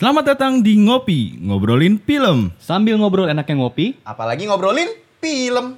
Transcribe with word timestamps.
Selamat 0.00 0.32
datang 0.32 0.64
di 0.64 0.80
Ngopi, 0.80 1.36
ngobrolin 1.44 2.00
film. 2.00 2.56
Sambil 2.56 2.96
ngobrol 2.96 3.28
enaknya 3.28 3.60
ngopi, 3.60 4.00
Apalagi 4.00 4.48
ngobrolin 4.48 4.88
film. 5.20 5.76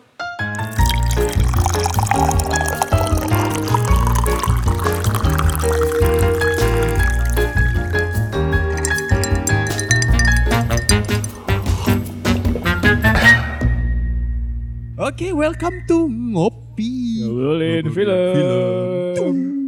Oke, 15.03 15.35
welcome 15.35 15.83
to 15.91 16.07
Ngopi. 16.07 17.27
Ngobrolin 17.27 17.91
film. 17.91 19.62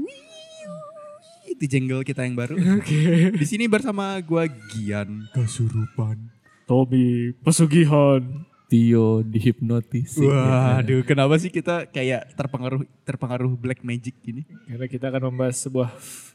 Itu 1.65 1.81
jingle 1.81 2.05
kita 2.05 2.29
yang 2.29 2.37
baru. 2.37 2.61
Di 3.41 3.47
sini 3.49 3.65
bersama 3.65 4.21
gua 4.21 4.45
Gian 4.69 5.25
Kasurupan. 5.33 6.29
Tommy 6.69 7.33
Pesugihan. 7.41 8.21
Tio 8.69 9.25
dihipnotis. 9.25 10.21
Waduh, 10.21 11.01
kenapa 11.09 11.41
sih 11.41 11.49
kita 11.49 11.89
kayak 11.89 12.37
terpengaruh 12.37 12.85
terpengaruh 13.09 13.53
black 13.57 13.81
magic 13.81 14.13
gini? 14.21 14.45
Karena 14.69 14.85
kita 14.85 15.09
akan 15.09 15.33
membahas 15.33 15.57
sebuah 15.57 15.89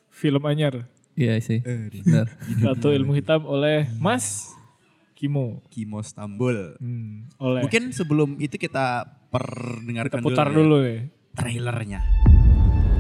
film 0.09 0.41
anyar. 0.49 0.89
Iya 1.13 1.37
sih. 1.45 1.61
Eh, 1.61 1.93
Benar. 2.01 2.25
Satu 2.65 2.89
ilmu 2.89 3.13
hitam 3.13 3.45
oleh 3.45 3.85
Mas 4.01 4.49
Kimo. 5.13 5.61
Kimo 5.69 6.01
Stambul. 6.01 6.73
Hmm, 6.81 7.29
oleh. 7.37 7.69
Mungkin 7.69 7.93
sebelum 7.93 8.41
itu 8.41 8.57
kita 8.57 9.05
perdengarkan 9.29 10.21
kita 10.21 10.25
putar 10.25 10.49
ya 10.49 10.57
dulu 10.57 10.75
nih. 10.81 10.99
trailernya. 11.37 12.01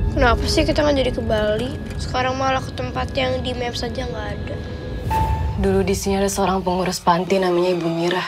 Kenapa 0.09 0.41
sih 0.49 0.65
kita 0.65 0.81
nggak 0.81 0.97
jadi 1.05 1.11
ke 1.13 1.21
Bali? 1.21 1.69
Sekarang 2.01 2.33
malah 2.33 2.59
ke 2.65 2.73
tempat 2.73 3.13
yang 3.13 3.45
di 3.45 3.53
map 3.53 3.77
saja 3.77 4.09
nggak 4.09 4.27
ada. 4.35 4.55
Dulu 5.61 5.85
di 5.85 5.93
sini 5.93 6.17
ada 6.17 6.31
seorang 6.31 6.65
pengurus 6.65 6.97
panti 6.97 7.37
namanya 7.37 7.77
Ibu 7.77 7.89
Mira. 7.91 8.23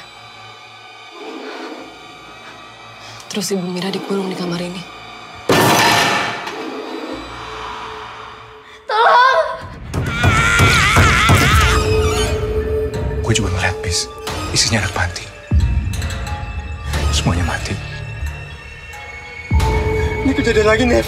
Terus 3.32 3.56
Ibu 3.56 3.66
Mira 3.66 3.90
dikurung 3.90 4.30
di 4.30 4.38
kamar 4.38 4.62
ini. 4.62 4.82
Gue 13.24 13.34
juga 13.40 13.48
ngeliat 13.56 13.78
bis, 13.80 14.12
isinya 14.52 14.84
anak 14.84 14.92
panti. 14.92 15.24
Semuanya 17.16 17.48
mati. 17.48 17.72
Ini 20.28 20.32
kejadian 20.36 20.68
lagi, 20.68 20.84
Nev. 20.84 21.08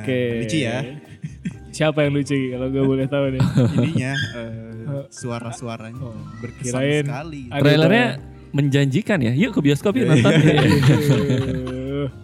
Oke. 0.00 0.20
lucu 0.42 0.58
ya. 0.60 0.78
Siapa 1.70 2.02
yang 2.02 2.12
lucu 2.12 2.34
kalau 2.50 2.66
gue 2.68 2.82
boleh 2.82 3.06
tahu 3.06 3.24
nih? 3.30 3.42
Ininya 3.78 4.12
eh, 4.36 5.04
suara-suaranya 5.20 6.02
berkesan 6.38 6.64
Kirain 6.66 7.04
sekali. 7.06 7.40
Trailernya 7.48 8.06
menjanjikan 8.50 9.18
ya. 9.20 9.32
Yuk 9.32 9.54
ke 9.54 9.60
bioskop 9.62 9.94
yuk 9.94 10.08
nonton. 10.08 10.32
Eh, 10.34 12.06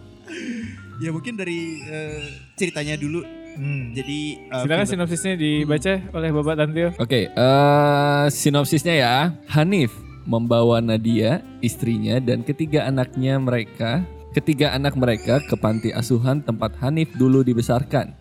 Ya 0.97 1.13
mungkin 1.13 1.37
dari 1.37 1.77
eh, 1.85 2.25
ceritanya 2.57 2.97
dulu. 2.97 3.21
hmm. 3.53 3.93
Jadi 3.93 4.19
eh, 4.49 4.61
Silakan 4.65 4.81
film- 4.81 4.91
sinopsisnya 4.97 5.33
dibaca 5.37 5.93
oleh 6.11 6.29
Bapak 6.33 6.55
Tantio. 6.57 6.89
Oke, 6.97 7.29
eh 7.29 8.25
sinopsisnya 8.27 8.95
ya. 8.97 9.15
Hanif 9.47 9.93
membawa 10.25 10.81
Nadia, 10.81 11.39
istrinya 11.61 12.17
dan 12.17 12.41
ketiga 12.41 12.83
anaknya 12.83 13.37
mereka, 13.37 14.01
ketiga 14.37 14.77
anak 14.77 14.93
mereka 14.93 15.41
ke 15.41 15.57
panti 15.57 15.89
asuhan 15.89 16.45
tempat 16.45 16.77
Hanif 16.77 17.09
dulu 17.17 17.41
dibesarkan 17.41 18.13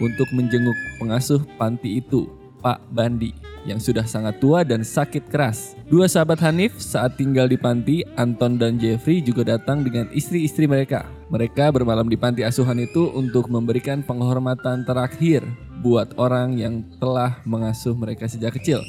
untuk 0.00 0.24
menjenguk 0.32 0.74
pengasuh 0.96 1.44
panti 1.60 2.00
itu, 2.00 2.24
Pak 2.64 2.88
Bandi, 2.88 3.36
yang 3.68 3.76
sudah 3.76 4.08
sangat 4.08 4.40
tua 4.40 4.64
dan 4.64 4.80
sakit 4.80 5.28
keras. 5.28 5.76
Dua 5.92 6.08
sahabat 6.08 6.40
Hanif 6.40 6.80
saat 6.80 7.20
tinggal 7.20 7.52
di 7.52 7.60
panti, 7.60 8.00
Anton 8.16 8.56
dan 8.56 8.80
Jeffrey 8.80 9.20
juga 9.20 9.44
datang 9.44 9.84
dengan 9.84 10.08
istri-istri 10.16 10.64
mereka. 10.64 11.04
Mereka 11.28 11.68
bermalam 11.68 12.08
di 12.08 12.16
panti 12.16 12.48
asuhan 12.48 12.80
itu 12.80 13.12
untuk 13.12 13.52
memberikan 13.52 14.00
penghormatan 14.00 14.88
terakhir 14.88 15.44
buat 15.84 16.16
orang 16.16 16.56
yang 16.56 16.80
telah 16.96 17.44
mengasuh 17.44 17.92
mereka 17.92 18.24
sejak 18.24 18.56
kecil. 18.56 18.80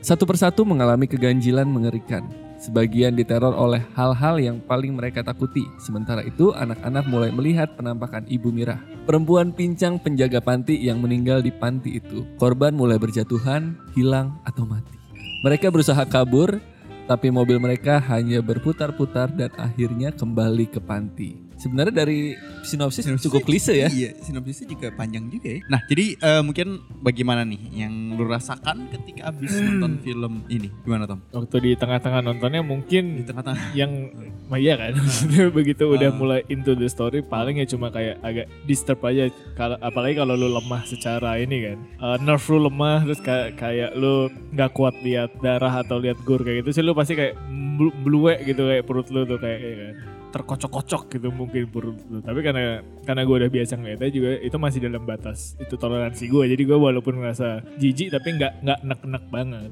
Satu 0.00 0.24
persatu 0.24 0.64
mengalami 0.64 1.04
keganjilan 1.04 1.68
mengerikan. 1.68 2.43
Sebagian 2.64 3.12
diteror 3.12 3.52
oleh 3.52 3.84
hal-hal 3.92 4.40
yang 4.40 4.56
paling 4.56 4.96
mereka 4.96 5.20
takuti. 5.20 5.68
Sementara 5.76 6.24
itu, 6.24 6.48
anak-anak 6.56 7.04
mulai 7.12 7.28
melihat 7.28 7.76
penampakan 7.76 8.24
Ibu 8.24 8.48
Mirah. 8.48 8.80
Perempuan 9.04 9.52
pincang 9.52 10.00
penjaga 10.00 10.40
panti 10.40 10.80
yang 10.80 10.96
meninggal 10.96 11.44
di 11.44 11.52
panti 11.52 12.00
itu. 12.00 12.24
Korban 12.40 12.72
mulai 12.72 12.96
berjatuhan, 12.96 13.76
hilang, 13.92 14.40
atau 14.48 14.64
mati. 14.64 14.96
Mereka 15.44 15.68
berusaha 15.68 16.08
kabur, 16.08 16.56
tapi 17.04 17.28
mobil 17.28 17.60
mereka 17.60 18.00
hanya 18.08 18.40
berputar-putar 18.40 19.28
dan 19.36 19.52
akhirnya 19.60 20.08
kembali 20.16 20.64
ke 20.72 20.80
panti. 20.80 21.36
Sebenarnya 21.64 21.94
dari 21.96 22.36
sinopsis 22.60 23.04
Sinopsisnya 23.04 23.24
cukup 23.24 23.42
klise 23.42 23.72
ya. 23.74 23.88
Iya, 23.88 24.12
sinopsisnya 24.20 24.68
juga 24.68 24.92
panjang 24.92 25.26
juga 25.26 25.48
ya. 25.48 25.60
Nah, 25.66 25.80
jadi 25.84 26.04
eh, 26.14 26.42
mungkin 26.42 26.68
bagaimana 27.00 27.40
nih 27.42 27.60
yang 27.74 27.92
lu 28.12 28.24
rasakan 28.24 28.88
ketika 28.90 29.32
abis 29.32 29.52
Hmm. 29.54 29.80
nonton 29.80 29.92
film 29.98 30.32
ini? 30.46 30.68
Gimana 30.80 31.04
Tom? 31.04 31.24
Waktu 31.30 31.56
di 31.58 31.70
tengah-tengah 31.74 32.20
nontonnya 32.20 32.60
Di 32.60 32.68
mungkin 32.68 33.04
tengah-tengah. 33.22 33.72
yang 33.72 34.12
oh 34.44 34.56
iya 34.56 34.76
kan 34.76 34.92
Maksudnya 34.94 35.48
begitu 35.56 35.88
udah 35.88 36.04
Ah. 36.04 36.14
mulai 36.14 36.40
into 36.46 36.72
the 36.72 36.84
story 36.84 37.22
paling 37.22 37.56
ya 37.56 37.66
cuma 37.66 37.88
kayak 37.88 38.20
agak 38.20 38.46
disturb 38.64 39.00
aja 39.00 39.26
kalau 39.54 39.80
apalagi 39.80 40.14
kalau 40.14 40.34
lu 40.34 40.50
lemah 40.50 40.84
secara 40.84 41.36
ini 41.36 41.56
kan 41.64 41.78
Eh, 41.96 42.16
nerve 42.20 42.44
lu 42.50 42.60
lemah 42.64 43.02
terus 43.02 43.20
kayak 43.20 43.56
kayak 43.56 43.90
lu 43.94 44.26
nggak 44.50 44.70
kuat 44.72 44.94
lihat 45.00 45.32
darah 45.38 45.80
atau 45.80 45.96
lihat 45.96 46.20
gore 46.20 46.42
kayak 46.42 46.60
gitu 46.60 46.70
sih 46.72 46.82
lu 46.82 46.92
pasti 46.92 47.14
kayak 47.14 47.34
blu- 47.74 47.96
bluek 47.96 48.44
gitu 48.44 48.64
kayak 48.64 48.84
perut 48.84 49.08
lu 49.08 49.24
tuh 49.24 49.36
kayak, 49.36 49.58
kayak 49.58 49.76
kan 49.78 49.94
terkocok-kocok 50.34 51.02
gitu 51.14 51.30
mungkin 51.30 51.70
perut 51.70 51.94
lu 52.10 52.18
tapi 52.18 52.42
karena 52.42 52.82
karena 53.06 53.22
gue 53.22 53.36
udah 53.38 53.50
biasa 53.54 53.78
ngeliatnya 53.78 54.10
juga 54.10 54.30
itu 54.42 54.56
masih 54.58 54.82
dalam 54.82 55.06
batas 55.06 55.54
itu 55.62 55.78
toleransi 55.78 56.26
gue 56.26 56.44
jadi 56.50 56.62
gue 56.66 56.78
walaupun 56.78 57.22
ngerasa 57.22 57.62
jijik 57.78 58.10
tapi 58.10 58.34
nggak 58.34 58.66
nggak 58.66 58.78
nek-nek 58.82 59.24
banget 59.30 59.70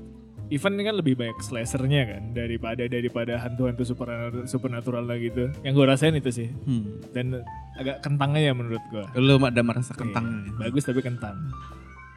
Event 0.52 0.76
ini 0.76 0.84
kan 0.84 0.96
lebih 1.00 1.14
banyak 1.16 1.38
slashernya 1.40 2.02
kan 2.04 2.22
daripada 2.36 2.84
daripada 2.84 3.40
hantu-hantu 3.40 3.88
supernatural, 3.88 4.44
supernatural 4.44 5.00
lah 5.08 5.16
gitu. 5.16 5.48
Yang 5.64 5.72
gue 5.80 5.86
rasain 5.88 6.12
itu 6.12 6.28
sih 6.28 6.52
Hmm. 6.68 7.00
dan 7.16 7.40
agak 7.80 8.04
kentang 8.04 8.36
aja 8.36 8.52
menurut 8.52 8.84
gue. 8.92 9.00
Lu 9.16 9.40
ada 9.40 9.62
merasa 9.64 9.96
kentang. 9.96 10.44
Iya, 10.44 10.68
bagus 10.68 10.84
tapi 10.84 11.00
kentang. 11.00 11.40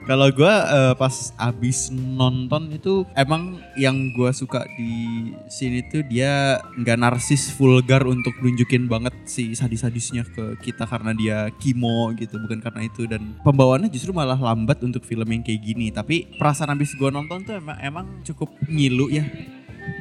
Kalau 0.05 0.29
gua 0.29 0.53
eh, 0.69 0.93
pas 1.01 1.33
abis 1.33 1.89
nonton 1.89 2.69
itu 2.69 3.09
emang 3.17 3.57
yang 3.73 4.13
gua 4.13 4.29
suka 4.29 4.61
di 4.77 5.33
sini 5.49 5.81
tuh 5.89 6.05
dia 6.05 6.61
nggak 6.77 6.97
narsis 7.01 7.49
vulgar 7.57 8.05
untuk 8.05 8.37
nunjukin 8.37 8.85
banget 8.85 9.17
si 9.25 9.57
sadis-sadisnya 9.57 10.21
ke 10.29 10.61
kita 10.61 10.85
karena 10.85 11.09
dia 11.17 11.37
kimo 11.57 12.13
gitu 12.13 12.37
bukan 12.37 12.61
karena 12.61 12.85
itu. 12.85 13.09
Dan 13.09 13.33
pembawaannya 13.41 13.89
justru 13.89 14.13
malah 14.13 14.37
lambat 14.37 14.77
untuk 14.85 15.01
film 15.01 15.25
yang 15.25 15.41
kayak 15.41 15.65
gini. 15.65 15.89
Tapi 15.89 16.37
perasaan 16.37 16.77
abis 16.77 16.93
gua 17.01 17.09
nonton 17.09 17.41
tuh 17.41 17.57
emang 17.57 17.77
emang 17.81 18.05
cukup 18.21 18.53
ngilu 18.69 19.09
ya 19.09 19.25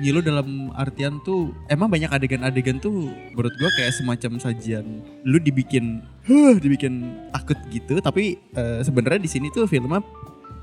ngilu 0.00 0.20
dalam 0.24 0.72
artian 0.74 1.20
tuh 1.22 1.52
emang 1.68 1.88
banyak 1.92 2.10
adegan-adegan 2.10 2.80
tuh 2.80 3.12
menurut 3.32 3.54
gua 3.60 3.70
kayak 3.76 3.92
semacam 3.94 4.40
sajian. 4.40 5.04
Lu 5.24 5.38
dibikin 5.38 6.02
huh, 6.26 6.56
dibikin 6.58 7.14
takut 7.30 7.58
gitu 7.68 8.00
tapi 8.00 8.38
eh, 8.56 8.80
sebenarnya 8.82 9.20
di 9.20 9.30
sini 9.30 9.48
tuh 9.52 9.68
filmnya 9.68 10.00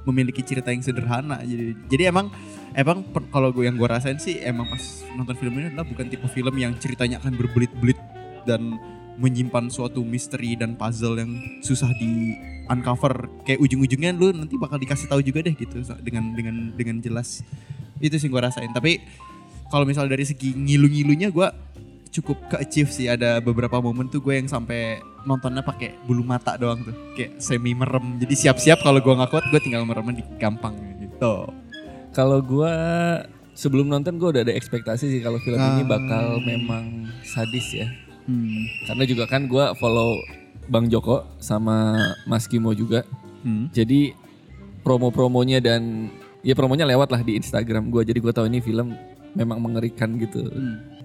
memiliki 0.05 0.41
cerita 0.41 0.73
yang 0.73 0.81
sederhana. 0.81 1.41
Jadi 1.45 1.77
jadi 1.89 2.09
emang 2.09 2.33
emang 2.73 3.05
kalau 3.29 3.53
gue 3.53 3.67
yang 3.67 3.77
gue 3.77 3.87
rasain 3.87 4.17
sih 4.17 4.41
emang 4.41 4.65
pas 4.69 4.81
nonton 5.13 5.35
film 5.37 5.53
ini 5.59 5.69
adalah 5.73 5.85
bukan 5.85 6.07
tipe 6.09 6.25
film 6.31 6.55
yang 6.57 6.73
ceritanya 6.79 7.21
akan 7.21 7.37
berbelit-belit 7.37 7.99
dan 8.49 8.79
menyimpan 9.21 9.69
suatu 9.69 10.01
misteri 10.01 10.57
dan 10.57 10.73
puzzle 10.73 11.21
yang 11.21 11.31
susah 11.61 11.91
di 11.99 12.33
uncover. 12.71 13.29
Kayak 13.45 13.59
ujung-ujungnya 13.61 14.11
lu 14.15 14.33
nanti 14.33 14.57
bakal 14.57 14.81
dikasih 14.81 15.05
tahu 15.11 15.21
juga 15.21 15.45
deh 15.45 15.53
gitu 15.53 15.83
dengan 16.01 16.33
dengan 16.33 16.55
dengan 16.73 16.97
jelas 17.03 17.45
itu 18.01 18.17
sih 18.17 18.29
gue 18.29 18.41
rasain 18.41 18.71
tapi 18.71 19.01
kalau 19.67 19.85
misal 19.85 20.07
dari 20.07 20.23
segi 20.23 20.51
ngilu-ngilunya 20.51 21.29
gue 21.29 21.47
cukup 22.11 22.37
ke 22.49 22.55
achieve 22.59 22.91
sih 22.91 23.07
ada 23.07 23.39
beberapa 23.39 23.79
momen 23.79 24.07
tuh 24.07 24.19
gue 24.19 24.35
yang 24.35 24.47
sampai 24.47 24.99
nontonnya 25.23 25.63
pakai 25.63 25.95
bulu 26.03 26.25
mata 26.25 26.57
doang 26.57 26.81
tuh 26.81 26.91
kayak 27.13 27.39
semi 27.39 27.71
merem 27.71 28.19
jadi 28.19 28.35
siap-siap 28.35 28.83
kalau 28.83 28.99
gue 28.99 29.13
nggak 29.13 29.31
kuat 29.31 29.45
gue 29.47 29.59
tinggal 29.63 29.85
merem 29.85 30.11
di 30.11 30.23
gampang 30.35 30.75
gitu 30.99 31.47
Kalau 32.11 32.43
gua 32.43 32.73
sebelum 33.55 33.87
nonton 33.87 34.19
gua 34.19 34.35
udah 34.35 34.43
ada 34.43 34.51
ekspektasi 34.51 35.07
sih 35.07 35.21
kalau 35.23 35.39
film 35.39 35.55
ini 35.55 35.83
Ah. 35.83 35.95
bakal 35.95 36.25
memang 36.43 37.07
sadis 37.23 37.71
ya. 37.71 37.87
hmm. 38.27 38.83
Karena 38.83 39.03
juga 39.07 39.23
kan 39.31 39.47
gua 39.47 39.71
follow 39.79 40.19
Bang 40.67 40.91
Joko 40.91 41.23
sama 41.39 41.95
Mas 42.27 42.51
Kimo 42.51 42.75
juga. 42.75 43.07
Hmm. 43.47 43.71
Jadi 43.71 44.11
promo-promonya 44.83 45.63
dan 45.63 46.11
ya 46.41 46.53
promonya 46.57 46.85
lewat 46.85 47.09
lah 47.13 47.21
di 47.21 47.37
Instagram 47.37 47.89
gua. 47.89 48.01
Jadi 48.05 48.19
gua 48.21 48.33
tahu 48.33 48.49
ini 48.49 48.59
film 48.61 48.93
memang 49.31 49.63
mengerikan 49.63 50.17
gitu. 50.19 50.47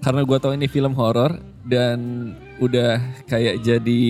Karena 0.03 0.21
gua 0.27 0.37
tahu 0.37 0.57
ini 0.57 0.67
film 0.67 0.93
horor 0.93 1.39
dan 1.63 2.31
udah 2.59 2.99
kayak 3.25 3.61
jadi 3.61 4.03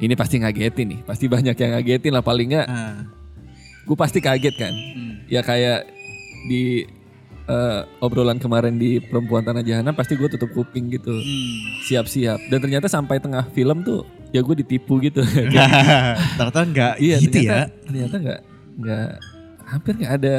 ini 0.00 0.14
pasti 0.16 0.40
ngagetin 0.40 0.96
nih. 0.96 1.00
Pasti 1.04 1.28
banyak 1.28 1.54
yang 1.54 1.70
ngagetin 1.76 2.12
lah 2.16 2.24
paling 2.24 2.56
nggak 2.56 2.66
Ah. 2.66 3.04
gue 3.80 3.96
pasti 3.98 4.22
kaget 4.22 4.54
kan. 4.54 4.70
Hmm. 4.70 5.14
Ya 5.26 5.42
kayak 5.42 5.82
di 6.46 6.86
eh, 7.50 7.80
obrolan 7.98 8.38
kemarin 8.38 8.78
di 8.78 9.02
Perempuan 9.02 9.42
Tanah 9.42 9.66
Jahanam 9.66 9.98
pasti 9.98 10.14
gue 10.14 10.30
tutup 10.30 10.54
kuping 10.54 10.94
gitu. 10.94 11.10
Hmm. 11.10 11.58
Siap-siap. 11.90 12.38
Dan 12.48 12.58
ternyata 12.62 12.86
sampai 12.86 13.18
tengah 13.18 13.50
film 13.50 13.82
tuh 13.82 14.06
ya 14.30 14.46
gue 14.46 14.62
ditipu 14.62 15.02
gitu. 15.02 15.26
ternyata 16.38 16.60
nggak 16.62 16.94
iya 17.02 17.16
gitu 17.18 17.34
ternyata, 17.34 17.66
ya 17.66 17.82
Ternyata 17.82 18.14
nggak 18.22 18.40
nggak 18.78 19.10
hampir 19.70 19.94
nggak 19.96 20.14
ada 20.16 20.36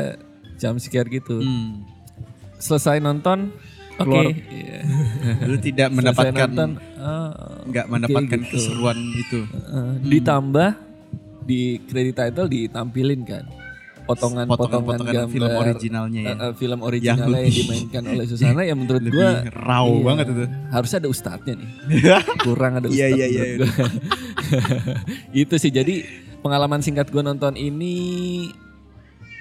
jump 0.55 0.77
scare 0.77 1.07
gitu. 1.07 1.39
Hmm. 1.39 1.87
Selesai 2.57 2.99
nonton, 2.99 3.49
oke. 3.95 4.03
Keluar. 4.03 4.25
Iya. 4.27 4.79
lu 5.49 5.57
tidak 5.57 5.89
mendapatkan 5.89 6.49
oh, 6.97 7.29
nggak 7.63 7.85
oke 7.85 7.91
mendapatkan 7.91 8.39
gitu. 8.39 8.51
keseruan 8.51 8.97
itu 9.13 9.39
Eh, 9.45 9.93
Ditambah 10.03 10.69
di 11.41 11.61
credit 11.83 12.15
title 12.15 12.47
ditampilin 12.47 13.21
kan 13.23 13.45
potongan-potongan 14.03 15.25
film 15.27 15.51
originalnya 15.51 16.21
ya. 16.21 16.33
eh, 16.35 16.53
film 16.53 16.79
originalnya 16.81 17.21
yang, 17.37 17.47
lebih- 17.47 17.57
dimainkan 17.63 18.03
oleh 18.03 18.25
Susana 18.25 18.61
yang 18.61 18.75
menurut 18.75 19.01
gua 19.07 19.45
raw 19.47 19.85
iya, 19.87 20.03
banget 20.03 20.25
itu 20.27 20.43
harusnya 20.69 20.97
ada 20.99 21.09
ustadznya 21.09 21.53
nih 21.55 21.69
kurang 22.45 22.71
ada 22.75 22.87
Iya, 22.87 23.07
ustadz 23.07 23.15
iya, 23.15 23.25
iya, 23.27 23.43
gua. 23.55 23.69
itu 25.41 25.55
sih 25.57 25.71
jadi 25.71 25.95
pengalaman 26.41 26.81
singkat 26.81 27.07
gua 27.07 27.23
nonton 27.23 27.53
ini 27.53 27.93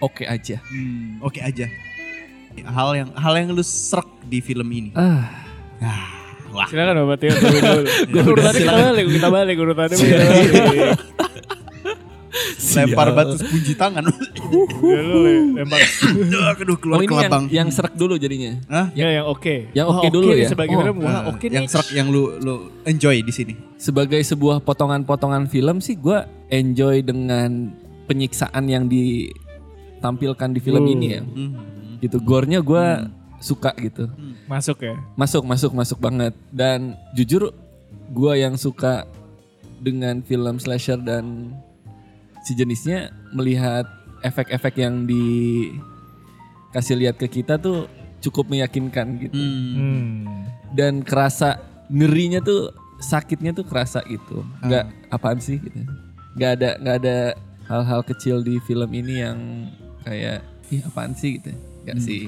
oke 0.01 0.25
aja 0.25 0.57
Hmm, 0.65 1.21
oke 1.21 1.39
aja 1.39 1.67
hal 2.61 2.89
yang 2.95 3.09
hal 3.15 3.35
yang 3.37 3.49
lu 3.51 3.63
serak 3.63 4.05
di 4.25 4.39
film 4.39 4.67
ini 4.69 4.91
ah 4.93 5.29
wah 6.51 6.67
Silakan 6.67 7.07
Bapak 7.07 7.17
Tio 7.17 7.31
dulu. 7.31 7.81
Ya, 8.11 8.21
urutannya 8.27 8.51
kita 8.51 8.59
silakan. 8.59 8.83
balik, 8.91 9.05
kita 9.09 9.29
balik 9.31 9.57
urutannya 9.57 9.97
lempar 12.71 13.11
batu 13.13 13.35
sepunji 13.35 13.75
tangan 13.75 14.05
Ya 14.83 15.01
lu 15.01 15.19
Le, 15.21 15.35
lempar. 15.59 15.79
aduh 16.55 16.79
keluar 16.79 16.99
oh 16.99 17.03
ini 17.03 17.07
yang, 17.07 17.11
kelabang 17.13 17.45
yang 17.49 17.69
serak 17.69 17.95
dulu 17.95 18.15
jadinya 18.17 18.59
Hah? 18.67 18.87
Ya 18.93 19.11
yang 19.13 19.27
oke. 19.27 19.71
Yang 19.73 19.87
Wah, 19.87 19.97
oke 19.97 20.07
dulu 20.09 20.27
nih 20.29 20.39
ya? 20.39 20.49
Sebagai 20.49 20.75
Oh. 20.75 20.81
film, 20.81 20.97
wah 21.01 21.11
Nah, 21.11 21.23
oke 21.29 21.47
yang 21.47 21.65
nih. 21.65 21.71
serak 21.71 21.89
yang 21.91 22.07
lu 22.09 22.39
lu 22.39 22.55
enjoy 22.85 23.17
di 23.21 23.31
sini 23.31 23.55
sebagai 23.77 24.19
sebuah 24.21 24.63
potongan-potongan 24.63 25.47
film 25.47 25.79
sih 25.79 25.95
gua 25.95 26.23
enjoy 26.49 27.03
dengan 27.03 27.75
penyiksaan 28.07 28.67
yang 28.67 28.87
ditampilkan 30.01 30.49
di 30.49 30.59
film 30.59 30.81
Uh. 30.81 30.91
ini 30.91 31.07
ya 31.11 31.21
Hmm. 31.21 31.53
gitu 32.01 32.17
gornya 32.19 32.59
gua 32.59 33.13
suka 33.39 33.77
gitu 33.77 34.09
Masuk 34.45 34.81
ya. 34.81 34.97
masuk 35.15 35.45
masuk 35.45 35.73
masuk 35.73 35.99
banget 35.99 36.33
dan 36.51 36.97
jujur 37.13 37.53
gua 38.09 38.33
yang 38.35 38.57
suka 38.57 39.05
dengan 39.79 40.21
film 40.21 40.57
slasher 40.57 40.97
dan 40.97 41.53
sejenisnya 42.43 43.13
melihat 43.31 43.85
efek-efek 44.21 44.77
yang 44.79 45.05
dikasih 45.05 46.97
lihat 46.97 47.17
ke 47.17 47.29
kita 47.31 47.57
tuh 47.57 47.89
cukup 48.21 48.49
meyakinkan 48.49 49.17
gitu 49.19 49.33
Hmm. 49.33 49.73
Hmm. 49.73 50.45
dan 50.71 51.01
kerasa 51.01 51.61
ngerinya 51.89 52.41
tuh 52.41 52.73
sakitnya 52.99 53.53
tuh 53.53 53.65
kerasa 53.65 54.01
gitu 54.07 54.45
nggak 54.61 54.85
apaan 55.09 55.37
sih 55.39 55.57
gitu 55.57 55.81
nggak 56.31 56.51
ada 56.55 56.71
nggak 56.79 56.97
ada 56.99 57.17
hal-hal 57.65 58.01
kecil 58.03 58.41
di 58.41 58.61
film 58.61 58.91
ini 58.91 59.15
yang 59.19 59.39
kayak 60.03 60.41
ih 60.69 60.81
apaan 60.83 61.13
sih? 61.13 61.39
gitu. 61.39 61.51
Nggak 61.85 61.99
sih. 61.99 62.23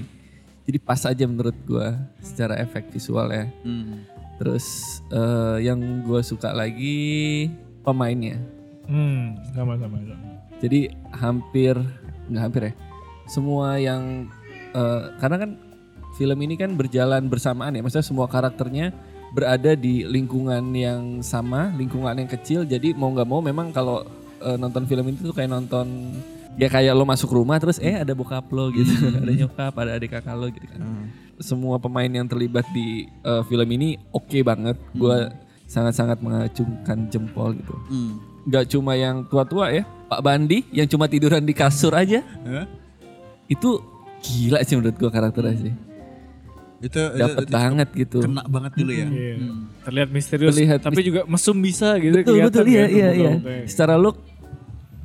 Jadi 0.62 0.78
pas 0.78 1.02
aja 1.02 1.24
menurut 1.26 1.54
gua 1.66 1.98
secara 2.22 2.54
efek 2.56 2.86
visualnya 2.88 3.50
Hmm. 3.62 4.06
terus 4.38 4.64
eh, 5.10 5.66
yang 5.66 5.78
gua 6.02 6.22
suka 6.22 6.50
lagi 6.50 7.50
pemainnya. 7.82 8.38
Hmm, 8.86 9.38
sama 9.54 9.78
sama 9.78 9.98
sama. 10.02 10.26
jadi 10.58 10.90
hampir 11.12 11.74
nggak 12.30 12.42
hampir 12.42 12.62
ya. 12.70 12.72
Semua 13.26 13.78
yang 13.78 14.30
eh, 14.72 15.02
karena 15.18 15.36
kan 15.38 15.50
film 16.14 16.38
ini 16.40 16.54
kan 16.54 16.74
berjalan 16.74 17.26
bersamaan 17.26 17.74
ya. 17.74 17.82
Maksudnya 17.82 18.06
semua 18.06 18.26
karakternya 18.26 18.94
berada 19.32 19.72
di 19.72 20.04
lingkungan 20.04 20.60
yang 20.76 21.24
sama 21.24 21.72
lingkungan 21.74 22.14
yang 22.14 22.30
kecil. 22.30 22.62
Jadi 22.62 22.94
mau 22.94 23.10
nggak 23.10 23.26
mau 23.26 23.42
memang 23.42 23.74
kalau 23.74 24.06
eh, 24.38 24.54
nonton 24.54 24.86
film 24.86 25.10
ini 25.10 25.18
tuh 25.18 25.34
kayak 25.34 25.50
nonton 25.50 26.14
ya 26.60 26.68
kayak 26.68 26.92
lo 26.92 27.04
masuk 27.08 27.32
rumah 27.32 27.56
terus 27.56 27.80
eh 27.80 27.96
ada 27.96 28.12
bokap 28.12 28.44
lo 28.52 28.68
gitu 28.72 28.92
ada 29.22 29.32
nyokap 29.32 29.72
ada 29.72 29.90
adik 29.96 30.12
kakak 30.12 30.36
lo 30.36 30.46
gitu 30.52 30.66
kan. 30.68 30.80
Semua 31.40 31.80
pemain 31.80 32.08
yang 32.08 32.28
terlibat 32.28 32.66
di 32.70 33.08
eh, 33.08 33.42
film 33.48 33.68
ini 33.72 33.98
oke 34.12 34.38
banget. 34.44 34.76
Gua 34.94 35.32
sangat-sangat 35.66 36.20
mengacungkan 36.20 37.08
jempol 37.08 37.56
gitu. 37.56 37.74
Hmm. 37.88 38.14
nggak 38.42 38.74
cuma 38.74 38.98
yang 38.98 39.22
tua-tua 39.30 39.70
ya 39.70 39.86
Pak 40.10 40.18
Bandi 40.18 40.66
yang 40.74 40.90
cuma 40.90 41.06
tiduran 41.06 41.46
di 41.46 41.54
kasur 41.54 41.94
aja. 41.94 42.26
Hah? 42.42 42.66
itu 43.50 43.70
gila 44.22 44.64
sih 44.64 44.74
menurut 44.78 44.96
gua 44.98 45.10
karakternya 45.12 45.56
sih. 45.70 45.74
Itu 46.82 46.98
dapat 47.14 47.46
itu 47.46 47.54
banget 47.54 47.88
gitu. 47.94 48.18
kena 48.26 48.42
banget 48.50 48.72
dulu 48.74 48.92
ya. 48.92 49.06
Iya. 49.06 49.34
Hmm. 49.38 49.60
Terlihat 49.86 50.08
misterius, 50.10 50.50
Terlihat 50.54 50.80
tapi 50.82 51.00
juga 51.06 51.20
mesum 51.30 51.56
bisa 51.62 51.94
gitu. 52.02 52.14
betul 52.18 52.34
kelihatan 52.34 52.50
betul. 52.50 52.64
Iya 52.66 52.84
kan, 52.84 52.90
iya 52.90 53.10
iya. 53.14 53.32
secara 53.70 53.94
look 53.94 54.31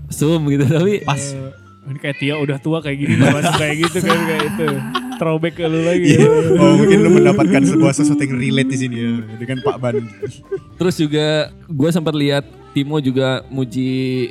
zoom 0.09 0.47
gitu 0.51 0.65
tapi 0.67 1.03
pas. 1.03 1.19
Eh, 1.19 1.51
ini 1.87 1.99
kayak 2.03 2.17
Tia 2.19 2.35
udah 2.35 2.57
tua 2.59 2.83
kayak 2.83 2.97
gini 2.99 3.15
masuk 3.15 3.55
kayak 3.63 3.75
gitu 3.87 3.97
kan 4.03 4.19
kayak 4.27 4.43
itu. 4.53 4.67
Throwback 5.17 5.53
ke 5.57 5.65
lu 5.65 5.81
lagi. 5.81 6.13
Iya. 6.13 6.27
oh 6.61 6.73
mungkin 6.77 6.97
lu 7.01 7.09
mendapatkan 7.17 7.61
sebuah 7.65 7.93
sesuatu 7.95 8.21
yang 8.21 8.37
relate 8.37 8.69
di 8.69 8.77
sini 8.77 8.95
ya 9.01 9.11
dengan 9.39 9.57
Pak 9.65 9.77
Ban. 9.81 9.95
Terus 10.77 10.95
juga 10.99 11.27
gua 11.65 11.89
sempat 11.89 12.13
lihat 12.13 12.45
Timo 12.75 13.01
juga 13.01 13.41
muji 13.49 14.29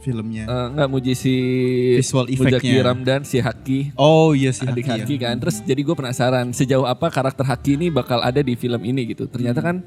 filmnya. 0.00 0.46
eh, 0.46 0.66
nggak 0.78 0.88
muji 0.88 1.12
si 1.18 1.34
Visual 1.98 2.30
effect-nya. 2.30 2.86
Ramdan 2.86 3.26
si 3.26 3.42
Haki. 3.42 3.92
Oh 3.98 4.32
iya 4.32 4.54
sih 4.54 4.62
adik 4.62 4.86
Haki 4.86 5.02
ya. 5.02 5.04
Haki 5.04 5.16
kan. 5.18 5.34
Terus 5.42 5.56
jadi 5.66 5.80
gue 5.82 5.96
penasaran 5.98 6.46
sejauh 6.54 6.86
apa 6.86 7.10
karakter 7.10 7.42
Haki 7.42 7.74
ini 7.74 7.90
bakal 7.90 8.22
ada 8.22 8.38
di 8.38 8.54
film 8.54 8.78
ini 8.86 9.10
gitu. 9.10 9.26
Ternyata 9.26 9.58
kan 9.58 9.82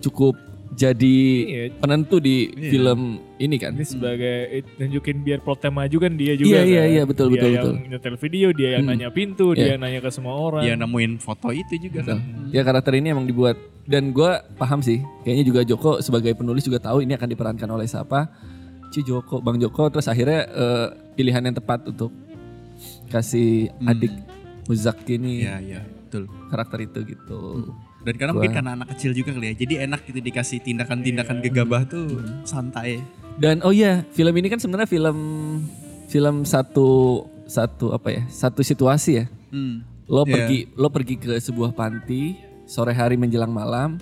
cukup 0.00 0.40
jadi 0.70 1.16
Iya. 1.42 1.62
penentu 1.76 2.22
di 2.22 2.46
Iya. 2.48 2.70
film 2.70 3.00
ini 3.36 3.56
kan 3.58 3.74
ini 3.74 3.82
sebagai 3.82 4.36
nunjukin 4.76 5.20
biar 5.20 5.40
plotnya 5.40 5.68
maju 5.68 5.96
kan 5.98 6.12
dia 6.14 6.32
juga 6.34 6.46
Iya, 6.46 6.62
iya, 6.62 6.80
kan. 6.80 6.90
iya, 6.90 7.02
betul, 7.02 7.26
dia 7.26 7.34
betul, 7.34 7.50
yang 7.50 7.64
betul. 7.66 7.90
nyetel 7.90 8.16
video 8.16 8.48
dia 8.52 8.68
yang 8.70 8.82
Hmm. 8.86 8.90
nanya 8.94 9.08
pintu 9.10 9.46
dia 9.50 9.60
Iya. 9.60 9.70
yang 9.74 9.82
nanya 9.82 10.00
ke 10.00 10.10
semua 10.10 10.34
orang 10.34 10.62
Dia 10.62 10.74
nemuin 10.74 11.12
foto 11.18 11.48
itu 11.50 11.74
juga 11.80 12.00
kan. 12.04 12.18
Ya 12.48 12.62
karakter 12.62 12.94
ini 12.94 13.10
emang 13.10 13.26
dibuat 13.26 13.58
dan 13.84 14.10
gue 14.10 14.30
paham 14.54 14.78
sih. 14.78 15.02
Kayaknya 15.20 15.44
juga 15.44 15.60
Joko 15.64 15.90
sebagai 15.98 16.32
penulis 16.32 16.62
juga 16.62 16.78
tahu 16.78 17.02
ini 17.02 17.12
akan 17.12 17.28
diperankan 17.28 17.68
oleh 17.68 17.84
siapa. 17.84 18.30
Ci 18.90 19.02
Joko, 19.02 19.38
Bang 19.38 19.58
Joko. 19.58 19.86
Terus 19.88 20.06
akhirnya 20.06 20.46
eh, 20.46 20.86
pilihan 21.14 21.42
yang 21.42 21.56
tepat 21.56 21.82
untuk 21.84 22.14
kasih 23.08 23.74
Hmm. 23.76 23.90
adik 23.90 24.14
Muzaki 24.64 25.18
ini 25.18 25.42
Iya 25.42 25.58
iya 25.58 25.80
betul. 25.82 26.30
karakter 26.46 26.78
itu 26.80 27.02
gitu. 27.04 27.74
Dan 28.00 28.14
karena 28.14 28.30
Gua- 28.30 28.40
mungkin 28.40 28.52
karena 28.54 28.70
anak 28.74 28.88
kecil 28.90 29.12
juga 29.12 29.30
kali 29.30 29.46
ya. 29.46 29.54
Jadi 29.56 29.74
enak 29.82 30.00
gitu 30.02 30.18
dikasih 30.18 30.58
tindakan-tindakan 30.60 31.36
gegabah 31.40 31.84
tuh 31.84 32.06
santai. 32.42 33.04
Dan 33.36 33.60
oh 33.60 33.70
iya, 33.70 34.04
film 34.10 34.32
ini 34.32 34.48
kan 34.48 34.56
sebenarnya 34.56 34.84
film 34.86 35.18
film 36.06 36.42
satu 36.42 36.88
satu 37.44 37.92
apa 37.92 38.08
ya? 38.10 38.22
Satu 38.26 38.60
situasi 38.60 39.10
ya. 39.14 39.24
Hmm. 39.48 39.84
Lo 40.06 40.22
Iya. 40.22 40.32
pergi 40.34 40.58
lo 40.74 40.88
pergi 40.88 41.14
ke 41.16 41.36
sebuah 41.36 41.70
panti 41.70 42.34
sore 42.64 42.90
hari 42.90 43.14
menjelang 43.14 43.48
malam 43.48 44.00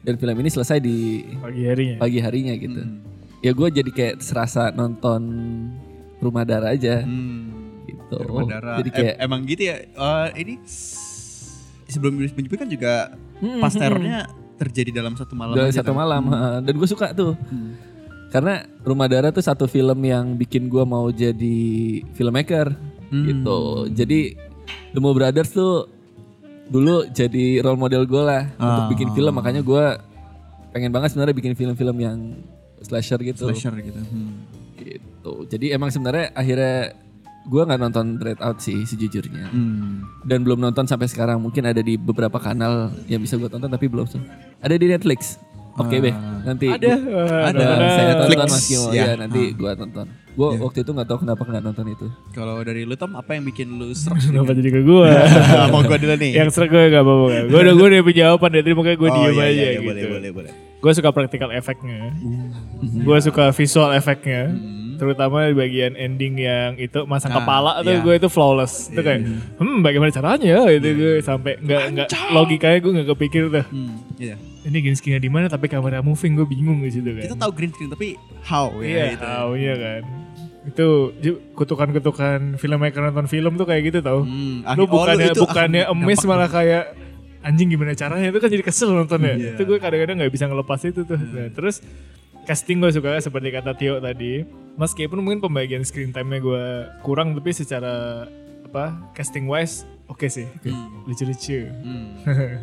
dan 0.00 0.14
film 0.14 0.36
ini 0.36 0.48
selesai 0.48 0.78
di 0.78 1.24
pagi 1.36 1.62
harinya 1.64 1.96
pagi 1.98 2.18
harinya 2.18 2.54
gitu. 2.54 2.80
Hmm. 2.80 3.00
Ya 3.38 3.52
gue 3.52 3.68
jadi 3.70 3.88
kayak 3.88 4.14
serasa 4.18 4.70
nonton 4.70 5.22
Rumah 6.18 6.42
Dara 6.42 6.72
aja 6.72 7.00
Hmm. 7.00 7.54
gitu. 7.84 8.18
Rumah 8.18 8.44
darah. 8.50 8.76
Jadi 8.76 8.90
kayak 8.90 9.14
Em- 9.14 9.22
emang 9.22 9.40
gitu 9.44 9.62
ya. 9.64 9.76
Eh, 9.78 10.28
ini 10.36 10.54
sebelum 11.86 12.18
Iblis 12.18 12.34
menyebut 12.34 12.58
kan 12.58 12.68
juga 12.68 13.14
Hmm, 13.38 13.58
pas 13.58 13.70
hmm, 13.70 13.80
terornya 13.80 14.18
terjadi 14.56 14.90
dalam 14.92 15.14
satu 15.14 15.32
malam. 15.32 15.54
dalam 15.54 15.70
aja 15.70 15.80
satu 15.80 15.92
kan? 15.92 15.98
malam 15.98 16.22
Hmm. 16.24 16.60
dan 16.62 16.74
gue 16.74 16.88
suka 16.88 17.06
tuh. 17.12 17.34
Hmm. 17.44 17.72
Karena 18.28 18.54
Rumah 18.78 19.06
Dara 19.06 19.28
tuh 19.30 19.40
satu 19.40 19.64
film 19.64 19.96
yang 20.02 20.34
bikin 20.34 20.66
gue 20.66 20.84
mau 20.84 21.08
jadi 21.08 21.58
filmmaker 22.12 22.76
Hmm. 23.08 23.24
gitu. 23.24 23.58
Jadi 23.88 24.36
The 24.90 25.00
Mo 25.00 25.12
Brothers 25.12 25.50
tuh 25.50 25.88
dulu 26.68 27.08
jadi 27.08 27.60
role 27.60 27.78
model 27.78 28.04
gue 28.04 28.20
lah 28.20 28.44
untuk 28.52 28.84
Ah. 28.84 28.90
bikin 28.90 29.08
film 29.10 29.32
makanya 29.32 29.62
gue 29.62 29.84
pengen 30.68 30.92
banget 30.92 31.08
sebenarnya 31.10 31.32
bikin 31.32 31.54
film-film 31.54 31.96
yang 31.96 32.18
slasher 32.78 33.16
gitu. 33.20 33.48
Slasher 33.48 33.72
gitu. 33.78 33.96
Hmm. 33.96 34.44
Gitu. 34.76 35.32
Jadi 35.48 35.72
emang 35.72 35.88
sebenarnya 35.88 36.28
akhirnya 36.32 36.92
gue 37.48 37.62
nggak 37.64 37.80
nonton 37.80 38.06
Dread 38.16 38.38
Out 38.38 38.60
sih 38.60 38.84
sejujurnya. 38.84 39.48
Hmm. 39.48 40.04
Dan 40.22 40.44
belum 40.44 40.60
nonton 40.60 40.84
sampai 40.84 41.08
sekarang. 41.08 41.40
Mungkin 41.40 41.64
ada 41.64 41.80
di 41.80 41.96
beberapa 41.96 42.36
kanal 42.36 42.92
yang 43.06 43.18
bisa 43.18 43.34
gue 43.34 43.48
tonton 43.48 43.66
tapi 43.66 43.88
belum. 43.88 44.04
Ada 44.60 44.74
di 44.74 44.86
Netflix. 44.86 45.40
Oke 45.78 46.02
be, 46.02 46.10
nanti 46.42 46.66
Ada. 46.66 46.90
gua- 46.98 47.46
Ada. 47.54 47.64
saya 47.88 48.12
tonton 48.16 48.34
Netflix. 48.34 48.50
Mas 48.50 48.66
Kimo 48.66 48.86
Ya. 48.90 49.04
ya 49.04 49.12
nanti 49.16 49.40
gue 49.54 49.70
tonton. 49.72 50.06
Gue 50.34 50.48
waktu 50.56 50.78
itu 50.82 50.90
nggak 50.92 51.06
tahu 51.06 51.18
kenapa 51.22 51.42
nggak 51.44 51.62
nonton 51.64 51.86
itu. 51.88 52.06
Kalau 52.30 52.58
dari 52.60 52.82
lu 52.82 52.94
Tom 52.94 53.14
apa 53.14 53.30
yang 53.32 53.42
bikin 53.42 53.74
lu 53.74 53.90
serak? 53.90 54.18
Kenapa 54.26 54.52
jadi 54.52 54.70
ke 54.70 54.80
gue? 54.82 55.08
Mau 55.72 55.80
gue 55.80 55.98
dulu 55.98 56.14
nih. 56.14 56.30
yang 56.34 56.50
serak 56.50 56.68
gue 56.68 56.82
gak 56.84 57.00
apa-apa. 57.00 57.26
Gue 57.46 57.58
udah 57.60 57.74
gue 57.74 57.86
udah 57.88 58.00
punya 58.02 58.18
jawaban 58.20 58.50
dari 58.52 58.70
makanya 58.70 58.98
gue 58.98 59.08
Oh, 59.08 59.14
diem 59.16 59.30
iya, 59.30 59.38
aja 59.40 59.46
iya, 59.48 59.50
iya, 59.50 59.70
gitu. 59.72 59.86
Boleh, 59.88 60.04
boleh, 60.10 60.30
boleh. 60.34 60.52
Gue 60.78 60.92
suka 60.94 61.10
practical 61.10 61.50
efeknya. 61.50 61.98
Gue 62.98 63.18
suka 63.18 63.44
visual 63.50 63.90
efeknya. 63.92 64.42
Terutama 64.98 65.46
di 65.46 65.54
bagian 65.54 65.94
ending 65.94 66.34
yang 66.36 66.74
itu 66.74 67.06
masang 67.06 67.30
Ah, 67.30 67.38
kepala 67.38 67.70
tuh 67.80 67.94
iya. 67.94 68.02
gue 68.02 68.14
itu 68.18 68.28
flawless. 68.28 68.90
Itu 68.90 68.98
kayak, 68.98 69.22
hmm 69.56 69.78
bagaimana 69.78 70.10
caranya 70.10 70.66
gitu 70.68 70.88
gue 70.90 71.12
sampai 71.22 71.54
nggak 71.62 71.82
nggak 71.94 72.08
logikanya 72.34 72.78
gue 72.82 72.92
nggak 72.98 73.08
kepikir 73.14 73.42
tuh. 73.46 73.64
Hmm, 73.70 73.94
iya. 74.18 74.34
Ini 74.66 74.78
green 74.82 74.98
screen 74.98 75.22
di 75.22 75.30
mana 75.30 75.46
tapi 75.46 75.70
kamera 75.70 76.02
moving 76.02 76.34
gue 76.34 76.44
bingung 76.44 76.82
di 76.82 76.90
situ 76.90 77.14
kan. 77.14 77.30
Kita 77.30 77.38
tahu 77.38 77.50
green 77.54 77.70
screen 77.70 77.88
tapi 77.88 78.18
how 78.42 78.74
ya 78.78 78.84
Iya, 78.84 79.04
gitu. 79.14 79.22
tahu 79.22 79.50
iya 79.54 79.74
kan. 79.78 80.02
Itu 80.68 80.86
kutukan-kutukan 81.54 82.58
filmmaker 82.58 83.00
nonton 83.00 83.26
film 83.26 83.56
tuh 83.56 83.64
kayak 83.64 83.82
gitu 83.88 83.98
tau. 84.02 84.26
Hmm, 84.26 84.66
Lu 84.76 84.84
oh, 84.84 84.88
bukannya 84.90 85.30
itu 85.30 85.40
bukannya 85.40 85.82
akan 85.86 85.94
emes 86.04 86.20
malah 86.26 86.50
kayak 86.50 86.84
anjing 87.38 87.70
gimana 87.70 87.94
caranya 87.94 88.28
itu 88.28 88.38
kan 88.38 88.50
jadi 88.50 88.64
kesel 88.66 88.90
nontonnya. 88.92 89.38
Iya. 89.38 89.50
Itu 89.54 89.62
gue 89.64 89.78
kadang-kadang 89.78 90.18
nggak 90.20 90.32
bisa 90.34 90.44
ngelepas 90.50 90.80
itu 90.84 91.06
tuh. 91.06 91.16
Nah, 91.16 91.48
terus 91.54 91.80
casting 92.44 92.82
gue 92.82 92.90
suka 92.90 93.16
seperti 93.20 93.48
kata 93.48 93.72
Tio 93.72 94.02
tadi. 94.02 94.42
Meskipun 94.78 95.18
mungkin 95.18 95.42
pembagian 95.42 95.82
screen 95.82 96.10
time-nya 96.10 96.38
gue 96.38 96.64
kurang 97.02 97.34
tapi 97.34 97.50
secara 97.50 98.24
apa 98.64 98.84
casting 99.12 99.44
wise 99.44 99.82
oke 100.06 100.24
sih. 100.24 100.46
Lucu-lucu. 101.04 101.66
Hmm. 101.66 102.14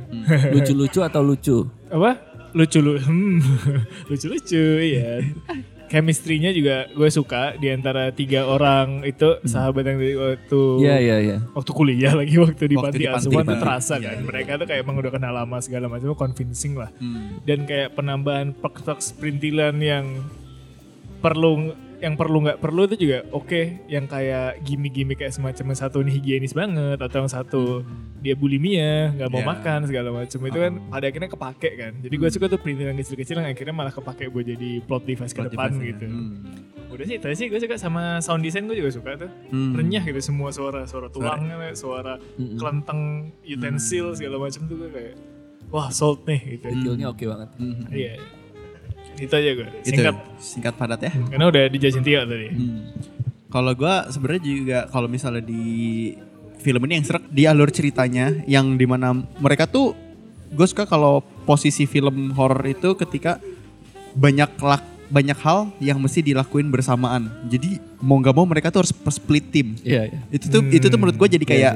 Lucu-lucu 0.55 0.99
atau 1.01 1.21
lucu? 1.21 1.57
apa 1.85 2.17
lucu 2.51 2.79
lu 2.79 2.95
hmm. 2.95 3.37
lucu 4.09 4.25
lucu 4.25 4.63
iya 4.79 5.19
chemistry-nya 5.85 6.49
juga 6.49 6.87
gue 6.89 7.09
suka 7.09 7.53
di 7.53 7.69
antara 7.69 8.09
tiga 8.09 8.47
orang 8.47 9.03
itu 9.03 9.37
sahabat 9.43 9.85
yang 9.85 9.99
dari 9.99 10.15
waktu 10.15 10.61
Iya 10.81 10.95
iya 10.97 11.17
iya. 11.21 11.37
waktu 11.51 11.71
kuliah 11.71 12.15
lagi 12.15 12.35
waktu 12.35 12.65
di 12.65 12.75
Waktu 12.75 12.95
panti 12.95 13.05
asuhan 13.05 13.43
tuh 13.43 13.53
panti. 13.53 13.61
terasa 13.61 13.93
Iya, 13.95 14.05
kan 14.07 14.15
iya. 14.15 14.23
mereka 14.23 14.51
tuh 14.55 14.65
kayak 14.65 14.81
emang 14.81 14.95
udah 14.97 15.11
kenal 15.13 15.33
lama 15.35 15.57
segala 15.59 15.85
macam 15.85 16.15
convincing 16.15 16.73
lah 16.73 16.89
Hmm. 16.95 17.43
dan 17.43 17.67
kayak 17.67 17.93
penambahan 17.93 18.49
perk 18.51 18.81
perintilan 19.13 19.75
yang 19.77 20.05
perlu 21.19 21.75
yang 21.97 22.13
perlu 22.13 22.37
nggak 22.41 22.57
perlu 22.57 22.85
itu 22.85 22.95
juga 22.99 23.23
oke 23.29 23.61
yang 23.87 24.05
kayak 24.05 24.59
gimmick-gimmick 24.61 25.17
kayak 25.17 25.31
semacam 25.31 25.65
yang 25.67 25.79
satu 25.79 25.97
ini 25.99 26.11
higienis 26.13 26.51
banget 26.51 26.97
atau 26.97 27.17
yang 27.17 27.31
satu 27.31 27.63
dia 28.19 28.33
bulimia 28.33 29.13
nggak 29.13 29.29
mau 29.29 29.39
Ya. 29.39 29.47
makan 29.47 29.79
segala 29.83 30.09
macam 30.11 30.39
itu 30.41 30.57
kan 30.57 30.73
pada 30.87 31.05
akhirnya 31.05 31.29
kepake 31.29 31.69
kan 31.75 31.93
jadi 31.99 32.15
gue 32.15 32.29
suka 32.29 32.45
tuh 32.47 32.57
perintilan 32.57 32.95
kecil-kecil 32.95 33.35
yang 33.37 33.47
akhirnya 33.47 33.71
malah 33.71 33.91
kepake 33.91 34.27
buat 34.27 34.43
jadi 34.43 34.81
plot 34.81 35.03
device 35.03 35.31
ke 35.31 35.41
depan 35.45 35.69
gitu 35.77 36.05
Hmm. 36.05 36.41
udah 36.87 37.05
sih 37.05 37.17
tadi 37.17 37.35
sih 37.35 37.47
gue 37.47 37.57
suka 37.57 37.75
sama 37.75 38.19
sound 38.19 38.39
design 38.39 38.65
gue 38.65 38.75
juga 38.75 38.89
suka 38.89 39.15
tuh 39.17 39.31
Hmm. 39.49 39.73
renyah 39.73 40.03
gitu 40.03 40.19
semua 40.21 40.49
suara 40.49 40.83
suara 40.83 41.07
tulang 41.07 41.43
suara 41.73 42.15
Mm-mm. 42.35 42.55
kelenteng 42.55 43.01
utensil 43.41 44.11
segala 44.11 44.35
macam 44.37 44.61
tuh 44.63 44.75
gue 44.75 44.89
kayak 44.89 45.15
wah 45.67 45.87
sold 45.89 46.23
nih 46.23 46.39
gitu 46.55 46.65
Detailnya 46.67 47.07
oke 47.09 47.23
banget. 47.23 47.49
Hmm. 47.57 47.83
iya 47.89 48.15
itu 49.17 49.31
aja 49.31 49.49
gue 49.53 49.67
Itu 49.81 49.91
singkat 49.95 50.15
singkat 50.37 50.73
padat 50.73 50.99
ya. 51.01 51.11
karena 51.27 51.45
udah 51.47 51.63
dijelasin 51.67 52.03
Tio 52.03 52.21
tadi 52.23 52.47
Hmm. 52.49 52.81
Kalau 53.45 53.71
gua 53.71 54.11
sebenarnya 54.11 54.41
juga 54.43 54.79
kalau 54.91 55.07
misalnya 55.07 55.39
di 55.39 55.63
film 56.59 56.83
ini 56.83 56.99
yang 56.99 57.05
serak 57.07 57.23
di 57.29 57.47
alur 57.47 57.71
ceritanya 57.71 58.43
yang 58.43 58.75
di 58.75 58.83
mana 58.83 59.15
mereka 59.39 59.63
tuh 59.63 59.95
gue 60.51 60.67
suka 60.67 60.83
kalau 60.83 61.23
posisi 61.43 61.85
film 61.85 62.35
horor 62.35 62.59
itu 62.65 62.99
ketika 62.99 63.39
banyak 64.11 64.49
lak 64.59 64.83
banyak 65.07 65.37
hal 65.37 65.71
yang 65.77 66.01
mesti 66.01 66.19
dilakuin 66.19 66.67
bersamaan. 66.67 67.29
Jadi 67.45 67.77
mau 68.01 68.17
nggak 68.17 68.35
mau 68.35 68.43
mereka 68.43 68.73
tuh 68.73 68.83
harus 68.83 68.93
split 69.13 69.45
team. 69.47 69.77
Iya 69.85 70.09
iya. 70.09 70.19
Itu 70.33 70.49
tuh 70.49 70.61
itu 70.67 70.85
tuh 70.89 70.97
menurut 70.97 71.15
gue 71.15 71.29
jadi 71.39 71.45
Iya 71.45 71.51
kayak 71.55 71.73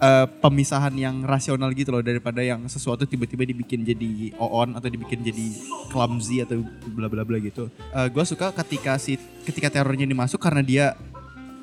eh, 0.00 0.26
pemisahan 0.40 0.96
yang 0.96 1.22
rasional 1.22 1.70
gitu 1.76 1.92
loh 1.92 2.02
daripada 2.02 2.40
yang 2.40 2.64
sesuatu 2.66 3.04
tiba-tiba 3.04 3.44
dibikin 3.44 3.84
jadi 3.84 4.34
on 4.40 4.74
atau 4.74 4.88
dibikin 4.88 5.20
jadi 5.20 5.46
clumsy 5.92 6.42
atau 6.42 6.64
bla 6.90 7.06
bla 7.06 7.22
bla 7.22 7.38
gitu. 7.38 7.68
Eh 7.94 8.08
gue 8.08 8.24
suka 8.24 8.50
ketika 8.56 8.96
si 8.96 9.20
ketika 9.44 9.68
terornya 9.70 10.08
ini 10.08 10.16
masuk 10.16 10.40
karena 10.40 10.64
dia 10.64 10.86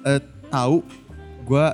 eh, 0.06 0.22
tahu 0.48 0.86
gue 1.44 1.66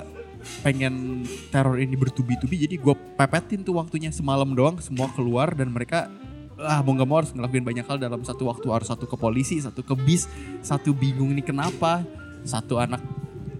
pengen 0.60 1.24
teror 1.48 1.80
ini 1.80 1.96
bertubi-tubi 1.96 2.68
jadi 2.68 2.76
gue 2.76 2.94
pepetin 3.16 3.64
tuh 3.64 3.80
waktunya 3.80 4.12
semalam 4.12 4.52
doang 4.52 4.76
semua 4.76 5.08
keluar 5.16 5.56
dan 5.56 5.72
mereka 5.72 6.12
ah 6.60 6.84
mau 6.84 6.94
nggak 6.94 7.08
mau 7.08 7.18
harus 7.18 7.32
ngelakuin 7.34 7.64
banyak 7.64 7.86
hal 7.88 7.98
dalam 7.98 8.22
satu 8.22 8.46
waktu 8.46 8.66
harus 8.70 8.86
satu 8.86 9.08
ke 9.08 9.16
polisi 9.18 9.58
satu 9.58 9.82
ke 9.82 9.94
bis 9.98 10.30
satu 10.62 10.94
bingung 10.94 11.32
nih 11.34 11.42
kenapa 11.42 12.04
satu 12.46 12.78
anak 12.78 13.00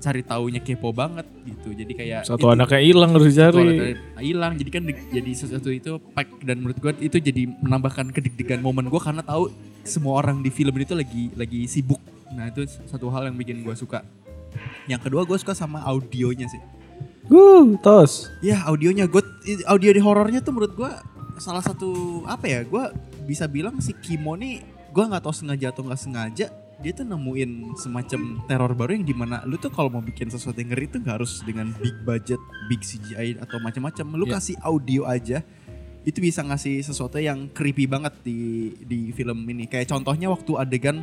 cari 0.05 0.21
taunya 0.21 0.61
kepo 0.61 0.93
banget 0.93 1.25
gitu. 1.43 1.73
Jadi 1.73 1.93
kayak 1.97 2.29
satu 2.29 2.45
itu- 2.45 2.53
anaknya 2.53 2.81
hilang 2.85 3.11
harus 3.17 3.33
dicari. 3.33 3.65
hilang. 4.21 4.53
Jadi 4.61 4.69
kan 4.69 4.83
di- 4.85 5.09
jadi 5.09 5.31
sesuatu 5.33 5.73
itu 5.73 5.97
pack 6.13 6.45
dan 6.45 6.61
menurut 6.61 6.77
gue 6.77 6.93
itu 7.01 7.17
jadi 7.17 7.49
menambahkan 7.65 8.13
kedeg-degan 8.13 8.61
momen 8.61 8.93
gue 8.93 9.01
karena 9.01 9.25
tahu 9.25 9.49
semua 9.81 10.21
orang 10.21 10.45
di 10.45 10.53
film 10.53 10.77
itu 10.77 10.93
lagi 10.93 11.33
lagi 11.33 11.65
sibuk. 11.65 12.01
Nah 12.37 12.53
itu 12.53 12.69
satu 12.85 13.09
hal 13.09 13.33
yang 13.33 13.37
bikin 13.41 13.65
gue 13.65 13.73
suka. 13.73 14.05
Yang 14.85 15.09
kedua 15.09 15.25
gue 15.25 15.39
suka 15.41 15.57
sama 15.57 15.81
audionya 15.81 16.45
sih. 16.47 16.61
Wuh, 17.33 17.81
tos. 17.81 18.29
Ya 18.45 18.61
audionya. 18.69 19.09
Gue 19.09 19.25
audio 19.65 19.91
di 19.91 20.01
horornya 20.05 20.45
tuh 20.45 20.53
menurut 20.53 20.77
gue 20.77 20.91
salah 21.41 21.65
satu 21.65 22.23
apa 22.29 22.45
ya 22.45 22.61
gue 22.63 22.85
bisa 23.25 23.49
bilang 23.49 23.81
si 23.81 23.91
Kimo 23.97 24.37
nih 24.37 24.61
gue 24.95 25.03
nggak 25.03 25.25
tahu 25.25 25.35
sengaja 25.35 25.75
atau 25.75 25.83
nggak 25.83 25.99
sengaja 25.99 26.47
dia 26.85 26.93
tuh 26.93 27.09
nemuin 27.09 27.73
semacam 27.75 28.21
teror 28.45 28.77
baru 28.77 28.93
yang 28.93 29.09
di 29.09 29.17
mana 29.17 29.41
lu 29.49 29.57
tuh 29.57 29.73
kalau 29.73 29.89
mau 29.89 30.05
bikin 30.05 30.29
sesuatu 30.29 30.61
yang 30.61 30.77
ngeri 30.77 30.87
tuh 30.87 31.01
nggak 31.01 31.17
harus 31.17 31.41
dengan 31.41 31.73
big 31.81 31.97
budget, 32.05 32.37
big 32.69 32.85
CGI 32.85 33.41
atau 33.41 33.57
macam-macam. 33.59 34.05
Lu 34.15 34.29
Iya. 34.29 34.37
kasih 34.37 34.57
audio 34.61 35.09
aja 35.09 35.41
itu 36.05 36.21
bisa 36.21 36.45
ngasih 36.45 36.85
sesuatu 36.85 37.17
yang 37.17 37.49
creepy 37.49 37.89
banget 37.89 38.13
di 38.21 38.39
di 38.85 39.09
film 39.11 39.41
ini. 39.49 39.65
Kayak 39.65 39.89
contohnya 39.89 40.29
waktu 40.29 40.53
adegan 40.55 41.01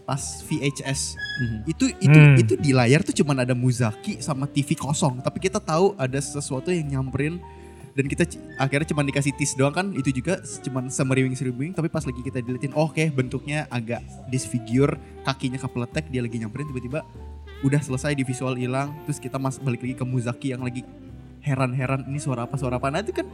pas 0.00 0.40
VHS 0.48 1.14
itu 1.68 1.84
itu 2.00 2.18
Hmm. 2.18 2.40
itu 2.40 2.54
di 2.56 2.72
layar 2.72 3.04
tuh 3.04 3.12
cuman 3.12 3.44
ada 3.44 3.52
Muzaki 3.52 4.18
sama 4.18 4.48
TV 4.48 4.72
kosong 4.72 5.20
tapi 5.20 5.38
kita 5.38 5.60
tahu 5.60 5.92
ada 5.94 6.16
sesuatu 6.16 6.72
yang 6.72 6.88
nyamperin 6.88 7.36
dan 7.94 8.04
kita 8.06 8.22
akhirnya 8.56 8.86
cuman 8.94 9.04
dikasih 9.10 9.32
tease 9.34 9.58
doang 9.58 9.74
kan 9.74 9.86
itu 9.94 10.14
juga 10.14 10.38
cuman 10.66 10.86
semeriwing 10.90 11.34
semeriwing 11.34 11.72
tapi 11.74 11.90
pas 11.90 12.06
lagi 12.06 12.22
kita 12.22 12.38
diliatin 12.42 12.72
oh, 12.74 12.86
oke 12.90 13.02
bentuknya 13.14 13.66
agak 13.70 14.00
disfigure 14.30 14.94
kakinya 15.26 15.58
kepletek 15.58 16.06
dia 16.08 16.22
lagi 16.22 16.38
nyamperin 16.38 16.70
tiba-tiba 16.70 17.02
udah 17.60 17.80
selesai 17.82 18.16
di 18.16 18.24
visual 18.24 18.56
hilang 18.56 18.94
terus 19.04 19.18
kita 19.20 19.36
mas 19.36 19.58
balik 19.60 19.84
lagi 19.84 19.94
ke 19.98 20.04
Muzaki 20.06 20.54
yang 20.54 20.62
lagi 20.64 20.86
heran-heran 21.42 22.06
ini 22.08 22.20
suara 22.22 22.46
apa 22.46 22.56
suara 22.56 22.78
apa 22.78 22.88
nah 22.88 23.02
itu 23.02 23.12
kan 23.12 23.26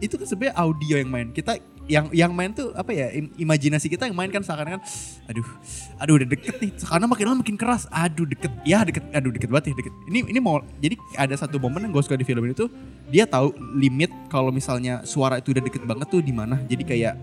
itu 0.00 0.16
kan 0.16 0.26
sebenarnya 0.26 0.56
audio 0.56 0.96
yang 0.96 1.12
main. 1.12 1.28
Kita 1.30 1.60
yang 1.90 2.06
yang 2.14 2.30
main 2.30 2.54
tuh 2.54 2.70
apa 2.72 2.94
ya 2.94 3.10
im- 3.10 3.34
imajinasi 3.34 3.90
kita 3.90 4.06
yang 4.06 4.14
main 4.14 4.30
kan 4.30 4.40
seakan-akan 4.40 4.78
aduh 5.26 5.46
aduh 5.98 6.14
udah 6.14 6.28
deket 6.30 6.54
nih. 6.62 6.70
Karena 6.78 7.04
makin 7.04 7.24
lama 7.26 7.38
makin 7.42 7.56
keras 7.58 7.90
aduh 7.90 8.22
deket. 8.24 8.54
Ya 8.62 8.86
deket 8.86 9.02
aduh 9.10 9.34
deket 9.34 9.50
banget 9.50 9.74
ya 9.74 9.82
deket. 9.82 9.94
Ini 10.06 10.18
ini 10.30 10.38
mau 10.38 10.62
jadi 10.78 10.94
ada 11.18 11.34
satu 11.34 11.58
momen 11.58 11.82
yang 11.82 11.92
gue 11.92 12.02
suka 12.02 12.14
di 12.14 12.22
film 12.22 12.46
ini 12.46 12.54
tuh 12.54 12.70
dia 13.10 13.26
tahu 13.26 13.50
limit 13.74 14.14
kalau 14.30 14.54
misalnya 14.54 15.02
suara 15.02 15.42
itu 15.42 15.50
udah 15.50 15.60
deket 15.60 15.82
banget 15.82 16.06
tuh 16.06 16.22
di 16.22 16.30
mana. 16.30 16.62
Jadi 16.64 16.82
kayak 16.86 17.14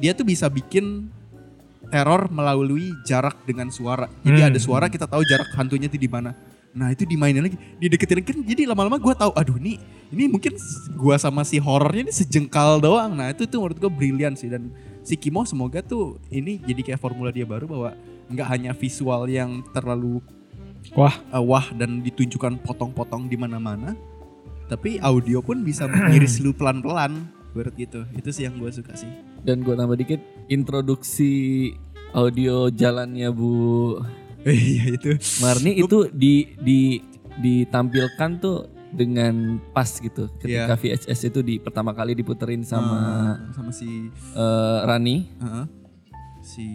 dia 0.00 0.16
tuh 0.16 0.24
bisa 0.24 0.48
bikin 0.48 1.12
teror 1.92 2.32
melalui 2.32 2.96
jarak 3.04 3.36
dengan 3.44 3.68
suara. 3.68 4.08
Jadi 4.24 4.40
Hmm. 4.40 4.48
ada 4.48 4.58
suara 4.58 4.86
kita 4.88 5.04
tahu 5.04 5.20
jarak 5.28 5.52
hantunya 5.52 5.92
tuh 5.92 6.00
di 6.00 6.08
mana 6.08 6.32
nah 6.72 6.88
itu 6.88 7.04
dimainin 7.04 7.44
lagi 7.44 7.60
dideketin 7.76 8.24
kan 8.24 8.38
jadi 8.48 8.64
lama-lama 8.64 8.96
gue 8.96 9.12
tahu 9.12 9.32
aduh 9.36 9.60
nih 9.60 9.76
ini 10.12 10.28
mungkin 10.28 10.52
gue 10.92 11.16
sama 11.16 11.40
si 11.40 11.56
horornya 11.56 12.04
ini 12.04 12.12
sejengkal 12.12 12.84
doang. 12.84 13.16
Nah 13.16 13.32
itu 13.32 13.48
tuh 13.48 13.64
menurut 13.64 13.80
gue 13.80 13.88
brilian 13.90 14.36
sih. 14.36 14.52
Dan 14.52 14.68
si 15.00 15.16
Kimo 15.16 15.48
semoga 15.48 15.80
tuh 15.80 16.20
ini 16.28 16.60
jadi 16.60 16.92
kayak 16.92 17.00
formula 17.00 17.32
dia 17.32 17.48
baru 17.48 17.64
bahwa 17.64 17.90
nggak 18.28 18.48
hanya 18.52 18.70
visual 18.76 19.24
yang 19.26 19.64
terlalu 19.72 20.20
Wah. 20.92 21.16
uh, 21.32 21.40
wah 21.40 21.64
dan 21.72 22.04
ditunjukkan 22.04 22.60
potong-potong 22.66 23.30
di 23.30 23.38
mana-mana 23.38 23.94
tapi 24.66 24.98
audio 24.98 25.38
pun 25.40 25.64
bisa 25.64 25.88
mengiris 25.88 26.44
lu 26.44 26.52
pelan-pelan. 26.52 27.24
Berarti 27.52 27.84
gitu 27.88 28.00
itu 28.12 28.28
sih 28.32 28.44
yang 28.44 28.60
gue 28.60 28.68
suka 28.68 28.92
sih. 28.92 29.08
Dan 29.40 29.64
gue 29.64 29.72
tambah 29.72 29.96
dikit 29.96 30.20
introduksi 30.52 31.72
audio 32.12 32.68
jalannya 32.68 33.32
Bu 33.32 33.96
iya 34.44 34.84
itu 34.90 35.10
Marni 35.38 35.72
itu 35.76 36.08
di 36.08 36.34
di 36.56 36.80
ditampilkan 37.34 38.30
tuh 38.38 38.58
dengan 38.90 39.34
pas 39.72 39.88
gitu 39.88 40.28
ketika 40.36 40.76
VHS 40.76 41.20
itu 41.24 41.40
di 41.40 41.56
pertama 41.56 41.90
kali 41.90 42.12
diputerin 42.12 42.60
sama 42.60 42.98
Eh, 43.40 43.52
sama 43.52 43.70
si 43.70 43.88
eh, 44.32 44.78
Rani 44.82 45.16
Heeh. 45.32 45.64
si 46.40 46.66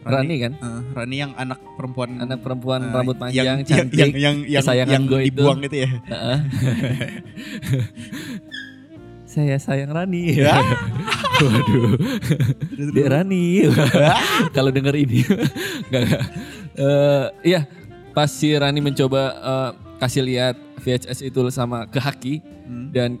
Rani 0.00 0.34
kan 0.38 0.52
eh, 0.54 0.80
Rani 0.90 1.16
yang 1.16 1.32
anak 1.34 1.62
perempuan 1.74 2.18
anak 2.18 2.40
perempuan 2.40 2.80
eh, 2.82 2.90
rambut 2.90 3.14
panjang 3.14 3.46
yang, 3.46 3.58
cantik 3.62 3.94
yang 3.94 4.10
yang 4.12 4.36
yang, 4.42 4.58
kesayangan 4.58 4.90
yang 4.90 5.04
gue 5.06 5.20
itu. 5.22 5.26
dibuang 5.30 5.58
itu 5.62 5.76
ya 5.78 5.90
Heeh. 6.02 6.38
saya 9.28 9.56
sayang 9.60 9.92
Rani 9.92 10.34
Ya. 10.34 10.56
waduh 11.40 11.94
Dek 12.92 13.06
Rani 13.06 13.68
kalau 14.56 14.70
denger 14.70 14.94
ini 14.94 15.22
nggak 15.88 16.02
nggak. 16.04 16.22
Eh, 16.74 17.26
iya 17.44 17.60
pas 18.10 18.28
si 18.28 18.50
Rani 18.50 18.78
mencoba 18.78 19.22
eh, 19.34 19.70
kasih 19.98 20.22
lihat 20.22 20.54
VHS 20.78 21.22
itu 21.22 21.40
sama 21.50 21.84
ke 21.84 21.98
Haki 21.98 22.34
Hmm. 22.68 22.92
dan 22.92 23.16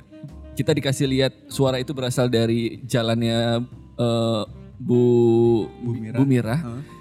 kita 0.52 0.76
dikasih 0.76 1.08
lihat 1.08 1.32
suara 1.48 1.80
itu 1.80 1.96
berasal 1.96 2.28
dari 2.28 2.84
jalannya 2.84 3.64
eh, 3.96 4.42
Bu 4.76 5.02
Bu 5.80 5.90
Mira. 5.96 6.16
Bu 6.20 6.24
Mira. 6.24 6.56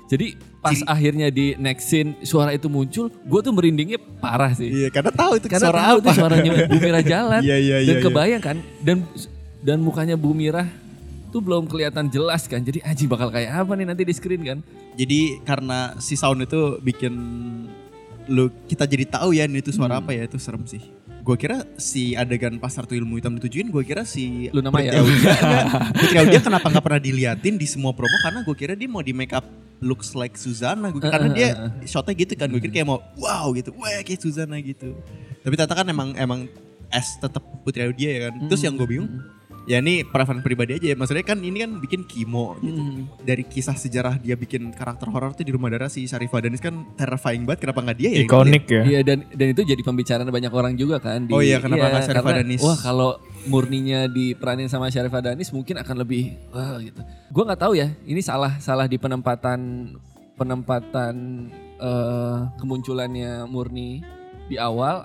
Jadi 0.08 0.34
pas 0.64 0.80
akhirnya 0.88 1.28
di 1.28 1.54
next 1.60 1.92
scene 1.92 2.16
suara 2.24 2.56
itu 2.56 2.72
muncul, 2.72 3.12
gue 3.12 3.40
tuh 3.44 3.52
merindingnya 3.52 4.00
parah 4.18 4.56
sih. 4.56 4.72
iya 4.72 4.88
karena 4.88 5.12
tahu 5.12 5.36
itu 5.36 5.52
Karena 5.52 5.68
suara 5.68 5.82
tahu 5.84 5.98
apa 6.00 6.06
tuh 6.08 6.14
suaranya 6.16 6.52
Bu 6.66 6.78
Mira 6.80 7.02
jalan 7.04 7.42
Iya, 7.48 7.58
iya, 7.60 7.76
dan 7.84 7.96
iya, 8.00 8.02
kebayang 8.02 8.42
kan 8.42 8.58
dan 8.80 8.98
dan 9.60 9.78
mukanya 9.84 10.16
Bu 10.16 10.32
Mira 10.32 10.64
tuh 11.28 11.40
belum 11.40 11.66
kelihatan 11.66 12.08
jelas 12.08 12.46
kan. 12.46 12.60
Jadi 12.60 12.80
Aji 12.80 13.06
bakal 13.06 13.30
kayak 13.30 13.52
apa 13.58 13.74
nih 13.74 13.86
nanti 13.86 14.04
di 14.04 14.12
screen 14.12 14.44
kan? 14.44 14.60
jadi 14.94 15.38
karena 15.42 15.94
si 15.98 16.14
sound 16.14 16.42
itu 16.42 16.58
bikin 16.80 17.14
lu 18.28 18.50
kita 18.66 18.84
jadi 18.84 19.06
tahu 19.08 19.32
ya 19.32 19.46
ini 19.46 19.62
itu 19.62 19.70
suara 19.70 19.96
Hmm. 19.96 20.04
apa 20.04 20.12
ya 20.12 20.26
itu 20.26 20.36
serem 20.36 20.66
sih. 20.66 20.82
Gue 21.22 21.36
kira 21.36 21.64
si 21.76 22.12
adegan 22.14 22.56
pas 22.56 22.72
Ratu 22.72 22.92
Ilmu 22.92 23.16
Hitam 23.16 23.36
ditujuin 23.36 23.68
gue 23.68 23.84
kira 23.84 24.04
si 24.04 24.48
Luna 24.50 24.68
Maya. 24.68 24.98
Putri 24.98 25.28
Putri 25.94 26.18
Aulia 26.18 26.40
kenapa 26.40 26.68
nggak 26.68 26.82
pernah 26.82 27.00
diliatin 27.00 27.56
di 27.56 27.64
semua 27.64 27.92
promo? 27.92 28.16
Karena 28.22 28.42
gue 28.42 28.56
kira 28.56 28.74
dia 28.74 28.88
mau 28.88 29.00
di 29.00 29.12
make 29.12 29.32
up 29.32 29.44
looks 29.78 30.12
like 30.12 30.34
Susana 30.34 30.90
Gua- 30.90 31.04
karena 31.04 31.30
dia 31.30 31.50
shotnya 31.84 32.16
gitu 32.16 32.34
kan. 32.34 32.48
Gue 32.48 32.58
kira 32.58 32.74
kayak 32.74 32.88
mau 32.88 33.00
wow 33.16 33.52
gitu. 33.54 33.72
Wah 33.76 34.02
kayak 34.02 34.18
Susana 34.18 34.58
gitu. 34.58 34.92
Tapi 35.40 35.54
ternyata 35.54 35.76
kan 35.76 35.86
emang 35.86 36.10
emang 36.16 36.40
S 36.90 37.16
tetap 37.18 37.44
Putri 37.62 37.86
Aulia 37.86 38.10
ya 38.10 38.20
kan? 38.26 38.48
Terus 38.48 38.62
yang 38.62 38.74
gue 38.74 38.88
bingung 38.90 39.12
ya 39.68 39.84
ini 39.84 40.02
preferensi 40.02 40.40
pribadi 40.42 40.80
aja 40.80 40.88
ya 40.90 40.96
maksudnya 40.96 41.28
kan 41.28 41.44
ini 41.44 41.60
kan 41.60 41.72
bikin 41.78 42.08
kimo 42.08 42.56
gitu 42.64 42.80
Hmm. 42.80 43.04
dari 43.20 43.44
kisah 43.44 43.76
sejarah 43.76 44.16
dia 44.16 44.34
bikin 44.34 44.72
karakter 44.72 45.12
horor 45.12 45.36
tuh 45.36 45.44
di 45.44 45.52
rumah 45.52 45.68
darah 45.68 45.92
si 45.92 46.08
Syarifah 46.08 46.40
Danis 46.40 46.64
kan 46.64 46.88
terrifying 46.96 47.44
banget 47.44 47.68
kenapa 47.68 47.84
nggak 47.84 47.98
dia 48.00 48.10
ya 48.16 48.20
Ikonik 48.24 48.64
ya. 48.66 48.82
Iya 48.88 49.00
dan 49.04 49.28
dan 49.28 49.48
itu 49.52 49.68
jadi 49.68 49.82
pembicaraan 49.84 50.24
banyak 50.26 50.50
orang 50.50 50.74
juga 50.74 51.04
kan. 51.04 51.28
Di, 51.28 51.36
Oh 51.36 51.44
iya, 51.44 51.60
kenapa 51.60 51.92
nggak 51.92 52.06
Syarifah 52.08 52.32
karena, 52.32 52.42
Danis? 52.48 52.62
Wah 52.64 52.80
kalau 52.80 53.20
murninya 53.46 54.08
diperanin 54.08 54.72
sama 54.72 54.88
Syarifah 54.88 55.20
Danis 55.20 55.52
mungkin 55.52 55.76
akan 55.84 55.96
lebih 56.00 56.40
wah 56.56 56.80
gitu. 56.80 57.04
Gue 57.28 57.44
nggak 57.44 57.60
tahu 57.60 57.76
ya. 57.76 57.92
Ini 58.08 58.22
salah 58.24 58.56
salah 58.64 58.88
di 58.88 58.96
penempatan 58.96 59.92
penempatan 60.38 61.14
eh, 61.78 62.40
kemunculannya 62.56 63.44
murni 63.46 64.00
di 64.48 64.56
awal 64.56 65.04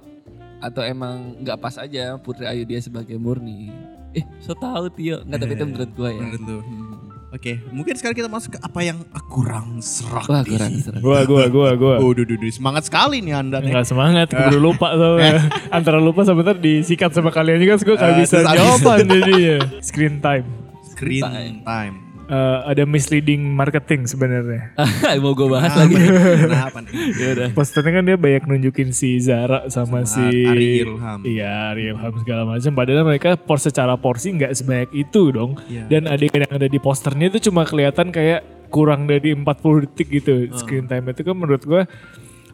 atau 0.63 0.87
emang 0.87 1.43
nggak 1.43 1.59
pas 1.59 1.75
aja 1.77 2.15
Putri 2.23 2.47
Ayu 2.47 2.63
dia 2.63 2.79
sebagai 2.79 3.19
murni. 3.19 3.75
Eh, 4.13 4.25
so 4.39 4.53
tahu 4.53 4.89
Tio. 4.91 5.21
Nggak 5.23 5.39
tapi 5.39 5.53
itu 5.53 5.65
menurut 5.65 5.91
gue 5.91 6.09
ya. 6.09 6.21
menurut 6.21 6.43
lu 6.43 6.59
Hmm. 6.61 6.91
Oke, 7.33 7.65
mungkin 7.73 7.97
sekarang 7.97 8.13
kita 8.15 8.29
masuk 8.29 8.51
ke 8.53 8.61
apa 8.61 8.81
yang 8.85 9.01
kurang 9.27 9.81
serak. 9.81 10.29
Wah 10.29 10.45
kurang 10.45 10.77
serak. 10.77 11.01
Gua 11.01 11.25
gua 11.25 11.49
gua 11.49 11.73
gua. 11.73 11.95
Oh, 11.97 12.13
duh, 12.13 12.29
duh, 12.29 12.37
duh, 12.37 12.53
semangat 12.53 12.85
sekali 12.85 13.25
nih 13.25 13.33
Anda 13.33 13.57
nih. 13.59 13.73
Enggak 13.73 13.89
semangat, 13.89 14.29
keburu 14.29 14.61
lupa 14.61 14.93
tuh. 14.93 15.17
Antara 15.73 15.97
lupa 15.97 16.29
sama 16.29 16.45
ntar 16.45 16.61
disikat 16.61 17.09
sama 17.11 17.33
kalian 17.33 17.57
juga, 17.57 17.81
gue 17.81 17.97
gak 17.97 18.05
Eh, 18.05 18.17
bisa 18.21 18.37
jawaban 18.45 19.09
jadinya. 19.09 19.57
Screen 19.81 20.21
time. 20.21 20.45
Screen 20.85 21.25
Time. 21.25 21.57
time. 21.65 21.95
Eh, 22.33 22.59
ada 22.65 22.89
misleading 22.89 23.45
marketing 23.45 24.09
sebenarnya. 24.09 24.73
Mau 25.21 25.37
gue 25.37 25.53
bahas 25.53 25.69
Kenapa 25.69 25.85
lagi. 25.85 25.95
nih? 25.95 26.09
Kenapa 26.49 26.79
nih? 26.81 26.93
ya 27.13 27.29
udah. 27.29 27.49
Posternya 27.53 27.93
kan 27.93 28.05
dia 28.09 28.17
banyak 28.17 28.43
nunjukin 28.49 28.89
si 28.89 29.21
Zara 29.21 29.69
sama, 29.69 30.01
Sama 30.01 30.09
si 30.09 30.25
Ari 30.43 30.81
Ilham. 30.81 31.21
Iya, 31.29 31.77
Ari 31.77 31.93
Ilham 31.93 32.13
segala 32.17 32.49
macam. 32.49 32.73
Padahal 32.73 33.05
mereka 33.05 33.37
por 33.37 33.61
secara 33.61 34.01
porsi 34.01 34.33
nggak 34.33 34.49
sebanyak 34.51 34.91
itu 34.97 35.29
dong. 35.29 35.61
Iya. 35.69 35.85
Dan 35.93 36.09
adegan 36.09 36.49
yang 36.49 36.55
ada 36.57 36.65
di 36.67 36.81
posternya 36.81 37.29
itu 37.29 37.53
cuma 37.53 37.69
kelihatan 37.69 38.09
kayak 38.09 38.41
kurang 38.73 39.05
dari 39.05 39.37
40 39.37 39.45
detik 39.85 40.09
gitu 40.11 40.49
screen 40.57 40.89
time 40.89 41.13
itu 41.13 41.21
kan 41.21 41.37
menurut 41.37 41.61
gua 41.61 41.85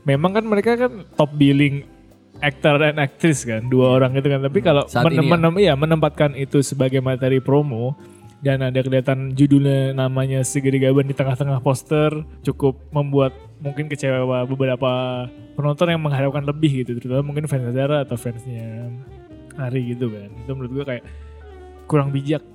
memang 0.03 0.35
kan 0.35 0.43
mereka 0.43 0.75
kan 0.75 1.07
top 1.15 1.31
billing 1.31 1.87
aktor 2.39 2.75
dan 2.77 2.99
aktris 2.99 3.47
kan 3.47 3.63
dua 3.63 3.95
orang 3.95 4.15
itu 4.15 4.27
kan 4.27 4.43
tapi 4.43 4.59
kalau 4.59 4.83
menem- 4.99 5.23
ya. 5.23 5.31
menem- 5.31 5.61
iya, 5.61 5.75
menempatkan 5.75 6.35
itu 6.35 6.59
sebagai 6.61 6.99
materi 6.99 7.39
promo 7.39 7.95
dan 8.39 8.63
ada 8.63 8.79
kelihatan 8.87 9.35
judulnya 9.35 9.99
namanya 9.99 10.47
segede 10.47 10.79
gaban 10.79 11.11
di 11.11 11.15
tengah-tengah 11.15 11.59
poster 11.59 12.23
cukup 12.47 12.79
membuat 12.95 13.35
mungkin 13.59 13.91
kecewa 13.91 14.47
beberapa 14.47 15.27
penonton 15.59 15.91
yang 15.91 16.03
mengharapkan 16.03 16.47
lebih 16.47 16.87
gitu 16.87 16.95
terutama 17.03 17.35
mungkin 17.35 17.51
fans 17.51 17.75
Zara 17.75 18.07
atau 18.07 18.15
fansnya 18.15 18.95
Ari 19.59 19.91
gitu 19.91 20.07
kan. 20.07 20.31
Itu 20.47 20.51
menurut 20.55 20.71
gua 20.71 20.85
kayak 20.87 21.05
kurang 21.91 22.15
bijak. 22.15 22.47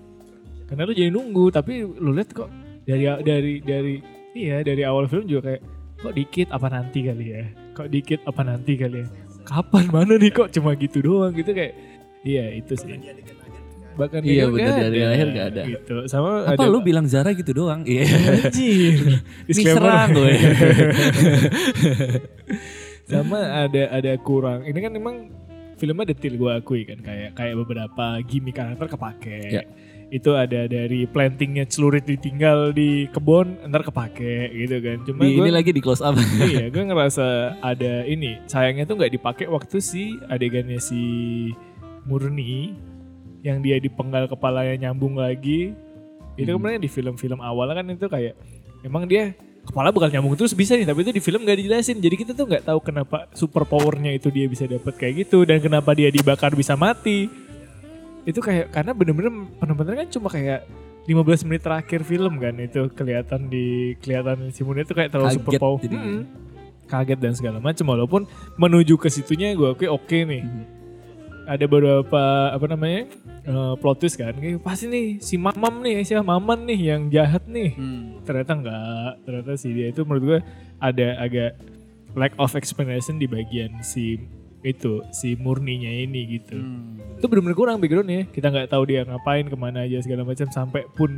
Karena 0.71 0.87
lu 0.87 0.95
jadi 0.95 1.11
nunggu 1.11 1.51
tapi 1.51 1.83
lu 1.83 2.15
lihat 2.15 2.31
kok 2.31 2.47
dari 2.87 3.03
dari 3.19 3.53
dari 3.59 3.95
iya 4.31 4.63
dari 4.63 4.87
awal 4.87 5.11
film 5.11 5.27
juga 5.27 5.51
kayak 5.51 5.61
kok 5.99 6.15
dikit 6.15 6.47
apa 6.55 6.67
nanti 6.71 6.99
kali 7.03 7.25
ya? 7.27 7.43
Kok 7.75 7.87
dikit 7.91 8.19
apa 8.23 8.41
nanti 8.47 8.73
kali 8.79 9.03
ya? 9.03 9.07
Kapan 9.43 9.91
mana 9.91 10.15
nih 10.15 10.31
kok 10.31 10.55
cuma 10.55 10.71
gitu 10.79 11.03
doang 11.03 11.35
gitu 11.35 11.51
kayak 11.51 11.75
iya 12.23 12.55
itu 12.55 12.71
sih 12.79 12.95
bahkan 13.93 14.19
Iya, 14.19 14.43
dia 14.43 14.45
bener, 14.47 14.63
nggak 14.65 14.79
dari 14.83 14.99
akhir 15.03 15.27
nggak 15.29 15.47
ada. 15.47 15.63
gitu 15.67 15.95
sama 16.05 16.29
Apa 16.45 16.57
ada 16.57 16.67
lu 16.67 16.79
bilang 16.79 17.05
Zara 17.05 17.31
gitu 17.31 17.51
doang? 17.53 17.81
Iya. 17.83 18.03
anjir 18.43 19.21
Diserang 19.47 20.09
gue. 20.11 20.33
sama 23.03 23.37
ada 23.67 23.83
ada 23.91 24.11
kurang 24.17 24.63
ini 24.63 24.79
kan 24.79 24.91
memang 24.91 25.15
filmnya 25.75 26.07
detil 26.07 26.33
gue 26.35 26.51
akui 26.51 26.81
kan 26.83 26.97
kayak 26.97 27.35
kayak 27.35 27.55
beberapa 27.57 28.05
gimmick 28.23 28.55
karakter 28.55 28.87
kepake 28.87 29.39
Ya. 29.51 29.63
itu 30.09 30.31
ada 30.31 30.65
dari 30.65 31.03
plantingnya 31.03 31.65
celurit 31.65 32.05
ditinggal 32.05 32.71
di 32.71 33.09
kebun 33.09 33.59
ntar 33.65 33.83
kepake 33.83 34.55
gitu 34.55 34.77
kan 34.79 34.97
cuma 35.03 35.21
Di, 35.21 35.35
gue 35.35 35.43
ini 35.43 35.51
lagi 35.51 35.69
di 35.69 35.81
close 35.81 35.99
up. 35.99 36.15
iya 36.47 36.69
gue 36.69 36.79
ngerasa 36.81 37.25
ada 37.59 38.05
ini 38.05 38.39
sayangnya 38.45 38.85
tuh 38.85 38.95
nggak 38.95 39.11
dipakai 39.11 39.45
waktu 39.47 39.77
si 39.77 40.15
adegannya 40.25 40.79
si 40.79 41.01
Murni 42.03 42.71
yang 43.43 43.59
dia 43.59 43.75
dipenggal 43.77 44.25
kepalanya 44.25 44.87
nyambung 44.87 45.13
lagi 45.15 45.75
itu 46.33 46.47
Hmm. 46.47 46.57
kemarin 46.57 46.79
di 46.79 46.87
film-film 46.87 47.39
awal 47.39 47.69
kan 47.69 47.85
itu 47.85 48.07
kayak 48.07 48.33
emang 48.81 49.03
dia 49.03 49.35
kepala 49.63 49.91
bakal 49.91 50.09
nyambung 50.09 50.33
terus 50.33 50.51
bisa 50.51 50.73
nih 50.73 50.83
tapi 50.83 51.03
itu 51.03 51.11
di 51.11 51.19
film 51.19 51.43
nggak 51.43 51.57
dijelasin 51.57 51.97
jadi 51.97 52.15
kita 52.17 52.31
tuh 52.31 52.43
nggak 52.45 52.65
tahu 52.65 52.79
kenapa 52.81 53.27
super 53.31 53.63
powernya 53.63 54.11
itu 54.11 54.27
dia 54.27 54.43
bisa 54.45 54.65
dapat 54.65 54.91
kayak 54.93 55.13
gitu 55.21 55.43
dan 55.43 55.59
kenapa 55.59 55.91
dia 55.91 56.07
dibakar 56.07 56.51
bisa 56.51 56.73
mati 56.73 57.27
itu 58.23 58.39
kayak 58.39 58.71
karena 58.71 58.91
bener-bener 58.91 59.31
bener-bener 59.53 59.93
kan 59.97 60.07
cuma 60.09 60.27
kayak 60.27 60.63
15 61.03 61.19
menit 61.45 61.61
terakhir 61.61 61.99
film 62.01 62.39
kan 62.39 62.55
itu 62.57 62.87
kelihatan 62.89 63.47
di 63.47 63.65
kelihatan 63.97 64.47
si 64.49 64.63
Murni 64.63 64.81
itu 64.81 64.91
kayak 64.91 65.11
terlalu 65.11 65.31
super 65.33 65.51
Kaget 65.51 65.61
power. 65.61 65.79
Mm-mm. 65.85 66.21
kaget 66.85 67.19
dan 67.19 67.33
segala 67.33 67.57
macam 67.59 67.85
walaupun 67.85 68.21
menuju 68.55 68.95
ke 68.95 69.07
situnya 69.07 69.51
gue 69.51 69.67
oke 69.69 69.85
oke 69.85 70.17
nih 70.17 70.41
Mhm. 70.41 70.63
ada 71.45 71.65
beberapa 71.65 72.23
apa 72.49 72.65
namanya 72.65 73.07
eh, 73.43 73.73
plot 73.75 73.97
twist 73.97 74.15
kan 74.15 74.33
kayak 74.33 74.59
pasti 74.59 74.85
nih 74.85 75.05
si 75.17 75.35
mamam 75.35 75.79
nih 75.79 76.01
si 76.01 76.15
maman 76.15 76.63
nih 76.63 76.79
yang 76.85 77.01
jahat 77.07 77.43
nih 77.45 77.71
Hmm. 77.73 78.23
ternyata 78.23 78.51
enggak 78.53 79.11
ternyata 79.21 79.51
si 79.53 79.71
dia 79.71 79.87
itu 79.87 80.01
menurut 80.01 80.23
gue 80.23 80.39
ada 80.77 81.07
agak 81.17 81.51
lack 82.13 82.33
of 82.35 82.53
explanation 82.53 83.15
di 83.15 83.25
bagian 83.25 83.81
si 83.81 84.15
itu 84.61 85.03
si 85.11 85.35
murninya 85.35 85.89
ini 85.89 86.39
gitu 86.39 86.55
Hmm. 86.55 86.95
itu 87.15 87.25
benar-benar 87.25 87.53
kurang 87.53 87.77
backgroundnya 87.77 88.27
kita 88.29 88.47
nggak 88.47 88.69
tahu 88.69 88.83
dia 88.85 89.03
ngapain 89.03 89.43
ke 89.43 89.55
mana 89.55 89.83
aja 89.83 89.99
segala 89.99 90.23
macam 90.23 90.47
sampai 90.47 90.87
pun 90.89 91.11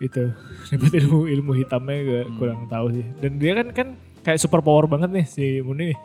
itu 0.00 0.32
dapat 0.70 0.92
ilmu 0.96 1.28
ilmu 1.28 1.52
hitamnya 1.54 1.98
gue 2.02 2.22
Hmm. 2.24 2.36
kurang 2.36 2.60
tahu 2.66 2.86
sih 2.92 3.06
dan 3.20 3.36
dia 3.36 3.52
kan 3.54 3.68
kan 3.70 3.88
kayak 4.20 4.36
super 4.36 4.60
power 4.60 4.84
banget 4.84 5.08
nih 5.10 5.24
si 5.24 5.44
Murni 5.60 5.92
nih 5.92 5.98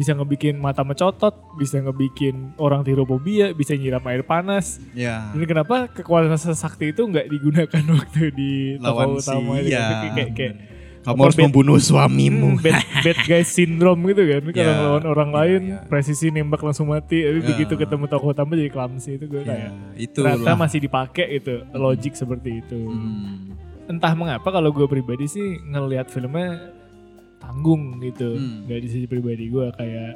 bisa 0.00 0.12
ngebikin 0.12 0.56
mata 0.56 0.80
mecotot 0.80 1.28
bisa 1.54 1.76
ngebikin 1.78 2.56
orang 2.56 2.80
tirofobia 2.80 3.52
bisa 3.52 3.76
nyiram 3.76 4.00
air 4.02 4.24
panas 4.24 4.80
Ya. 4.90 5.28
ini 5.30 5.44
kenapa 5.44 5.86
kekuatan 5.86 6.32
sakti 6.38 6.90
itu 6.90 7.04
nggak 7.04 7.28
digunakan 7.28 7.82
waktu 7.94 8.32
di 8.32 8.52
Lawan 8.74 8.88
tokoh 9.06 9.20
si 9.20 9.28
utama 9.28 9.52
itu 9.58 9.68
ya. 9.68 9.84
kayak 10.10 10.30
kayak, 10.32 10.54
Kamu 11.00 11.16
harus 11.18 11.32
bad- 11.34 11.44
membunuh 11.46 11.78
suamimu. 11.78 12.48
Hmm, 12.50 12.60
bad, 12.60 12.76
bad 13.04 13.18
guy 13.22 13.40
syndrome 13.42 14.00
gitu 14.06 14.20
kan 14.22 14.42
kalau 14.46 14.60
Ya, 14.66 14.80
lawan 14.82 15.04
orang 15.06 15.28
ya, 15.28 15.34
lain 15.34 15.60
ya. 15.66 15.78
presisi 15.82 16.28
nembak 16.28 16.60
langsung 16.60 16.88
mati 16.88 17.20
tapi 17.20 17.38
Ya. 17.38 17.46
begitu 17.46 17.72
ketemu 17.74 18.04
tokoh 18.06 18.28
utama 18.30 18.52
jadi 18.52 18.68
clumsy 18.68 19.10
itu 19.14 19.24
gue 19.26 19.40
Ya, 19.40 19.46
kayak 19.46 19.70
itu 19.98 20.18
ternyata 20.18 20.52
masih 20.54 20.78
dipakai 20.78 21.26
itu 21.34 21.54
logik 21.72 22.12
seperti 22.12 22.50
itu 22.58 22.80
Hmm. 22.82 23.52
entah 23.86 24.12
mengapa 24.12 24.44
kalau 24.46 24.70
gue 24.70 24.86
pribadi 24.86 25.24
sih 25.26 25.60
ngelihat 25.62 26.08
filmnya 26.08 26.72
tanggung 27.40 27.98
gitu 27.98 28.36
Hmm. 28.36 28.68
dari 28.68 28.86
sisi 28.86 29.08
pribadi 29.08 29.48
gue 29.48 29.72
kayak 29.74 30.12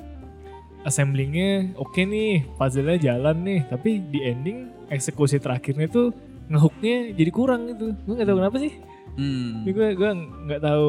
assemblingnya 0.85 1.73
oke 1.75 1.97
nih, 1.97 2.45
puzzle-nya 2.55 3.01
jalan 3.01 3.37
nih, 3.41 3.61
tapi 3.67 4.05
di 4.05 4.21
ending 4.21 4.59
eksekusi 4.93 5.41
terakhirnya 5.41 5.89
tuh 5.89 6.13
ngehooknya 6.45 7.17
jadi 7.17 7.31
kurang 7.33 7.73
gitu. 7.73 7.97
Gue 8.05 8.15
nggak 8.15 8.29
tahu 8.29 8.39
kenapa 8.39 8.57
sih. 8.61 8.73
Hmm. 9.17 9.65
Gue 9.65 9.97
gue 9.97 10.11
nggak 10.45 10.61
tahu 10.61 10.89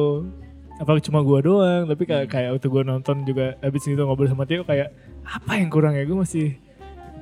apa 0.76 1.00
cuma 1.00 1.24
gue 1.24 1.38
doang, 1.40 1.82
tapi 1.88 2.02
Hmm. 2.04 2.10
kayak 2.12 2.26
kayak 2.28 2.48
waktu 2.52 2.68
gue 2.68 2.82
nonton 2.84 3.16
juga 3.24 3.56
habis 3.64 3.82
itu 3.82 3.96
ngobrol 3.96 4.28
sama 4.28 4.44
Tio 4.44 4.60
kayak 4.62 4.92
apa 5.24 5.52
yang 5.56 5.72
kurang 5.72 5.96
ya 5.96 6.04
gue 6.04 6.12
masih 6.14 6.60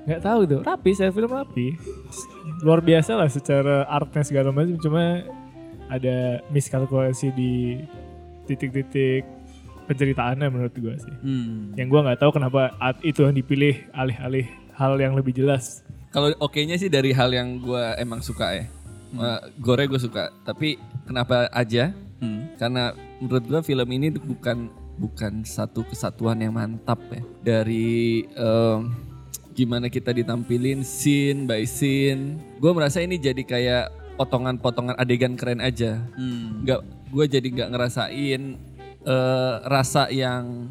nggak 0.04 0.20
tahu 0.20 0.40
tuh. 0.44 0.60
Rapi, 0.60 0.90
saya 0.92 1.14
film 1.14 1.30
rapi. 1.30 1.78
Luar 2.60 2.82
biasa 2.82 3.14
lah 3.14 3.30
secara 3.30 3.86
artnya 3.86 4.26
segala 4.26 4.50
macam, 4.50 4.74
cuma 4.76 5.22
ada 5.86 6.42
miskalkulasi 6.50 7.30
di 7.30 7.78
titik-titik 8.44 9.24
penceritaannya 9.84 10.48
menurut 10.48 10.74
gue 10.76 10.94
sih. 10.96 11.14
Hmm. 11.20 11.76
Yang 11.76 11.88
gue 11.92 12.00
nggak 12.08 12.18
tahu 12.20 12.30
kenapa 12.36 12.72
itu 13.04 13.20
yang 13.24 13.36
dipilih 13.36 13.74
alih-alih 13.92 14.46
hal 14.74 14.96
yang 14.96 15.12
lebih 15.12 15.36
jelas. 15.36 15.84
Kalau 16.14 16.30
oke-nya 16.38 16.78
sih 16.78 16.88
dari 16.88 17.10
hal 17.10 17.34
yang 17.34 17.58
gue 17.58 17.84
emang 17.98 18.22
suka 18.22 18.54
ya. 18.54 18.64
Eh, 19.14 19.40
gore 19.62 19.86
gue 19.86 20.00
suka, 20.00 20.34
tapi 20.42 20.74
kenapa 21.06 21.46
aja? 21.54 21.94
Hmm. 22.18 22.50
Karena 22.58 22.90
menurut 23.22 23.44
gue 23.46 23.60
film 23.62 23.88
ini 23.94 24.10
bukan 24.10 24.66
bukan 24.98 25.46
satu 25.46 25.86
kesatuan 25.86 26.42
yang 26.42 26.54
mantap 26.54 26.98
ya. 27.10 27.22
Dari 27.42 28.26
em, 28.26 28.90
gimana 29.54 29.86
kita 29.86 30.10
ditampilin 30.10 30.82
scene 30.82 31.46
by 31.46 31.62
scene. 31.62 32.42
Gue 32.58 32.74
merasa 32.74 33.02
ini 33.02 33.14
jadi 33.18 33.42
kayak 33.46 33.84
potongan-potongan 34.18 34.98
adegan 34.98 35.38
keren 35.38 35.62
aja. 35.62 36.02
Hmm. 36.18 36.66
Nggak, 36.66 36.80
gue 37.14 37.24
jadi 37.30 37.46
nggak 37.46 37.70
ngerasain 37.70 38.42
eh, 39.04 39.54
rasa 39.64 40.10
yang 40.10 40.66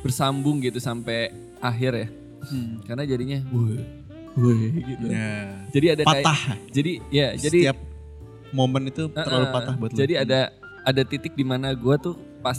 bersambung 0.00 0.62
gitu 0.62 0.78
sampai 0.78 1.34
akhir 1.58 1.92
ya. 1.92 2.08
Hmm. 2.40 2.80
Karena 2.86 3.04
jadinya, 3.04 3.38
wah, 3.50 3.76
wah 4.32 4.56
gitu. 4.72 5.04
Ya. 5.06 5.34
Jadi 5.68 5.86
ada 5.90 6.02
kayak, 6.02 6.24
Patah. 6.24 6.40
jadi 6.70 6.92
ya, 7.10 7.28
jadi 7.34 7.60
Setiap 7.68 7.78
momen 8.50 8.88
itu 8.88 9.10
terlalu 9.10 9.44
Uh-uh. 9.44 9.52
patah 9.52 9.74
buat 9.76 9.90
lu. 9.90 9.98
Jadi 9.98 10.14
ada 10.16 10.40
ada 10.80 11.02
titik 11.04 11.34
di 11.34 11.44
mana 11.44 11.70
gue 11.70 11.96
tuh 11.98 12.14
pas 12.40 12.56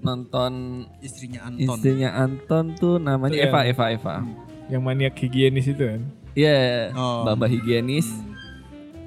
nonton 0.00 0.52
istrinya 1.00 1.44
Anton. 1.44 1.76
istrinya 1.76 2.10
Anton 2.14 2.72
tuh 2.74 2.96
namanya 2.96 3.36
Iya. 3.36 3.50
Eva 3.50 3.60
Eva 3.66 3.84
Eva. 3.90 4.14
Yang 4.70 4.82
maniak 4.82 5.14
higienis 5.18 5.66
itu 5.66 5.82
kan. 5.82 6.00
Iya, 6.32 6.94
Oh. 6.94 7.26
Mbak 7.26 7.50
higienis. 7.50 8.06
Hmm. 8.06 8.32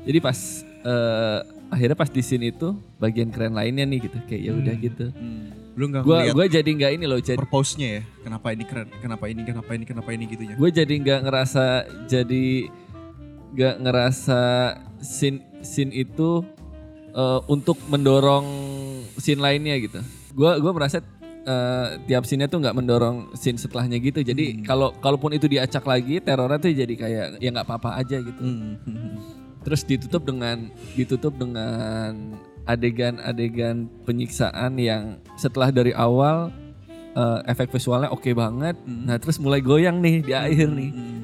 Jadi 0.03 0.17
pas 0.19 0.37
eh, 0.83 1.39
akhirnya 1.73 1.97
pas 1.97 2.09
di 2.09 2.23
sini 2.23 2.53
tuh 2.53 2.77
bagian 3.01 3.33
keren 3.33 3.57
lainnya 3.57 3.83
nih 3.83 4.07
gitu 4.07 4.17
kayak 4.29 4.41
ya 4.45 4.51
udah 4.53 4.75
gitu. 4.77 5.05
Hmm. 5.11 5.49
Lu 5.73 5.89
nggak 5.89 6.05
ngeliat 6.05 6.33
gue 6.37 6.47
jadi 6.61 6.69
nggak 6.69 6.91
ini 7.01 7.05
loh 7.09 7.19
jadi 7.19 7.37
purpose-nya 7.41 7.87
ya. 7.99 8.01
Kenapa 8.21 8.47
ini 8.53 8.63
keren? 8.63 8.87
Kenapa 9.01 9.25
ini? 9.25 9.41
Kenapa 9.41 9.71
ini? 9.73 9.83
Kenapa 9.83 10.09
ini 10.13 10.23
gitu 10.29 10.43
ya? 10.45 10.55
gue 10.55 10.69
jadi 10.69 10.93
nggak 10.93 11.19
ngerasa 11.25 11.65
jadi 12.05 12.45
nggak 13.53 13.75
ngerasa 13.85 14.41
scene 15.01 15.39
scene 15.61 15.93
itu 15.93 16.41
eh, 17.13 17.39
untuk 17.49 17.77
mendorong 17.89 18.45
scene 19.17 19.41
lainnya 19.41 19.77
gitu. 19.81 19.99
Gue 20.33 20.57
gua 20.57 20.73
merasa 20.73 21.01
eh, 21.45 21.87
tiap 22.09 22.25
scene 22.25 22.49
tuh 22.49 22.61
nggak 22.61 22.75
mendorong 22.77 23.33
scene 23.37 23.57
setelahnya 23.61 23.97
gitu. 24.01 24.25
Jadi 24.25 24.65
kalau 24.65 24.93
kalaupun 24.97 25.33
itu 25.37 25.45
diacak 25.45 25.85
lagi 25.85 26.21
terornya 26.21 26.57
tuh 26.57 26.73
jadi 26.73 26.93
kayak 26.93 27.25
ya 27.41 27.49
nggak 27.53 27.65
apa-apa 27.65 28.01
aja 28.01 28.17
gitu. 28.21 28.41
Hmm. 28.41 28.77
hmm, 29.63 29.65
Terus 29.65 29.81
ditutup 29.87 30.27
dengan 30.27 30.67
ditutup 30.93 31.31
dengan 31.33 32.35
adegan-adegan 32.63 33.87
penyiksaan 34.03 34.75
yang 34.75 35.15
setelah 35.35 35.71
dari 35.71 35.91
awal 35.91 36.51
eh, 37.13 37.39
efek 37.47 37.71
visualnya 37.71 38.11
oke 38.11 38.27
banget. 38.31 38.75
Nah 38.83 39.15
terus 39.15 39.39
mulai 39.39 39.59
goyang 39.59 39.99
nih 39.99 40.19
di 40.19 40.31
akhir 40.31 40.67
nih 40.67 40.91
hmm. 40.91 41.19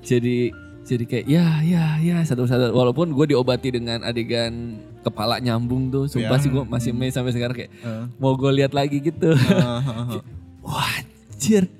jadi 0.00 0.36
jadi 0.82 1.04
kayak 1.06 1.26
ya 1.30 1.46
ya 1.62 1.84
ya 2.02 2.16
satu-satu 2.26 2.74
walaupun 2.74 3.14
gue 3.14 3.30
diobati 3.30 3.70
dengan 3.70 4.02
adegan 4.02 4.82
kepala 5.06 5.38
nyambung 5.38 5.94
tuh 5.94 6.10
sumpah 6.10 6.38
Ya. 6.38 6.42
sih 6.42 6.50
gue 6.50 6.64
masih 6.66 6.90
amazed 6.90 7.14
sampai 7.14 7.30
sekarang 7.30 7.54
kayak 7.54 7.70
Eh. 7.70 8.04
mau 8.18 8.34
gue 8.34 8.50
lihat 8.50 8.74
lagi 8.74 8.98
gitu 8.98 9.30
ah. 9.30 10.18
wah 10.66 10.90
anjir 10.98 11.70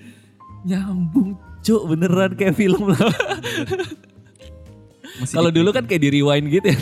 nyambung 0.62 1.34
cuk 1.66 1.82
beneran 1.90 2.38
kayak 2.38 2.54
film 2.54 2.94
lah 2.94 3.02
kalau 5.28 5.52
dulu 5.52 5.70
kan 5.70 5.84
kayak 5.84 6.02
di 6.02 6.10
rewind 6.20 6.48
gitu 6.48 6.66
ya. 6.72 6.78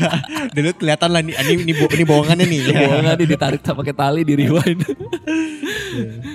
Dulu 0.56 0.68
kelihatan 0.76 1.10
lah 1.10 1.20
nih 1.24 1.34
ini 1.34 1.52
ini, 1.64 1.72
bo- 1.72 1.92
ini 1.92 2.04
bohongannya 2.04 2.46
nih. 2.46 2.60
bohongan 2.84 3.14
nih 3.16 3.28
ditarik 3.28 3.60
pakai 3.64 3.94
tali 3.96 4.20
di 4.22 4.34
rewind 4.36 4.80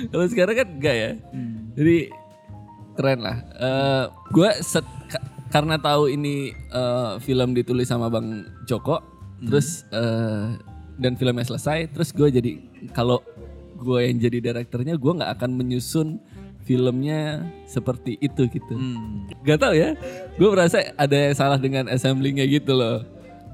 kalau 0.09 0.25
sekarang 0.25 0.55
kan 0.57 0.67
enggak 0.67 0.95
ya. 0.95 1.11
Jadi 1.75 1.97
keren 2.95 3.19
lah. 3.21 3.37
Eh 3.55 4.03
gue 4.31 4.49
set 4.63 4.85
ka- 5.07 5.25
karena 5.51 5.77
tahu 5.77 6.09
ini 6.09 6.49
eh, 6.51 7.11
film 7.21 7.53
ditulis 7.53 7.87
sama 7.87 8.09
bang 8.09 8.43
Joko 8.65 8.99
terus 9.45 9.83
eh, 9.91 10.55
dan 10.95 11.13
filmnya 11.19 11.43
selesai 11.43 11.91
terus 11.91 12.15
gue 12.15 12.27
jadi 12.31 12.51
kalau 12.95 13.19
gue 13.75 13.99
yang 13.99 14.17
jadi 14.17 14.39
direkturnya 14.39 14.95
gue 14.95 15.11
nggak 15.11 15.31
akan 15.35 15.51
menyusun 15.53 16.23
filmnya 16.65 17.45
seperti 17.63 18.17
itu 18.17 18.49
gitu 18.49 18.73
Hmm. 18.73 19.29
Gak 19.41 19.61
tau 19.61 19.71
ya, 19.71 19.93
gue 20.35 20.49
merasa 20.49 20.81
ada 20.93 21.13
yang 21.15 21.31
salah 21.31 21.55
dengan 21.55 21.85
assemblingnya 21.87 22.43
gitu 22.43 22.73
loh. 22.73 23.05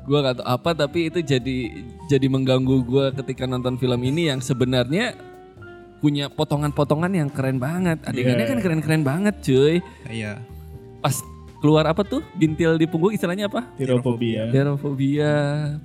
Gue 0.08 0.18
gak 0.18 0.40
tau 0.40 0.48
apa 0.48 0.72
tapi 0.74 1.12
itu 1.12 1.20
jadi 1.20 1.58
jadi 2.08 2.28
mengganggu 2.28 2.82
gue 2.82 3.06
ketika 3.22 3.46
nonton 3.46 3.76
film 3.76 4.02
ini 4.02 4.32
yang 4.32 4.40
sebenarnya 4.40 5.14
punya 6.00 6.32
potongan-potongan 6.32 7.14
yang 7.14 7.30
keren 7.30 7.62
banget. 7.62 8.02
Adegannya 8.02 8.48
Iya. 8.48 8.52
kan 8.56 8.60
keren-keren 8.60 9.04
banget 9.06 9.36
cuy. 9.44 9.76
Iya. 10.10 10.42
Pas 10.98 11.20
keluar 11.62 11.86
apa 11.86 12.02
tuh 12.02 12.26
bintil 12.34 12.76
di 12.76 12.90
punggung 12.90 13.14
istilahnya 13.14 13.46
apa? 13.46 13.70
Tirofobia. 13.78 14.50
Derofobia. 14.50 15.34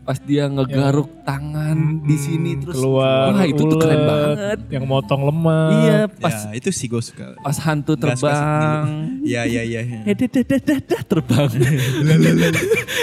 Pas 0.09 0.17
dia 0.17 0.49
ngegaruk 0.49 1.13
tangan 1.23 2.01
di 2.01 2.17
sini 2.17 2.57
terus 2.57 2.81
keluar 2.81 3.37
wah 3.37 3.45
itu 3.45 3.61
tuh 3.61 3.77
keren 3.77 4.01
ulet, 4.01 4.09
banget. 4.09 4.59
Yang 4.73 4.85
motong 4.89 5.23
lemak. 5.29 5.71
Iya, 5.77 6.01
Pas 6.09 6.37
ya, 6.49 6.57
itu 6.57 6.73
sih 6.73 6.89
gue 6.89 7.03
suka. 7.05 7.37
pas 7.45 7.57
hantu 7.61 7.93
suka 7.93 8.17
terbang. 8.17 8.85
Iya 9.21 9.43
iya 9.45 9.63
iya. 9.63 9.81
iya. 9.85 10.01
Eh, 10.09 10.15
dah, 10.17 10.29
dah, 10.33 10.81
dah, 10.81 11.03
terbang. 11.05 11.49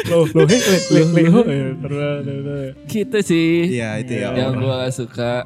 Loh, 0.09 0.25
loh, 0.33 0.45
hei, 0.49 0.59
le, 0.59 0.79
le, 0.89 1.01
le, 1.13 1.23
ho, 1.29 1.41
eh, 1.45 1.71
terbang, 1.77 2.17
terbang. 2.25 2.71
gitu 2.89 3.17
sih. 3.21 3.77
Iya 3.77 4.01
itu 4.01 4.13
ya. 4.17 4.33
yang 4.33 4.57
gue 4.57 4.73
gak 5.13 5.45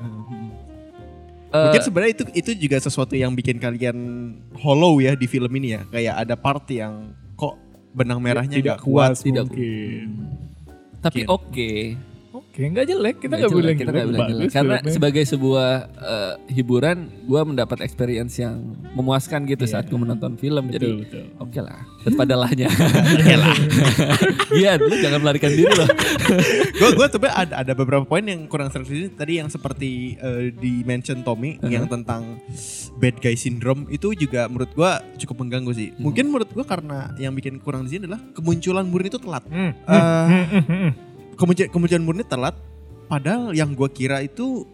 suka. 1.47 1.63
Mungkin 1.67 1.79
Eh, 1.81 1.85
sebenarnya 1.85 2.11
itu 2.13 2.23
itu 2.35 2.51
juga 2.67 2.77
sesuatu 2.83 3.13
yang 3.15 3.31
bikin 3.33 3.57
kalian 3.57 3.97
hollow 4.59 4.99
ya 4.99 5.15
di 5.15 5.25
film 5.25 5.49
ini 5.55 5.79
ya. 5.79 5.81
Kayak 5.87 6.15
ada 6.27 6.35
part 6.35 6.65
yang 6.69 7.15
kok 7.39 7.55
benang 7.95 8.19
merahnya 8.19 8.59
tidak 8.59 8.83
kuat. 8.83 9.15
kuat 9.15 9.23
tidak 9.23 9.45
mungkin. 9.47 10.07
tapi 10.99 11.23
oke. 11.29 11.71
Oke, 12.57 12.73
nggak 12.73 12.89
jelek. 12.89 13.15
Kita 13.21 13.37
Nggak 13.37 13.51
bilang 13.53 13.77
kita 13.77 13.85
jelek. 13.85 13.93
nggak 13.93 14.09
bilang 14.09 14.29
jelek. 14.33 14.49
Karena 14.49 14.75
filmnya. 14.81 14.93
sebagai 14.97 15.23
sebuah 15.29 15.69
eh, 15.93 16.33
hiburan, 16.57 16.97
gue 17.29 17.41
mendapat 17.45 17.85
experience 17.85 18.33
yang 18.41 18.57
memuaskan 18.97 19.45
gitu 19.45 19.69
saat 19.69 19.85
gue 19.85 19.93
menonton 19.93 20.41
film. 20.41 20.65
Betul, 20.65 21.05
Jadi 21.05 21.37
oke 21.37 21.59
lah, 21.61 21.85
daripada 22.01 22.33
lahnya. 22.33 22.65
Iya, 24.57 24.81
lu 24.81 24.89
jangan 24.89 25.21
melarikan 25.21 25.53
diri 25.53 25.69
loh. 25.69 25.85
gue 26.73 26.89
gue 26.97 27.07
tuh 27.13 27.19
ada 27.29 27.61
ada 27.61 27.73
beberapa 27.77 28.01
poin 28.07 28.25
yang 28.25 28.49
kurang 28.49 28.73
seru 28.73 28.89
sini 28.89 29.13
tadi 29.13 29.37
yang 29.37 29.53
seperti 29.53 30.17
eh, 30.17 30.49
di 30.49 30.81
mention 30.81 31.21
Tommy 31.21 31.49
Uh-huh. 31.57 31.69
yang 31.69 31.85
tentang 31.85 32.37
bad 32.97 33.17
guy 33.17 33.33
syndrome 33.33 33.85
itu 33.87 34.11
juga 34.13 34.45
menurut 34.49 34.73
gue 34.73 34.91
cukup 35.21 35.45
mengganggu 35.45 35.71
sih. 35.77 35.89
Uh-huh. 35.93 36.09
Mungkin 36.09 36.25
menurut 36.27 36.49
gue 36.49 36.65
karena 36.65 37.13
yang 37.17 37.37
bikin 37.37 37.61
kurang 37.61 37.85
di 37.85 37.93
sini 37.93 38.09
adalah 38.09 38.19
kemunculan 38.33 38.89
Murni 38.89 39.07
itu 39.07 39.21
telat. 39.21 39.45
Hmm. 39.45 39.71
Eh, 39.77 41.06
kemunculan 41.37 41.69
kemunculan 41.71 42.03
Murni 42.03 42.25
telat. 42.25 42.57
Padahal 43.07 43.55
yang 43.55 43.71
gue 43.71 43.87
kira 43.87 44.19
itu 44.19 44.67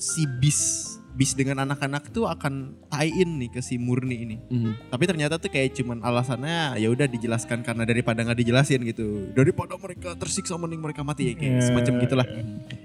si 0.00 0.24
bis 0.40 0.90
bis 1.14 1.30
dengan 1.30 1.62
anak-anak 1.62 2.10
tuh 2.10 2.26
akan 2.26 2.74
tie-in 2.90 3.38
nih 3.38 3.46
ke 3.54 3.60
si 3.62 3.78
Murni 3.78 4.16
ini. 4.18 4.36
Hmm. 4.50 4.74
Tapi 4.90 5.04
ternyata 5.06 5.38
tuh 5.38 5.46
kayak 5.46 5.78
cuman 5.78 6.02
alasannya 6.02 6.74
ya 6.74 6.90
udah 6.90 7.06
dijelaskan 7.06 7.62
karena 7.62 7.86
daripada 7.86 8.26
nggak 8.26 8.34
dijelasin 8.42 8.82
gitu. 8.82 9.30
Daripada 9.30 9.78
mereka 9.78 10.18
tersiksa 10.18 10.58
mending 10.58 10.82
mereka 10.82 11.06
mati 11.06 11.30
ya 11.30 11.34
kayak 11.38 11.54
Ya. 11.54 11.62
semacam 11.70 11.94
gitulah. 12.02 12.26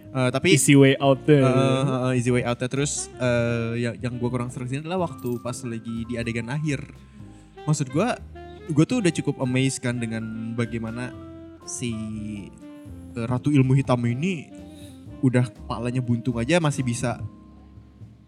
Eh, 0.10 0.30
tapi 0.30 0.54
Easy 0.54 0.78
way 0.78 0.94
out 1.02 1.26
deh. 1.26 1.42
eh, 1.42 1.50
eh, 1.50 2.12
easy 2.22 2.30
way 2.30 2.46
out 2.46 2.62
terus 2.62 3.10
eh, 3.18 3.82
yang 3.82 3.96
yang 3.98 4.14
gue 4.22 4.30
kurang 4.30 4.54
seru 4.54 4.70
adalah 4.70 5.10
waktu 5.10 5.30
pas 5.42 5.58
lagi 5.66 6.06
di 6.06 6.14
adegan 6.14 6.54
akhir. 6.54 6.86
Maksud 7.66 7.90
gue 7.90 8.08
gue 8.70 8.86
tuh 8.86 9.02
udah 9.02 9.14
cukup 9.16 9.42
amazed 9.42 9.82
kan 9.82 9.98
dengan 9.98 10.54
bagaimana 10.54 11.10
si 11.66 11.90
Ratu 13.28 13.50
Ilmu 13.52 13.76
Hitam 13.76 14.00
ini 14.06 14.48
udah 15.20 15.48
kepalanya 15.52 16.00
buntung 16.00 16.40
aja 16.40 16.64
masih 16.64 16.86
bisa 16.86 17.20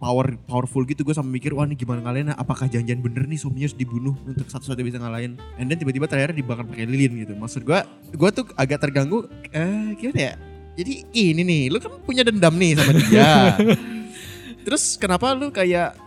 power 0.02 0.34
powerful 0.50 0.82
gitu 0.84 1.06
gue 1.06 1.14
sampai 1.14 1.40
mikir 1.40 1.54
wah 1.54 1.64
ini 1.64 1.78
gimana 1.78 2.02
ngalahin 2.02 2.34
apakah 2.34 2.66
janjian 2.66 3.00
bener 3.00 3.30
nih 3.30 3.38
suaminya 3.38 3.70
harus 3.70 3.78
dibunuh 3.78 4.18
untuk 4.26 4.50
satu-satunya 4.50 4.88
bisa 4.92 4.98
ngalahin 5.00 5.38
and 5.62 5.70
then 5.70 5.78
tiba-tiba 5.78 6.10
terakhir 6.10 6.34
dibakar 6.34 6.66
pakai 6.66 6.90
lilin 6.90 7.22
gitu 7.22 7.38
maksud 7.38 7.64
gue 7.64 7.80
gue 8.12 8.30
tuh 8.34 8.50
agak 8.58 8.82
terganggu 8.82 9.30
eh 9.54 9.94
gimana 9.96 10.20
ya 10.20 10.34
jadi 10.76 10.94
ini 11.14 11.42
nih 11.46 11.62
lu 11.70 11.78
kan 11.78 11.94
punya 12.02 12.26
dendam 12.26 12.58
nih 12.58 12.76
sama 12.76 12.92
dia 12.98 13.32
terus 14.66 14.96
kenapa 14.98 15.34
lu 15.34 15.50
kayak. 15.54 15.98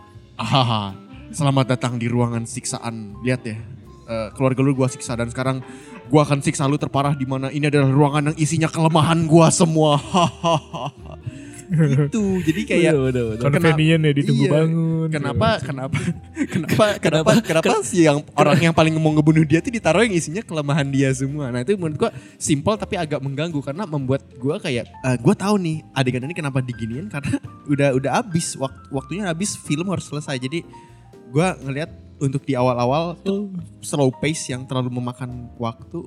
Selamat 1.31 1.75
datang 1.75 1.99
di 1.99 2.07
ruangan 2.07 2.47
siksaan. 2.47 3.19
Lihat 3.23 3.41
ya. 3.43 3.57
Eh, 4.05 4.27
keluarga 4.33 4.61
lu 4.61 4.73
gua 4.73 4.87
siksa 4.87 5.13
dan 5.13 5.27
sekarang 5.27 5.59
gua 6.07 6.23
akan 6.23 6.39
siksa 6.39 6.65
lu 6.65 6.77
terparah 6.77 7.13
di 7.13 7.25
mana 7.25 7.49
ini 7.49 7.65
adalah 7.65 7.89
ruangan 7.89 8.31
yang 8.31 8.37
isinya 8.37 8.69
kelemahan 8.69 9.25
gua 9.25 9.49
semua. 9.49 9.97
Gitu. 11.65 12.45
Jadi 12.45 12.61
kayak 12.61 12.93
Udah, 12.93 13.09
udah, 13.09 13.23
udah. 13.25 13.43
Convenient 13.49 14.01
ya 14.05 14.11
ditunggu 14.13 14.45
Iya. 14.45 14.51
bangun. 14.53 15.07
Kenapa, 15.15 15.49
kenapa, 15.61 15.97
kenapa, 16.45 16.85
kenapa, 17.01 17.31
kenapa 17.41 17.73
sih 17.81 18.05
yang 18.05 18.21
orang 18.37 18.57
yang 18.61 18.73
paling 18.73 18.93
mau 18.97 19.09
ngebunuh 19.09 19.41
dia 19.41 19.65
tuh 19.65 19.73
ditaruh 19.73 20.05
yang 20.05 20.13
isinya 20.13 20.45
kelemahan 20.45 20.85
dia 20.93 21.09
semua. 21.09 21.49
Nah 21.49 21.65
itu 21.65 21.73
menurut 21.73 21.97
gua 21.97 22.11
simpel 22.37 22.77
tapi 22.77 23.01
agak 23.01 23.17
mengganggu 23.17 23.57
karena 23.65 23.89
membuat 23.89 24.21
gua 24.37 24.61
kayak, 24.61 24.85
eh, 24.85 25.17
gua 25.17 25.33
tahu 25.33 25.57
nih 25.57 25.81
adegan 25.93 26.25
ini 26.25 26.37
kenapa 26.37 26.61
diginiin 26.61 27.09
karena 27.09 27.33
udah 27.73 27.89
udah 27.97 28.11
habis 28.13 28.53
wak- 28.57 28.85
waktunya 28.93 29.25
habis 29.25 29.57
film 29.57 29.89
harus 29.89 30.05
selesai. 30.05 30.37
Jadi 30.37 30.61
gua 31.33 31.57
ngelihat 31.65 31.89
untuk 32.17 32.41
di 32.41 32.53
awal-awal 32.53 33.15
tuh 33.17 33.51
slow 33.79 34.11
pace 34.13 34.49
yang 34.49 34.63
terlalu 34.63 34.89
memakan 34.93 35.29
waktu, 35.55 36.03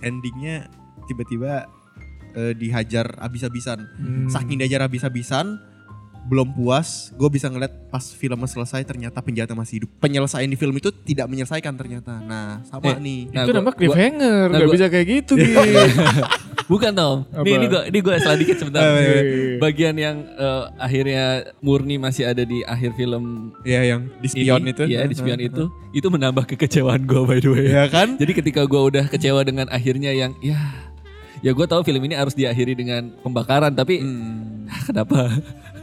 endingnya 0.00 0.68
tiba-tiba 1.04 1.68
eh, 2.30 2.52
dihajar 2.52 3.18
habis-habisan 3.18 3.78
Hmm. 3.92 4.26
saking 4.26 4.56
diajar 4.56 4.80
habis-habisan 4.80 5.58
belum 6.22 6.52
puas 6.52 7.10
gue 7.12 7.26
bisa 7.28 7.48
ngeliat 7.48 7.88
pas 7.88 8.04
filmnya 8.06 8.46
selesai 8.46 8.84
ternyata 8.84 9.18
penjahatnya 9.18 9.56
masih 9.56 9.80
hidup 9.80 9.90
penyelesaian 9.98 10.46
di 10.46 10.54
film 10.54 10.76
itu 10.76 10.92
tidak 10.94 11.26
menyelesaikan 11.26 11.74
ternyata 11.74 12.20
nah 12.20 12.60
sama 12.62 12.86
Eh, 12.86 12.96
nih 12.98 13.20
Nah, 13.30 13.42
itu 13.42 13.50
namanya 13.50 13.74
cliffhanger, 13.74 14.44
nah, 14.44 14.54
nggak 14.54 14.62
gua- 14.62 14.76
bisa 14.76 14.86
kayak 14.86 15.06
gitu 15.08 15.32
gitu. 15.40 15.58
Bukan 16.70 16.94
Tom. 16.94 17.26
Apa? 17.26 17.42
Nih, 17.42 17.54
ini 17.56 17.66
gue 17.66 17.82
ini 17.84 17.98
gue 17.98 18.14
salah 18.16 18.38
dikit 18.38 18.56
sebentar. 18.56 18.78
Oh, 18.80 18.94
iya, 18.96 19.10
iya. 19.18 19.58
Bagian 19.58 19.94
yang 19.96 20.16
eh, 20.22 20.64
akhirnya 20.78 21.24
murni 21.58 21.98
masih 21.98 22.24
ada 22.24 22.40
di 22.42 22.62
akhir 22.62 22.94
film 22.94 23.50
ya 23.60 23.82
yang 23.84 24.06
di 24.16 24.28
spion 24.30 24.62
ini, 24.62 24.70
itu 24.70 24.82
Iya, 24.86 25.02
di 25.04 25.14
spion 25.14 25.40
itu. 25.40 25.66
Itu 25.90 26.06
menambah 26.08 26.46
kekecewaan 26.46 27.02
gue 27.02 27.22
by 27.26 27.38
the 27.38 27.50
way. 27.50 27.66
ya 27.66 27.90
kan 27.90 28.14
Jadi 28.14 28.32
ketika 28.32 28.62
gue 28.62 28.80
udah 28.86 29.04
kecewa 29.04 29.42
dengan 29.42 29.66
akhirnya 29.68 30.14
yang 30.14 30.30
ya 30.38 30.56
ya 31.40 31.50
gue 31.50 31.66
tahu 31.66 31.82
film 31.82 32.00
ini 32.00 32.14
harus 32.14 32.32
diakhiri 32.32 32.72
dengan 32.72 33.10
pembakaran 33.18 33.72
tapi 33.72 33.98
Hmm. 33.98 34.70
kenapa? 34.86 35.26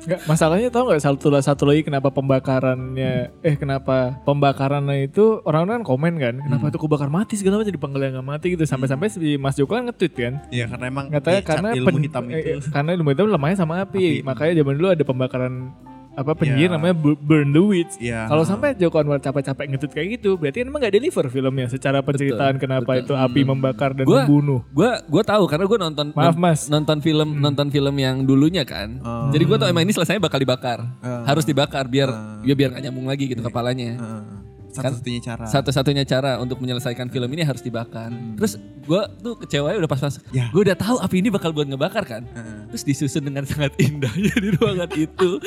Nggak, 0.08 0.20
masalahnya 0.24 0.70
tau 0.72 0.88
nggak 0.88 1.04
satu 1.04 1.28
satu 1.38 1.64
lagi 1.68 1.84
kenapa 1.84 2.08
pembakarannya 2.10 3.12
eh 3.42 3.56
kenapa 3.56 4.16
pembakarannya 4.24 5.04
itu 5.04 5.44
orang-orang 5.44 5.80
kan 5.80 5.86
komen 5.86 6.14
kan 6.16 6.36
kenapa 6.40 6.64
Hmm. 6.64 6.72
itu 6.72 6.80
kebakar 6.80 7.10
mati 7.10 7.34
segala 7.36 7.60
macam 7.60 7.70
dipanggil 7.70 8.02
nggak 8.10 8.24
mati 8.26 8.56
gitu. 8.56 8.64
Sampai-sampai 8.64 9.08
si 9.08 9.36
Mas 9.36 9.54
Joko 9.54 9.76
kan 9.76 9.84
nge-tweet 9.86 10.14
kan. 10.16 10.34
Ya 10.48 10.66
karena 10.66 10.86
emang 10.88 11.06
katanya 11.12 11.38
eh, 11.38 11.44
karena 11.44 11.70
ilmu 11.76 11.88
pen- 11.92 12.04
hitam 12.04 12.24
eh, 12.28 12.40
itu. 12.40 12.50
eh, 12.58 12.72
karena 12.72 12.90
ilmu 12.96 13.10
hitam 13.12 13.28
lemahnya 13.28 13.58
sama 13.58 13.74
api, 13.80 14.00
Api. 14.00 14.24
makanya 14.24 14.54
zaman 14.58 14.74
dulu 14.74 14.88
ada 14.90 15.04
pembakaran 15.04 15.54
apa 16.18 16.34
penyihir 16.34 16.66
Ya. 16.66 16.74
namanya 16.74 16.92
bu- 16.92 17.14
burn 17.16 17.50
the 17.50 17.62
witch 17.62 17.94
ya 18.00 18.26
kalau 18.26 18.42
sampai 18.42 18.74
Joko 18.74 18.98
Anwar 18.98 19.22
capek-capek 19.22 19.70
ngetweet 19.70 19.94
kayak 19.94 20.08
gitu 20.18 20.34
berarti 20.34 20.66
emang 20.66 20.82
nggak 20.82 20.90
deliver 20.92 21.26
filmnya 21.28 21.70
secara 21.70 22.02
penceritaan 22.02 22.58
kenapa 22.58 22.90
betul. 22.92 23.06
itu 23.06 23.14
api 23.16 23.42
membakar 23.44 23.94
dan 23.94 24.02
Gua- 24.04 24.26
membunuh 24.26 24.66
Gue 24.68 24.90
gue 25.00 25.24
tahu 25.24 25.46
karena 25.46 25.64
gue 25.64 25.78
nonton 25.80 26.06
Maaf, 26.12 26.34
Mas. 26.36 26.66
nonton 26.68 26.98
film 27.00 27.38
nonton 27.38 27.70
film 27.70 27.94
yang 27.96 28.18
dulunya 28.20 28.64
kan. 28.64 28.98
Oh. 29.00 29.30
Jadi 29.30 29.44
gue 29.44 29.56
tau 29.56 29.68
emang 29.68 29.82
ini 29.82 29.92
selesainya 29.92 30.18
bakal 30.20 30.38
dibakar. 30.38 30.82
Oh. 30.98 31.22
Harus 31.24 31.44
dibakar 31.44 31.86
biar 31.86 32.10
Oh. 32.10 32.42
ya 32.42 32.54
biar 32.54 32.74
gak 32.74 32.82
nyambung 32.82 33.06
lagi 33.06 33.28
gitu 33.28 33.40
kepalanya. 33.40 33.94
eh, 33.94 34.24
satu-satunya 34.70 35.22
cara 35.24 35.44
Satu-satunya 35.46 36.04
cara 36.04 36.32
untuk 36.38 36.58
menyelesaikan 36.58 37.08
film 37.08 37.30
ini 37.30 37.42
harus 37.42 37.62
dibakar. 37.62 38.10
Terus 38.36 38.58
gue 38.84 39.02
tuh 39.20 39.34
kecewanya 39.40 39.78
udah 39.80 39.90
pas-pas. 39.90 40.18
Ya. 40.32 40.50
Gue 40.50 40.62
udah 40.64 40.76
tahu 40.76 40.98
api 40.98 41.16
ini 41.18 41.30
bakal 41.30 41.50
buat 41.52 41.66
ngebakar 41.66 42.04
kan. 42.04 42.24
Heeh. 42.28 42.70
Terus 42.70 42.84
disusun 42.84 43.22
dengan 43.24 43.42
sangat 43.44 43.74
indahnya 43.82 44.34
di 44.34 44.50
ruangan 44.52 44.90
itu. 44.92 45.42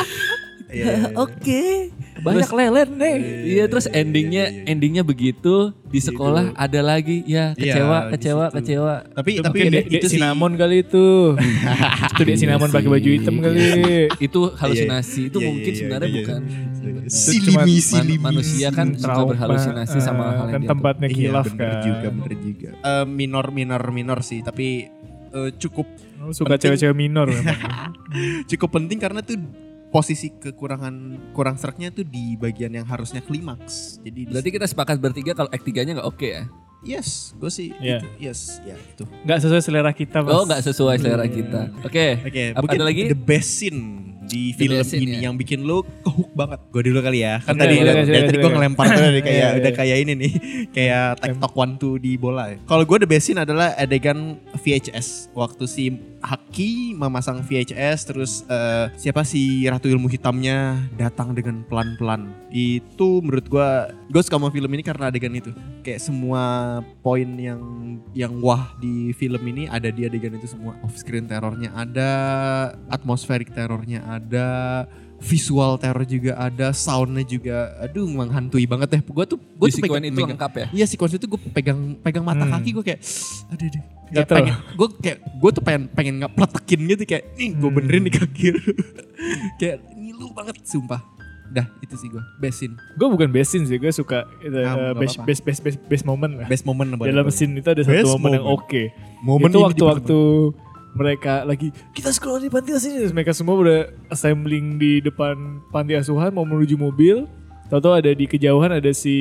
Iya, 0.70 0.84
iya, 0.84 0.94
iya. 1.02 1.08
Oke. 1.14 1.62
banyak 2.20 2.46
Terus- 2.46 2.58
lelen 2.60 2.90
nih. 2.94 3.16
Iya 3.48 3.64
terus 3.66 3.86
endingnya 3.88 4.44
endingnya 4.64 5.00
begitu 5.00 5.72
di 5.84 5.98
sekolah 5.98 6.52
ada 6.52 6.80
lagi. 6.80 7.24
Ya 7.24 7.56
kecewa 7.56 8.12
kecewa 8.12 8.44
situ. 8.46 8.56
kecewa. 8.60 8.94
tapi 9.10 9.30
itu 9.32 9.42
tapi 9.42 9.58
dek, 9.66 9.84
itu 9.88 9.96
dek 9.98 10.10
sinamon 10.10 10.52
kali 10.54 10.84
itu. 10.84 11.06
Itu 12.12 12.22
dek 12.22 12.36
sinamon 12.36 12.68
pakai 12.68 12.88
baju 12.88 13.08
hitam 13.08 13.40
kali. 13.40 13.60
Itu 14.18 14.52
halusinasi. 14.52 15.32
Itu 15.32 15.40
mungkin 15.40 15.72
sebenarnya 15.72 16.10
bukan 16.12 16.40
silimi 17.08 17.80
manusia 18.16 18.68
kan 18.68 18.92
suka 18.94 19.22
berhalusinasi 19.26 19.98
sama 19.98 20.22
eh, 20.22 20.30
hal 20.30 20.46
yang 20.46 20.50
kan 20.50 20.60
dia 20.60 20.70
tempatnya 20.70 21.08
Iya, 21.08 21.16
kilaf 21.16 21.48
kan. 21.50 21.80
juga 21.80 22.08
bener 22.12 22.32
juga. 22.36 22.68
Eh, 22.76 23.04
minor 23.06 23.46
minor 23.50 23.82
minor 23.90 24.18
sih 24.20 24.40
tapi 24.40 24.86
eh, 25.30 25.50
cukup 25.56 25.88
Oh, 26.20 26.36
suka 26.36 26.60
cewek-cewek 26.60 26.92
minor 26.92 27.32
memang 27.32 27.96
cukup 28.44 28.68
penting 28.70 29.00
karena 29.00 29.24
tuh 29.24 29.40
posisi 29.90 30.30
kekurangan 30.32 30.94
kurang 31.30 31.54
seraknya 31.54 31.90
tuh 31.90 32.02
di 32.02 32.34
bagian 32.34 32.70
yang 32.72 32.84
harusnya 32.84 33.20
klimaks. 33.20 33.98
Jadi 34.00 34.20
di- 34.22 34.30
Berarti 34.30 34.50
kita 34.50 34.64
sepakat 34.64 34.96
bertiga 34.96 35.34
kalau 35.34 35.48
act 35.48 35.62
tiganya 35.62 35.98
nggak 35.98 36.08
oke 36.08 36.24
ya? 36.24 36.44
yes, 36.80 37.36
gue 37.36 37.50
sih 37.50 37.76
Iya. 37.76 38.00
itu. 38.00 38.08
Yes, 38.22 38.40
ya 38.62 38.72
itu. 38.72 39.04
nggak 39.04 39.38
sesuai 39.38 39.60
selera 39.60 39.92
kita 39.92 40.22
mas 40.22 40.32
Oh 40.32 40.44
nggak 40.44 40.62
sesuai 40.64 40.96
selera 40.96 41.26
kita. 41.26 41.68
Oke. 41.82 42.06
Oke, 42.22 42.42
Apa- 42.50 42.62
mungkin 42.62 42.78
ada 42.78 42.86
lagi? 42.86 43.02
the 43.06 43.18
best 43.18 43.50
scene 43.52 43.80
di 44.22 44.48
The 44.48 44.56
film 44.56 44.80
scene, 44.80 45.02
ini 45.02 45.12
ya. 45.12 45.20
yang 45.26 45.34
bikin 45.34 45.60
lu 45.60 45.82
kehook 46.00 46.30
banget. 46.32 46.56
Gue 46.70 46.82
dulu 46.82 47.02
kali 47.02 47.20
ya. 47.20 47.42
Kan 47.42 47.52
Oke, 47.52 47.60
tadi 47.60 47.74
boleh, 47.76 47.94
dari 48.00 48.22
tadi 48.24 48.38
gue 48.38 48.50
ngelempar 48.54 48.84
tuh 48.88 49.02
dari 49.02 49.20
kayak 49.20 49.36
Iya, 49.36 49.48
udah 49.58 49.66
iya. 49.66 49.76
kayak 49.76 49.96
ini 49.98 50.12
nih, 50.14 50.32
kayak 50.76 51.04
TikTok 51.20 51.52
one 51.52 51.74
two 51.76 51.94
di 51.96 52.12
bola. 52.14 52.48
Ya. 52.48 52.56
Kalau 52.62 52.84
gue 52.86 52.96
the 52.96 53.10
best 53.10 53.26
scene 53.26 53.36
adalah 53.38 53.74
adegan 53.74 54.18
VHS 54.54 55.08
waktu 55.32 55.64
si 55.66 55.84
Haki 56.20 56.92
memasang 56.92 57.40
VHS 57.40 57.98
terus 58.04 58.32
eh, 58.44 58.92
siapa 59.00 59.24
si 59.24 59.64
Ratu 59.64 59.88
Ilmu 59.88 60.06
Hitamnya 60.06 60.76
datang 61.00 61.32
dengan 61.32 61.64
pelan-pelan. 61.64 62.28
Itu 62.52 63.24
menurut 63.24 63.48
gue 63.48 63.70
gue 64.12 64.22
suka 64.22 64.36
sama 64.36 64.52
film 64.52 64.68
ini 64.76 64.84
karena 64.84 65.08
adegan 65.08 65.32
itu. 65.32 65.50
Kayak 65.80 66.04
semua 66.04 66.42
poin 67.00 67.26
yang 67.40 67.60
yang 68.12 68.36
wah 68.44 68.76
di 68.78 69.16
film 69.16 69.40
ini 69.48 69.64
ada 69.66 69.88
di 69.88 70.04
adegan 70.04 70.36
itu 70.36 70.48
semua. 70.48 70.76
Off 70.84 71.00
screen 71.00 71.24
terornya 71.24 71.72
ada, 71.72 72.12
atmosferik 72.92 73.52
terornya 73.56 74.04
ada, 74.04 74.84
visual 75.20 75.76
teror 75.76 76.02
juga 76.02 76.32
ada, 76.34 76.72
soundnya 76.72 77.20
juga, 77.22 77.56
aduh 77.78 78.04
menghantui 78.04 78.64
banget 78.64 78.88
deh. 78.90 79.00
Gue 79.02 79.24
tuh 79.24 79.36
gue 79.36 79.68
tuh 79.68 79.78
pegang, 79.78 80.00
itu 80.02 80.16
pegang- 80.16 80.32
lengkap 80.32 80.52
ya? 80.54 80.66
Iya 80.72 80.84
sequence 80.86 81.14
itu 81.14 81.26
gue 81.26 81.40
pegang 81.50 81.78
pegang 81.98 82.22
mata 82.22 82.42
Hmm. 82.42 82.52
kaki 82.54 82.70
gue 82.72 82.84
kayak 82.86 83.00
aduh 83.48 83.66
aduh 83.66 83.82
kayak 84.10 84.16
Gatel. 84.18 84.34
pengen 84.34 84.54
gue 84.74 84.88
kayak 84.98 85.18
gue 85.20 85.50
tuh 85.50 85.62
pengen 85.62 85.82
pengen 85.88 86.14
nggak 86.18 86.32
pletekin 86.32 86.80
gitu 86.84 87.02
kayak 87.06 87.24
nih 87.32 87.48
gue 87.52 87.62
Hmm. 87.62 87.76
benerin 87.76 88.02
di 88.02 88.12
kaki 88.12 88.44
kayak 89.56 89.76
ngilu 89.92 90.32
banget 90.32 90.56
sumpah 90.62 90.98
dah 91.48 91.66
itu 91.80 91.94
sih 91.94 92.08
gue 92.08 92.22
best 92.36 92.56
scene 92.58 92.74
gue 92.92 93.06
bukan 93.06 93.28
best 93.28 93.50
scene 93.50 93.64
sih 93.64 93.76
gue 93.76 93.90
suka 93.90 94.22
itu, 94.40 94.54
Ah, 94.56 94.62
eh, 94.62 94.66
nggak 94.88 94.94
best, 94.96 95.14
apa-apa. 95.14 95.26
best 95.28 95.42
best 95.44 95.60
best 95.60 95.78
best 95.84 96.04
moment 96.04 96.32
lah 96.32 96.46
best 96.46 96.64
moment 96.64 96.88
dalam 96.92 97.00
boleh. 97.20 97.28
scene 97.28 97.52
itu 97.54 97.68
ada 97.68 97.82
satu 97.82 97.90
Best 97.92 98.06
momen 98.08 98.30
yang 98.32 98.44
moment. 98.44 98.56
oke 98.56 98.82
Momen 99.20 99.48
itu 99.48 99.58
waktu-waktu 99.60 100.18
mereka 100.90 101.42
lagi 101.42 101.70
kita 101.92 102.10
sekolah 102.10 102.38
di 102.38 102.50
panti 102.50 102.74
asuhan. 102.74 103.00
Terus 103.00 103.14
mereka 103.14 103.32
semua 103.32 103.54
udah 103.56 103.80
assembling 104.08 104.76
di 104.76 104.98
depan 104.98 105.36
panti 105.70 105.94
asuhan 105.94 106.30
mau 106.30 106.42
menuju 106.42 106.74
mobil. 106.74 107.24
Tahu-tahu 107.70 107.94
ada 108.02 108.10
di 108.10 108.26
kejauhan 108.26 108.74
ada 108.74 108.90
si 108.90 109.14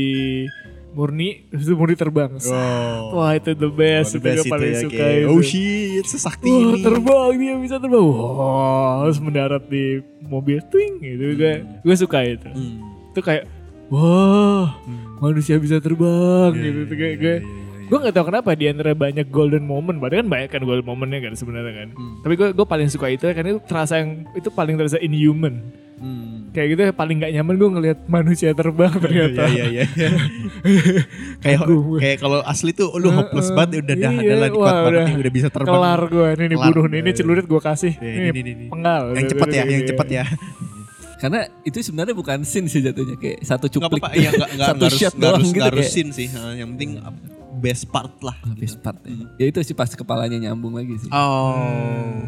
Murni 0.90 1.46
terus 1.54 1.70
itu 1.70 1.78
Murni 1.78 1.94
terbang. 1.94 2.34
Oh. 2.50 3.22
wah 3.22 3.38
itu 3.38 3.54
the 3.54 3.70
best 3.70 4.18
Oh, 4.18 4.18
the 4.18 4.20
itu 4.20 4.26
best 4.26 4.36
gue 4.36 4.42
itu 4.42 4.50
paling 4.50 4.72
ya, 4.74 4.82
suka 4.82 4.98
kayak, 4.98 5.20
itu. 5.22 5.30
Oh 5.30 5.42
shit 5.46 6.06
sesakti 6.10 6.50
Wah 6.50 6.74
ini. 6.74 6.82
terbang 6.82 7.32
dia 7.38 7.54
bisa 7.62 7.76
terbang. 7.78 8.02
Wah 8.02 9.06
terus 9.06 9.20
mendarat 9.22 9.64
di 9.70 10.02
mobil 10.26 10.58
Twing 10.66 10.98
gitu. 10.98 11.24
Gue 11.38 11.54
gue 11.86 11.96
suka 11.96 12.26
itu. 12.26 12.50
Hmm. 12.50 12.82
itu 13.14 13.22
kayak 13.22 13.46
wah 13.94 14.82
manusia 15.20 15.62
bisa 15.62 15.78
terbang 15.78 16.54
Iya, 16.58 16.62
gitu. 16.74 16.80
Iya, 16.90 16.96
gue 16.98 17.06
iya, 17.06 17.34
iya. 17.38 17.69
Gue 17.90 17.98
nggak 18.00 18.14
tahu 18.14 18.26
kenapa 18.28 18.50
di 18.54 18.66
antara 18.66 18.94
banyak 18.94 19.26
golden 19.28 19.64
moment 19.64 19.98
padahal 19.98 20.22
kan 20.22 20.30
banyak 20.30 20.50
kan 20.50 20.62
golden 20.62 20.86
momennya 20.86 21.20
kan 21.22 21.34
sebenarnya 21.34 21.74
kan 21.76 21.88
Hmm. 21.92 22.22
tapi 22.22 22.34
gue 22.36 22.48
gue 22.52 22.66
paling 22.68 22.88
suka 22.88 23.08
itu 23.08 23.26
karena 23.28 23.50
itu 23.52 23.62
terasa 23.64 23.98
yang 23.98 24.10
itu 24.32 24.50
paling 24.50 24.76
terasa 24.76 24.98
inhuman 24.98 25.58
Hmm. 25.98 26.48
kayak 26.50 26.68
gitu 26.70 26.82
paling 26.94 27.20
nggak 27.20 27.34
nyaman 27.34 27.56
gue 27.56 27.70
ngelihat 27.72 28.00
manusia 28.08 28.54
terbang 28.54 28.88
ternyata 28.96 29.44
Iya 29.46 29.66
iya 29.68 29.84
iya. 29.90 30.10
kayak 31.44 31.60
kayak 32.00 32.18
kalau 32.20 32.40
asli 32.42 32.72
tuh 32.72 32.94
lu 32.96 33.12
hopeless 33.12 33.52
banget 33.52 33.84
udah 33.84 33.96
dah 33.98 34.12
Iya, 34.14 34.22
udah 34.24 34.38
lah 34.38 34.50
kuat 34.50 34.72
banget 34.72 34.92
udah. 34.92 35.04
nih 35.04 35.16
udah 35.18 35.32
bisa 35.34 35.48
terbang. 35.50 35.74
kelar 35.74 36.02
gue 36.06 36.28
ini 36.30 36.44
nih 36.46 36.56
Kelar. 36.56 36.68
bunuh 36.70 36.86
nih 36.86 37.00
ini 37.00 37.12
celurit 37.12 37.46
gue 37.46 37.62
kasih 37.62 37.94
Iya, 37.96 38.12
ini, 38.12 38.28
ini, 38.28 38.40
ini, 38.40 38.52
ini. 38.54 38.66
penggal 38.70 39.04
Yang 39.12 39.28
cepet 39.30 39.48
ya, 39.50 39.64
yang 39.66 39.84
cepet 39.86 40.08
ya. 40.10 40.24
Karena 41.20 41.40
itu 41.62 41.78
sebenarnya 41.82 42.16
bukan 42.16 42.38
scene 42.42 42.68
sih 42.68 42.80
jatuhnya 42.80 43.20
kayak 43.20 43.44
satu 43.44 43.68
Gak 43.68 43.74
cuplik. 43.76 44.00
apa-apa, 44.00 44.16
iya 44.16 44.30
gak, 44.32 44.50
gak, 44.56 44.68
satu 44.72 44.84
harus, 44.86 44.96
shot 44.96 45.12
gak 45.12 45.20
doang 45.20 45.36
harus, 45.36 45.50
gitu 45.50 45.60
gak 45.60 45.68
harus 45.70 45.88
scene 45.90 46.12
sih. 46.14 46.28
Yang 46.32 46.68
penting 46.72 46.90
best 47.60 47.88
part 47.88 48.16
lah. 48.20 48.36
Ah, 48.40 48.56
best 48.56 48.80
part 48.80 48.98
ya. 49.04 49.28
Ya 49.36 49.46
itu 49.48 49.60
sih 49.62 49.76
pas 49.76 49.92
kepalanya 49.92 50.40
nyambung 50.40 50.74
lagi 50.74 50.96
sih. 50.98 51.12
Oh. 51.12 52.24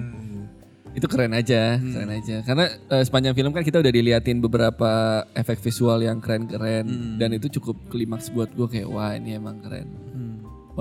Itu 0.92 1.08
keren 1.08 1.32
aja, 1.32 1.80
Hmm. 1.80 1.96
keren 1.96 2.12
aja. 2.12 2.44
Karena 2.44 2.68
eh, 2.68 3.00
sepanjang 3.02 3.32
film 3.32 3.52
kan 3.52 3.64
kita 3.64 3.80
udah 3.80 3.90
diliatin 3.90 4.44
beberapa 4.44 4.92
efek 5.32 5.64
visual 5.64 6.04
yang 6.04 6.20
keren-keren 6.20 6.84
Hmm. 6.84 7.16
dan 7.16 7.32
itu 7.32 7.48
cukup 7.50 7.80
klimaks 7.88 8.28
buat 8.28 8.52
gue 8.52 8.68
kayak 8.70 8.92
wah 8.92 9.16
ini 9.16 9.40
emang 9.40 9.64
keren. 9.64 9.88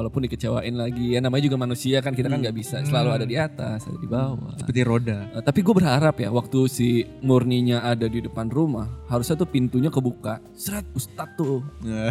Hmm. 0.01 0.03
walaupun 0.03 0.25
dikecewain 0.25 0.75
lagi 0.75 1.13
ya 1.13 1.21
namanya 1.21 1.45
juga 1.45 1.57
manusia 1.57 2.01
kan 2.01 2.11
kita 2.11 2.27
kan 2.27 2.41
nggak 2.41 2.57
bisa 2.57 2.81
selalu 2.83 3.11
ada 3.13 3.25
di 3.25 3.37
atas 3.37 3.85
ada 3.85 3.95
di 3.95 4.09
bawah 4.09 4.57
Seperti 4.57 4.81
roda. 4.81 5.29
Eh, 5.31 5.41
tapi 5.41 5.61
gue 5.61 5.75
berharap 5.75 6.17
ya 6.17 6.29
waktu 6.31 6.59
si 6.67 6.89
murninya 7.21 7.83
ada 7.83 8.07
di 8.07 8.19
depan 8.19 8.49
rumah 8.49 8.89
harusnya 9.07 9.37
tuh 9.37 9.47
pintunya 9.47 9.89
kebuka 9.89 10.41
seret 10.53 10.89
ustad 10.91 11.29
tuh 11.35 11.61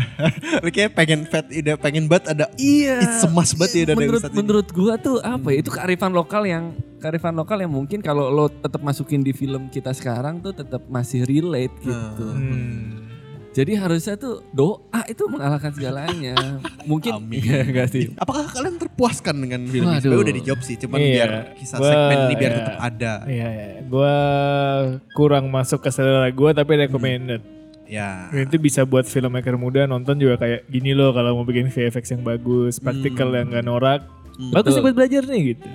Lu 0.64 0.70
kayak 0.70 0.94
pengen 0.94 1.26
fat, 1.26 1.50
ide 1.50 1.74
pengen 1.76 2.06
banget 2.06 2.30
ada 2.30 2.46
iya 2.56 3.00
It's 3.00 3.22
semas 3.22 3.52
banget 3.52 3.74
ya 3.76 3.84
dari 3.88 3.98
menurut 4.00 4.22
ini. 4.22 4.36
menurut 4.36 4.68
gue 4.70 4.94
tuh 5.00 5.18
apa 5.20 5.48
ya 5.50 5.58
itu 5.60 5.70
kearifan 5.70 6.12
lokal 6.12 6.44
yang 6.44 6.64
kearifan 6.98 7.34
lokal 7.34 7.58
yang 7.58 7.72
mungkin 7.72 8.00
kalau 8.00 8.28
lo 8.28 8.46
tetap 8.48 8.80
masukin 8.80 9.20
di 9.20 9.32
film 9.32 9.68
kita 9.68 9.90
sekarang 9.90 10.38
tuh 10.38 10.52
tetap 10.52 10.86
masih 10.88 11.26
relate 11.26 11.74
gitu 11.80 12.28
Hmm. 12.30 13.09
Jadi 13.60 13.72
harusnya 13.76 14.16
tuh 14.16 14.40
doa 14.56 15.04
itu 15.04 15.28
mengalahkan 15.28 15.76
segalanya 15.76 16.64
mungkin 16.88 17.20
Amin. 17.20 17.40
Enggak, 17.44 17.64
enggak 17.68 17.88
sih 17.92 18.06
Apakah 18.16 18.48
kalian 18.48 18.80
terpuaskan 18.80 19.36
dengan 19.36 19.68
film 19.68 19.92
ini? 19.92 20.00
Sebenarnya 20.00 20.24
udah 20.24 20.36
dijawab 20.40 20.62
sih, 20.64 20.76
cuman 20.80 20.98
Iya. 20.98 21.12
biar 21.12 21.32
kisah 21.60 21.78
Gua- 21.78 21.92
segmen 21.92 22.18
ini 22.24 22.36
biar 22.40 22.52
iya. 22.52 22.58
tetap 22.58 22.76
ada. 22.80 23.14
Iya, 23.28 23.48
iya. 23.52 23.68
Gue 23.84 24.16
kurang 25.12 25.52
masuk 25.52 25.84
ke 25.84 25.90
selera 25.92 26.32
gue 26.32 26.50
tapi 26.56 26.72
recommended. 26.80 27.42
Ya. 27.90 28.30
Dan 28.32 28.48
Itu 28.48 28.62
bisa 28.62 28.86
buat 28.86 29.04
filmmaker 29.04 29.58
muda 29.60 29.84
nonton 29.84 30.16
juga 30.16 30.40
kayak 30.40 30.70
gini 30.70 30.96
loh 30.96 31.12
kalau 31.12 31.36
mau 31.36 31.46
bikin 31.46 31.68
VFX 31.68 32.16
yang 32.16 32.24
bagus, 32.24 32.80
praktikal 32.80 33.34
yang 33.34 33.50
gak 33.50 33.66
norak. 33.66 34.02
Bagus 34.56 34.78
sih 34.78 34.82
buat 34.82 34.96
belajar 34.96 35.28
nih 35.28 35.58
gitu. 35.58 35.68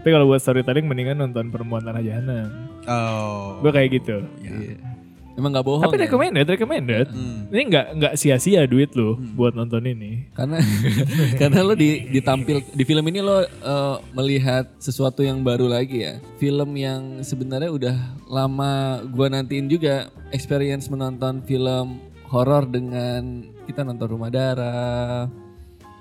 Tapi 0.00 0.08
kalau 0.08 0.26
buat 0.26 0.40
storytelling 0.40 0.86
mendingan 0.88 1.18
nonton 1.20 1.52
Perempuan 1.52 1.84
Tanah 1.84 2.02
Jahanam. 2.02 2.48
Oh. 2.88 3.58
Gue 3.60 3.70
kayak 3.70 3.90
gitu. 4.00 4.16
Ya. 4.42 4.91
Emang 5.38 5.50
nggak 5.52 5.66
bohong 5.66 5.84
Tapi 5.88 5.96
ya? 5.96 6.02
recommended, 6.08 6.46
recommended. 6.48 7.06
Hmm. 7.08 7.48
Ini 7.48 7.62
nggak 7.68 7.86
nggak 7.98 8.14
sia-sia 8.20 8.64
duit 8.68 8.92
lo 8.96 9.16
buat 9.36 9.56
nonton 9.56 9.84
ini. 9.88 10.28
karena 10.32 10.58
karena 11.40 11.60
lo 11.64 11.72
di 11.76 12.08
ditampil 12.08 12.64
di 12.72 12.84
film 12.84 13.04
ini 13.08 13.20
lo 13.20 13.44
eh, 13.44 13.96
melihat 14.16 14.68
sesuatu 14.76 15.20
yang 15.24 15.44
baru 15.44 15.68
lagi 15.68 16.04
ya 16.08 16.14
film 16.40 16.76
yang 16.76 17.20
sebenarnya 17.20 17.70
udah 17.72 17.96
lama 18.28 19.04
gua 19.12 19.28
nantiin 19.32 19.68
juga 19.68 20.08
experience 20.32 20.88
menonton 20.88 21.44
film 21.44 22.00
horor 22.32 22.64
dengan 22.64 23.44
kita 23.68 23.84
nonton 23.84 24.08
Rumah 24.08 24.30
Darah 24.32 25.28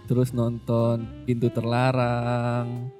terus 0.07 0.31
nonton 0.35 1.07
Pintu 1.27 1.51
Terlarang 1.51 2.91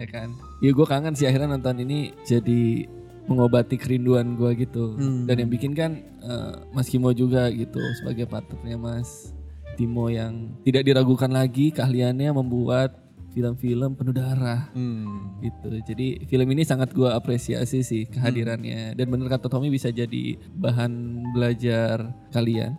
ya 0.00 0.08
kan 0.08 0.34
ya 0.58 0.70
gue 0.74 0.86
kangen 0.88 1.14
sih 1.14 1.28
akhirnya 1.28 1.54
nonton 1.54 1.80
ini 1.84 2.10
jadi 2.26 2.88
mengobati 3.24 3.76
kerinduan 3.76 4.34
gua 4.34 4.50
gitu 4.52 4.94
Hmm. 4.94 5.24
dan 5.24 5.38
yang 5.38 5.50
bikin 5.50 5.72
kan 5.72 5.94
eh, 6.20 6.54
Mas 6.70 6.86
Kimo 6.86 7.10
juga 7.12 7.46
gitu 7.48 7.78
sebagai 7.96 8.26
partnernya 8.26 8.76
Mas 8.76 9.30
Timo 9.74 10.06
yang 10.06 10.52
tidak 10.62 10.84
diragukan 10.84 11.28
lagi 11.28 11.70
keahliannya 11.70 12.28
membuat 12.30 12.98
film-film 13.32 13.96
penuh 13.96 14.12
darah 14.12 14.68
Hmm. 14.70 15.40
gitu. 15.40 15.72
Jadi 15.82 16.26
film 16.26 16.48
ini 16.50 16.62
sangat 16.62 16.92
gua 16.92 17.16
apresiasi 17.16 17.80
sih 17.80 18.04
kehadirannya 18.04 18.92
dan 18.92 19.06
bener 19.08 19.30
kata 19.30 19.48
Tommy 19.48 19.68
bisa 19.68 19.88
jadi 19.88 20.36
bahan 20.52 20.92
belajar 21.32 22.12
kalian 22.28 22.76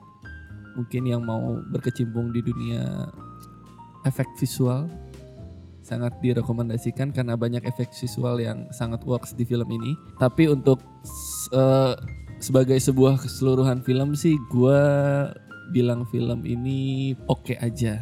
mungkin 0.73 1.03
yang 1.05 1.21
mau 1.21 1.57
berkecimpung 1.69 2.29
di 2.29 2.41
dunia 2.41 3.09
efek 4.03 4.25
visual 4.35 4.85
sangat 5.83 6.15
direkomendasikan 6.23 7.11
karena 7.11 7.35
banyak 7.35 7.61
efek 7.67 7.91
visual 7.91 8.39
yang 8.39 8.65
sangat 8.71 9.03
works 9.03 9.35
di 9.35 9.43
film 9.43 9.67
ini. 9.69 9.93
Tapi 10.17 10.49
untuk 10.49 10.79
eh, 11.51 11.93
sebagai 12.39 12.79
sebuah 12.79 13.19
keseluruhan 13.19 13.83
film 13.83 14.15
sih 14.15 14.35
gua 14.49 14.81
bilang 15.71 16.07
film 16.09 16.43
ini 16.47 17.13
oke 17.27 17.55
aja. 17.59 17.99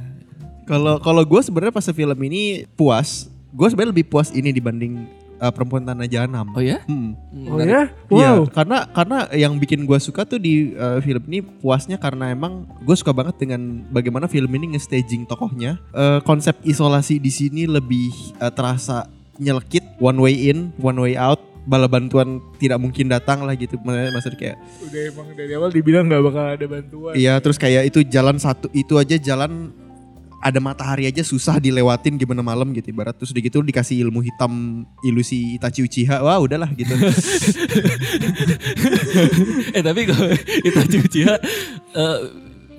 Kalau 0.70 1.02
kalau 1.02 1.26
gue 1.26 1.42
sebenarnya 1.42 1.74
pas 1.74 1.90
film 1.90 2.20
ini 2.24 2.64
puas, 2.78 3.28
gue 3.52 3.68
sebenarnya 3.68 3.92
lebih 3.92 4.08
puas 4.08 4.32
ini 4.32 4.54
dibanding 4.56 5.04
uh, 5.42 5.50
perempuan 5.50 5.82
tanah 5.82 6.06
jahanam. 6.06 6.46
Oh 6.54 6.62
ya? 6.62 6.86
Hmm. 6.86 7.18
Oh 7.50 7.58
ya? 7.58 7.90
Iya, 8.14 8.30
Wow. 8.38 8.54
karena 8.54 8.86
karena 8.94 9.18
yang 9.34 9.58
bikin 9.58 9.90
gue 9.90 9.98
suka 9.98 10.24
tuh 10.24 10.38
di 10.38 10.78
uh, 10.78 11.02
film 11.02 11.26
ini 11.28 11.42
puasnya 11.42 11.98
karena 11.98 12.30
emang 12.30 12.70
gue 12.86 12.94
suka 12.94 13.10
banget 13.12 13.42
dengan 13.42 13.82
bagaimana 13.90 14.30
film 14.30 14.54
ini 14.54 14.78
nge-staging 14.78 15.26
tokohnya. 15.26 15.82
Uh, 15.92 16.22
konsep 16.22 16.54
isolasi 16.62 17.18
di 17.18 17.34
sini 17.34 17.66
lebih 17.66 18.14
uh, 18.38 18.54
terasa 18.54 19.10
nyelekit, 19.42 19.82
one 19.98 20.22
way 20.22 20.54
in, 20.54 20.70
one 20.78 21.02
way 21.02 21.18
out. 21.18 21.42
Bala 21.62 21.86
bantuan 21.86 22.42
tidak 22.58 22.82
mungkin 22.82 23.06
datang 23.06 23.46
lah 23.46 23.54
gitu. 23.54 23.78
Maksudnya 23.86 24.10
maksudnya 24.10 24.40
kayak 24.42 24.58
Udah 24.82 25.02
emang 25.14 25.28
dari 25.38 25.54
awal 25.54 25.70
dibilang 25.70 26.10
nggak 26.10 26.24
bakal 26.26 26.46
ada 26.58 26.66
bantuan. 26.66 27.14
Iya 27.14 27.38
terus 27.38 27.62
kayak 27.62 27.86
itu 27.86 28.02
jalan 28.02 28.42
satu 28.42 28.66
itu 28.74 28.98
aja 28.98 29.14
jalan 29.22 29.70
ada 30.42 30.60
matahari 30.60 31.06
aja 31.06 31.22
susah 31.22 31.62
dilewatin 31.62 32.18
gimana 32.18 32.42
malam 32.42 32.74
gitu 32.74 32.90
ibarat. 32.90 33.14
Terus 33.14 33.30
udah 33.32 33.42
gitu 33.46 33.62
dikasih 33.62 34.02
ilmu 34.10 34.26
hitam 34.26 34.84
ilusi 35.06 35.56
Itachi 35.62 35.86
Uchiha 35.86 36.20
wah 36.26 36.42
udahlah 36.42 36.70
gitu. 36.74 36.92
Eh 39.72 39.84
tapi 39.86 40.02
kalau 40.10 40.34
itu 40.66 40.98
Uchiha 40.98 41.36
eh, 41.96 42.20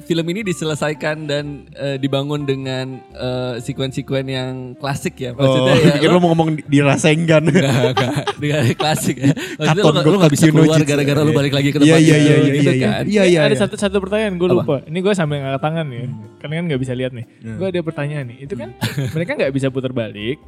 film 0.02 0.26
ini 0.28 0.42
diselesaikan 0.42 1.24
dan 1.24 1.44
eh, 1.72 1.96
dibangun 1.96 2.42
dengan 2.42 3.00
eh, 3.10 3.54
sekuen-sekuen 3.58 4.26
yang 4.26 4.52
klasik 4.76 5.16
ya. 5.16 5.32
Maksudnya 5.32 5.72
oh, 5.72 5.78
ya 5.78 5.92
pikir 5.96 6.08
lo 6.10 6.18
mau 6.18 6.30
ngomong 6.34 6.58
di, 6.58 6.62
di 6.66 6.78
Rasengan 6.82 7.42
Enggak, 7.42 7.72
enggak. 7.94 8.12
Dengan 8.36 8.62
klasik 8.82 9.16
ya. 9.16 9.32
Maksudnya 9.58 9.82
Katon 9.82 9.94
gak- 9.94 10.04
lu 10.06 10.16
gak 10.18 10.32
bisa 10.32 10.44
keluar 10.50 10.80
gara-gara 10.82 11.20
lu 11.22 11.32
balik 11.32 11.52
lagi 11.54 11.68
ke 11.70 11.78
Iya, 11.80 11.96
tempat 11.96 12.02
iya, 12.02 12.16
itu, 12.16 12.26
iya, 12.26 12.34
iya, 12.36 12.52
gitu 12.52 12.72
iya. 12.72 12.84
kan. 12.84 13.02
Iya, 13.06 13.22
Ini 13.22 13.32
iya, 13.32 13.40
ada 13.46 13.54
iya. 13.54 13.60
satu 13.62 13.74
satu 13.78 13.96
pertanyaan 14.02 14.34
gue 14.36 14.48
lupa. 14.50 14.76
Ini 14.84 14.98
gue 14.98 15.12
sambil 15.14 15.36
ngangkat 15.40 15.62
tangan 15.62 15.86
nih. 15.88 16.00
Kalian 16.42 16.54
kan 16.58 16.64
nggak 16.68 16.80
bisa 16.82 16.92
lihat 16.92 17.12
nih. 17.14 17.26
Gue 17.56 17.66
ada 17.70 17.80
pertanyaan 17.80 18.24
nih. 18.28 18.38
Itu 18.44 18.54
kan 18.58 18.68
mereka 19.14 19.30
nggak 19.38 19.52
bisa 19.54 19.66
putar 19.70 19.94
balik 19.94 20.38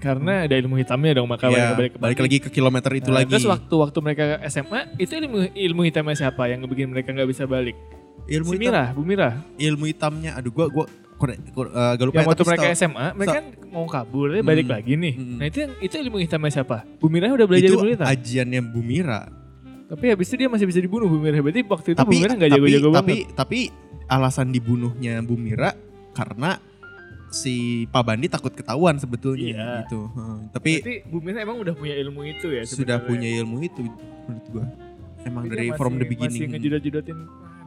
karena 0.00 0.48
ada 0.48 0.54
ilmu 0.56 0.80
hitamnya 0.80 1.12
dong 1.14 1.28
maka 1.28 1.46
Iya, 1.48 1.52
mereka 1.52 1.76
balik 1.76 1.92
ke 1.92 1.98
balik 2.00 2.18
lagi 2.20 2.36
ke 2.40 2.48
kilometer 2.48 2.90
itu 2.92 3.10
Nah, 3.12 3.20
lagi 3.20 3.32
Terus 3.36 3.48
waktu 3.48 3.74
waktu 3.76 3.98
mereka 4.00 4.24
SMA 4.48 4.80
itu 4.96 5.12
ilmu 5.12 5.38
ilmu 5.52 5.82
hitamnya 5.84 6.16
siapa 6.16 6.48
yang 6.48 6.64
ngebikin 6.64 6.88
mereka 6.90 7.12
nggak 7.12 7.28
bisa 7.28 7.44
balik? 7.44 7.76
Ilmu 8.24 8.48
si 8.48 8.56
hitam 8.56 8.64
Mira, 8.64 8.84
Bu 8.90 9.02
Mira. 9.02 9.28
ilmu 9.56 9.84
hitamnya 9.84 10.30
aduh 10.34 10.50
gua 10.50 10.66
gua 10.68 10.84
uh, 10.84 11.94
gak 11.94 12.02
lupa 12.02 12.14
Yang 12.14 12.18
ya, 12.18 12.28
waktu 12.28 12.34
tapi 12.36 12.48
mereka 12.48 12.64
setahu- 12.64 12.80
SMA, 12.82 13.06
mereka 13.14 13.32
kan 13.32 13.44
mau 13.68 13.86
kabur, 13.86 14.26
dia 14.28 14.42
balik 14.42 14.64
Hmm. 14.64 14.74
lagi 14.74 14.92
nih. 14.96 15.14
Hmm. 15.14 15.36
Nah 15.36 15.46
itu 15.46 15.58
yang 15.60 15.72
itu 15.78 15.94
ilmu 16.00 16.16
hitamnya 16.18 16.50
siapa? 16.52 16.76
Bu 16.98 17.06
Mira 17.06 17.30
udah 17.30 17.46
belajar 17.46 17.68
itu 17.68 17.76
ilmu 17.76 17.88
hitam. 17.88 18.06
ajiannya 18.06 18.60
Bu 18.64 18.80
Mira 18.80 19.22
Tapi 19.84 20.08
habis 20.08 20.24
itu 20.26 20.36
dia 20.36 20.48
masih 20.48 20.64
bisa 20.64 20.78
dibunuh 20.78 21.04
Bu 21.04 21.18
Mira. 21.18 21.36
Berarti 21.38 21.62
waktu 21.62 21.88
itu 21.88 21.98
tapi 21.98 22.10
Bu 22.10 22.18
Mira 22.18 22.32
nggak 22.32 22.48
tapi 22.48 22.58
jago-jago 22.58 22.88
tapi 22.90 23.16
banget. 23.20 23.36
tapi 23.36 23.58
alasan 24.06 24.48
dibunuhnya 24.48 25.12
Bu 25.20 25.34
Mira 25.36 25.70
karena 26.12 26.50
si 27.28 27.54
Pak 27.86 28.02
Bandi 28.02 28.26
takut 28.26 28.50
ketahuan 28.50 28.96
sebetulnya 28.96 29.46
Iya. 29.46 29.68
gitu. 29.84 30.08
Hmm, 30.10 30.48
Tapi 30.50 30.72
Berarti 30.78 30.94
Bu 31.06 31.18
Mira 31.18 31.38
emang 31.40 31.56
udah 31.56 31.72
punya 31.72 31.94
ilmu 31.94 32.24
itu 32.24 32.50
ya 32.50 32.62
sudah 32.62 33.00
punya 33.00 33.28
ilmu 33.34 33.62
itu 33.62 33.84
menurut 34.26 34.46
gua. 34.50 34.66
Emang 35.22 35.44
Tapi 35.44 35.54
dari 35.54 35.68
from 35.72 35.94
the 35.94 36.02
masih- 36.02 36.18
Masih 36.18 36.28
beginning. 36.34 36.50
ngejudat-judatin. 36.50 37.18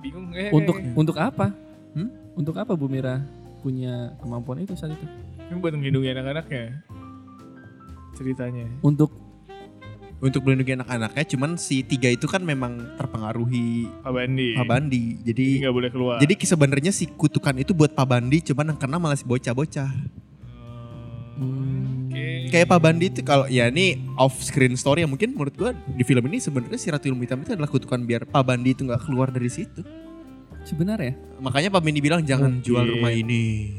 Bingung. 0.06 0.26
Eh, 0.32 0.50
Untuk 0.54 0.76
eh, 0.78 0.94
untuk 0.94 1.18
apa? 1.18 1.50
Hmm? 1.92 2.10
Untuk 2.38 2.56
apa 2.56 2.78
Bu 2.78 2.86
Mira 2.86 3.26
punya 3.60 4.14
kemampuan 4.22 4.62
itu 4.62 4.78
saat 4.78 4.94
itu? 4.94 5.06
Ini 5.46 5.58
buat 5.58 5.74
melindungi 5.74 6.10
anak-anaknya. 6.12 6.86
Ceritanya. 8.14 8.68
Untuk 8.82 9.12
Untuk 10.16 10.48
melindungi 10.48 10.80
anak-anaknya 10.80 11.26
cuman 11.28 11.60
si 11.60 11.84
tiga 11.84 12.08
itu 12.08 12.24
kan 12.26 12.40
memang 12.40 12.80
terpengaruhi 12.96 13.92
Pak 14.00 14.10
Bandi. 14.10 14.50
Pak 14.56 14.66
Bandi. 14.66 15.04
Jadi 15.22 15.48
Jadi 15.60 15.62
nggak 15.62 15.76
boleh 15.76 15.90
keluar. 15.92 16.18
jadi 16.18 16.34
sebenarnya 16.40 16.92
si 16.96 17.04
kutukan 17.12 17.52
itu 17.60 17.76
buat 17.76 17.92
Pak 17.92 18.08
Bandi 18.08 18.40
cuman 18.42 18.74
yang 18.74 18.80
kena 18.80 18.96
malah 18.96 19.20
si 19.20 19.28
bocah-bocah. 19.28 19.92
Hmm. 21.36 21.95
Kayak 22.56 22.72
Pak 22.72 22.80
Bandi 22.80 23.06
itu 23.12 23.20
kalau 23.20 23.46
ya 23.52 23.68
ini 23.68 24.00
off 24.16 24.40
screen 24.40 24.80
story 24.80 25.04
yang 25.04 25.12
mungkin 25.12 25.36
menurut 25.36 25.52
gua 25.54 25.76
di 25.76 26.08
film 26.08 26.24
ini 26.32 26.40
sebenarnya 26.40 26.80
si 26.80 26.88
Ratu 26.88 27.12
Ilmu 27.12 27.28
Hitam 27.28 27.44
itu 27.44 27.52
adalah 27.52 27.68
kutukan 27.68 28.00
biar 28.00 28.24
Pak 28.24 28.44
Bandi 28.48 28.72
itu 28.72 28.88
nggak 28.88 29.04
keluar 29.04 29.28
dari 29.28 29.52
situ. 29.52 29.84
sebenarnya 30.64 31.14
Makanya 31.38 31.70
Pak 31.70 31.84
Bandi 31.84 32.00
bilang 32.00 32.24
jangan 32.24 32.58
Mungkin. 32.58 32.66
jual 32.66 32.86
rumah 32.88 33.12
ini. 33.12 33.76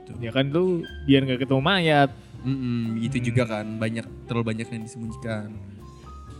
Gitu. 0.00 0.10
Ya 0.18 0.32
kan 0.32 0.48
lu 0.48 0.82
biar 1.04 1.22
nggak 1.22 1.44
ketemu 1.44 1.60
mayat. 1.60 2.10
Mm-mm, 2.42 2.98
itu 2.98 3.16
Hmm. 3.20 3.26
juga 3.28 3.42
kan 3.44 3.66
banyak 3.76 4.04
terlalu 4.26 4.44
banyak 4.56 4.66
yang 4.66 4.82
disembunyikan. 4.82 5.48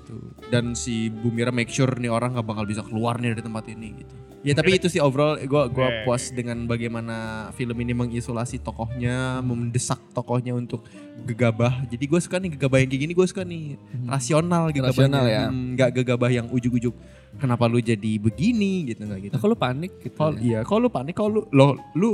Tuh. 0.05 0.25
Dan 0.49 0.73
si 0.73 1.09
Bu 1.09 1.29
Mira 1.29 1.53
make 1.53 1.69
sure 1.69 1.93
nih 1.95 2.09
orang 2.09 2.33
nggak 2.33 2.49
bakal 2.49 2.65
bisa 2.65 2.81
keluar 2.81 3.21
nih 3.21 3.37
dari 3.37 3.45
tempat 3.45 3.65
ini 3.69 3.89
gitu. 4.01 4.17
Ya 4.45 4.53
tapi 4.53 4.77
itu 4.77 4.93
sih 4.93 5.01
overall 5.01 5.41
gua 5.49 5.73
gua 5.73 6.05
puas 6.05 6.29
dengan 6.29 6.69
bagaimana 6.69 7.49
film 7.57 7.81
ini 7.81 7.97
mengisolasi 7.97 8.61
tokohnya, 8.61 9.41
mendesak 9.41 9.99
tokohnya 10.13 10.53
untuk 10.53 10.85
gegabah. 11.25 11.89
Jadi 11.89 12.05
gue 12.05 12.21
suka 12.21 12.37
nih 12.37 12.53
gegabah 12.59 12.79
yang 12.85 12.91
kayak 12.93 13.03
gini 13.09 13.13
gue 13.17 13.27
suka 13.27 13.43
nih 13.43 13.81
rasional 14.05 14.69
gegabahnya. 14.69 15.01
Rasional 15.01 15.25
ya. 15.25 15.45
Hmm, 15.49 15.73
nggak 15.73 15.91
gegabah 15.97 16.31
yang 16.31 16.47
ujuk-ujuk 16.53 16.93
kenapa 17.41 17.65
lu 17.67 17.81
jadi 17.81 18.13
begini 18.21 18.93
gitu 18.93 19.09
nggak 19.09 19.21
gitu. 19.31 19.35
Nah, 19.35 19.43
kalau 19.43 19.57
panik 19.57 19.93
gitu. 20.05 20.15
Kalau 20.15 20.37
ya. 20.37 20.43
iya, 20.45 20.59
kalau 20.63 20.81
lu 20.87 20.91
panik, 20.93 21.15
kalau 21.17 21.31
lu 21.31 21.43
lo 21.51 21.67
lu 21.97 22.11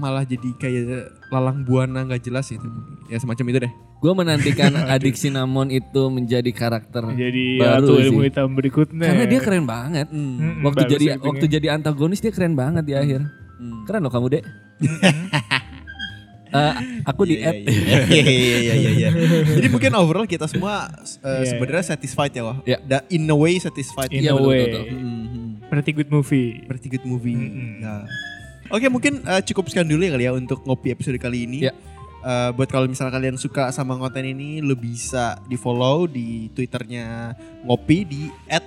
malah 0.00 0.24
jadi 0.24 0.48
kayak 0.56 0.84
lalang 1.28 1.62
buana 1.62 2.02
nggak 2.02 2.22
jelas 2.22 2.48
gitu. 2.48 2.64
Ya 3.06 3.16
semacam 3.16 3.44
itu 3.46 3.58
deh. 3.60 3.72
Gue 4.00 4.12
menantikan 4.12 4.72
adik 4.96 5.12
Cinnamon 5.12 5.68
itu 5.68 6.02
menjadi 6.08 6.48
karakter 6.50 7.04
Jadi 7.12 7.60
baru 7.60 8.00
ilmu 8.00 8.20
sih. 8.20 8.32
hitam 8.32 8.48
berikutnya. 8.50 9.04
Karena 9.06 9.24
dia 9.28 9.38
keren 9.38 9.64
banget. 9.64 10.08
Mm-mm, 10.08 10.64
Waktu 10.64 10.80
bagus 10.80 10.90
jadi 10.90 11.04
actingnya. 11.12 11.28
waktu 11.28 11.44
jadi 11.46 11.66
antagonis 11.70 12.18
dia 12.18 12.32
keren 12.32 12.56
banget 12.56 12.82
di 12.82 12.96
akhir. 12.96 13.20
Hmm. 13.60 13.84
Keren 13.84 14.00
loh 14.00 14.08
kamu 14.08 14.26
dek. 14.30 14.44
Eh, 16.50 16.74
aku 17.06 17.30
di 17.30 17.38
Iya, 17.38 17.46
add. 17.46 17.62
Iya 18.10 18.22
iya 18.26 18.58
iya 18.58 18.74
iya 18.74 18.90
iya. 18.90 19.10
Jadi 19.46 19.70
mungkin 19.70 19.94
overall 19.94 20.26
kita 20.26 20.50
semua 20.50 20.90
uh, 21.22 21.38
Iya. 21.38 21.54
sebenarnya 21.54 21.94
satisfied 21.94 22.34
ya 22.34 22.42
wah. 22.42 22.58
Iya. 22.66 22.82
Da- 22.82 23.06
in 23.06 23.22
a 23.24 23.36
way 23.38 23.54
satisfied. 23.56 24.10
In 24.10 24.26
a 24.26 24.34
betul, 24.34 24.50
way. 24.50 24.62
betul, 24.66 24.82
betul. 24.82 24.98
Mhm. 24.98 25.46
Pretty 25.70 25.92
good 25.94 26.10
movie. 26.10 26.58
Pretty 26.66 26.88
good 26.90 27.06
movie. 27.06 27.38
Mm-mm. 27.38 27.70
Ya. 27.78 28.02
Oke 28.70 28.86
mungkin 28.86 29.26
uh, 29.26 29.42
cukup 29.42 29.66
sekian 29.66 29.90
dulu 29.90 30.06
ya 30.06 30.14
kali 30.14 30.24
ya 30.30 30.32
untuk 30.32 30.62
ngopi 30.62 30.94
episode 30.94 31.18
kali 31.18 31.44
ini. 31.46 31.66
Ya. 31.66 31.74
Uh, 32.20 32.52
buat 32.52 32.68
kalau 32.68 32.84
misalnya 32.84 33.16
kalian 33.16 33.40
suka 33.40 33.72
sama 33.72 33.96
konten 33.96 34.28
ini, 34.28 34.60
lo 34.60 34.76
bisa 34.76 35.40
di 35.48 35.56
follow 35.56 36.04
di 36.04 36.52
twitternya 36.52 37.32
ngopi 37.64 38.04
di 38.04 38.22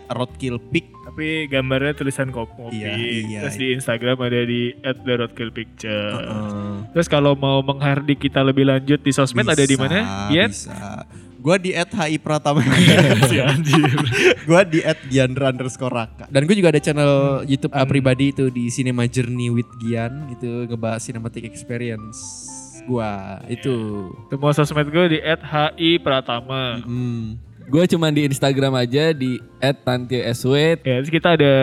@roadkillpic. 0.09 0.89
Tapi 1.13 1.45
gambarnya 1.45 1.93
tulisan 1.93 2.33
ngopi. 2.33 2.81
Iya, 2.81 2.97
iya. 2.97 3.39
Terus 3.45 3.57
di 3.61 3.67
Instagram 3.77 4.17
ada 4.25 4.41
di 4.41 4.73
@theroadkillpicture. 4.81 6.13
Heeh. 6.17 6.97
Terus 6.97 7.05
kalau 7.05 7.37
mau 7.37 7.61
menghardik 7.61 8.25
kita 8.25 8.41
lebih 8.41 8.65
lanjut 8.65 8.97
di 9.05 9.13
sosmed 9.13 9.45
ada 9.45 9.61
di 9.61 9.77
mana? 9.77 10.27
Bisa. 10.33 11.05
Gua 11.43 11.59
di 11.59 11.75
@hi 11.75 12.15
pratama. 12.15 12.63
si 13.29 13.35
anjir. 13.43 13.83
Gua 14.47 14.63
di 14.63 14.79
@giandra 15.11 15.51
underscore 15.51 15.91
raka. 15.91 16.25
Dan 16.31 16.47
gue 16.47 16.55
juga 16.55 16.71
ada 16.71 16.79
channel 16.79 17.43
YouTube 17.43 17.75
uh, 17.75 17.83
pribadi 17.83 18.31
itu 18.31 18.47
di 18.47 18.71
Cinema 18.71 19.03
Journey 19.03 19.51
with 19.51 19.67
Gian 19.83 20.31
itu 20.31 20.63
ngebahas 20.71 21.03
cinematic 21.03 21.43
experience 21.43 22.47
gua 22.83 23.39
itu. 23.47 24.07
Semua 24.31 24.51
sosmed 24.55 24.87
gue 24.87 25.05
di 25.15 25.19
@hi_pratama. 25.19 26.79
Hmm. 26.83 27.35
Gue 27.63 27.87
cuma 27.87 28.11
di 28.11 28.27
Instagram 28.27 28.75
aja 28.75 29.15
di 29.15 29.39
@tantiaswet. 29.59 30.83
Ya, 30.83 30.99
terus 30.99 31.11
kita 31.11 31.39
ada 31.39 31.53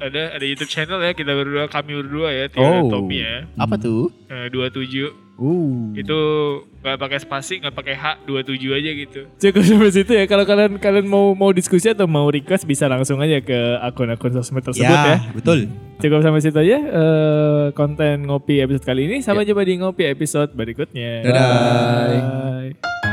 ada 0.00 0.22
ada 0.32 0.44
YouTube 0.44 0.72
channel 0.72 0.96
ya 1.00 1.12
kita 1.12 1.32
berdua 1.32 1.68
kami 1.68 1.92
berdua 1.92 2.32
ya 2.32 2.44
Tio 2.48 2.64
dan 2.64 2.84
Oh. 2.84 2.88
Tommy 2.88 3.20
ya. 3.20 3.44
Apa 3.60 3.76
tuh? 3.76 4.08
Eh, 4.32 4.48
27 4.48 5.25
Uh. 5.36 5.92
itu 5.92 6.18
nggak 6.80 6.96
pakai 6.96 7.18
spasi 7.20 7.54
nggak 7.60 7.76
pakai 7.76 7.94
hak 7.94 8.16
27 8.24 8.72
aja 8.72 8.90
gitu 8.96 9.20
cukup 9.36 9.62
sampai 9.68 9.90
situ 9.92 10.12
ya 10.16 10.24
kalau 10.24 10.48
kalian 10.48 10.80
kalian 10.80 11.06
mau 11.06 11.36
mau 11.36 11.52
diskusi 11.52 11.92
atau 11.92 12.08
mau 12.08 12.30
request 12.32 12.64
bisa 12.64 12.88
langsung 12.88 13.20
aja 13.20 13.44
ke 13.44 13.58
akun-akun 13.84 14.32
sosmed 14.32 14.64
tersebut 14.64 14.88
ya, 14.88 15.20
ya, 15.20 15.36
betul. 15.36 15.68
cukup 16.00 16.24
sampai 16.24 16.40
situ 16.40 16.56
aja 16.56 16.78
eh, 16.80 17.64
konten 17.76 18.24
ngopi 18.24 18.64
episode 18.64 18.86
kali 18.88 19.12
ini 19.12 19.16
sampai 19.20 19.44
jumpa 19.44 19.62
di 19.66 19.76
ngopi 19.76 20.08
episode 20.08 20.56
berikutnya 20.56 21.26
Dadah. 21.26 21.44
Bye. 22.72 23.05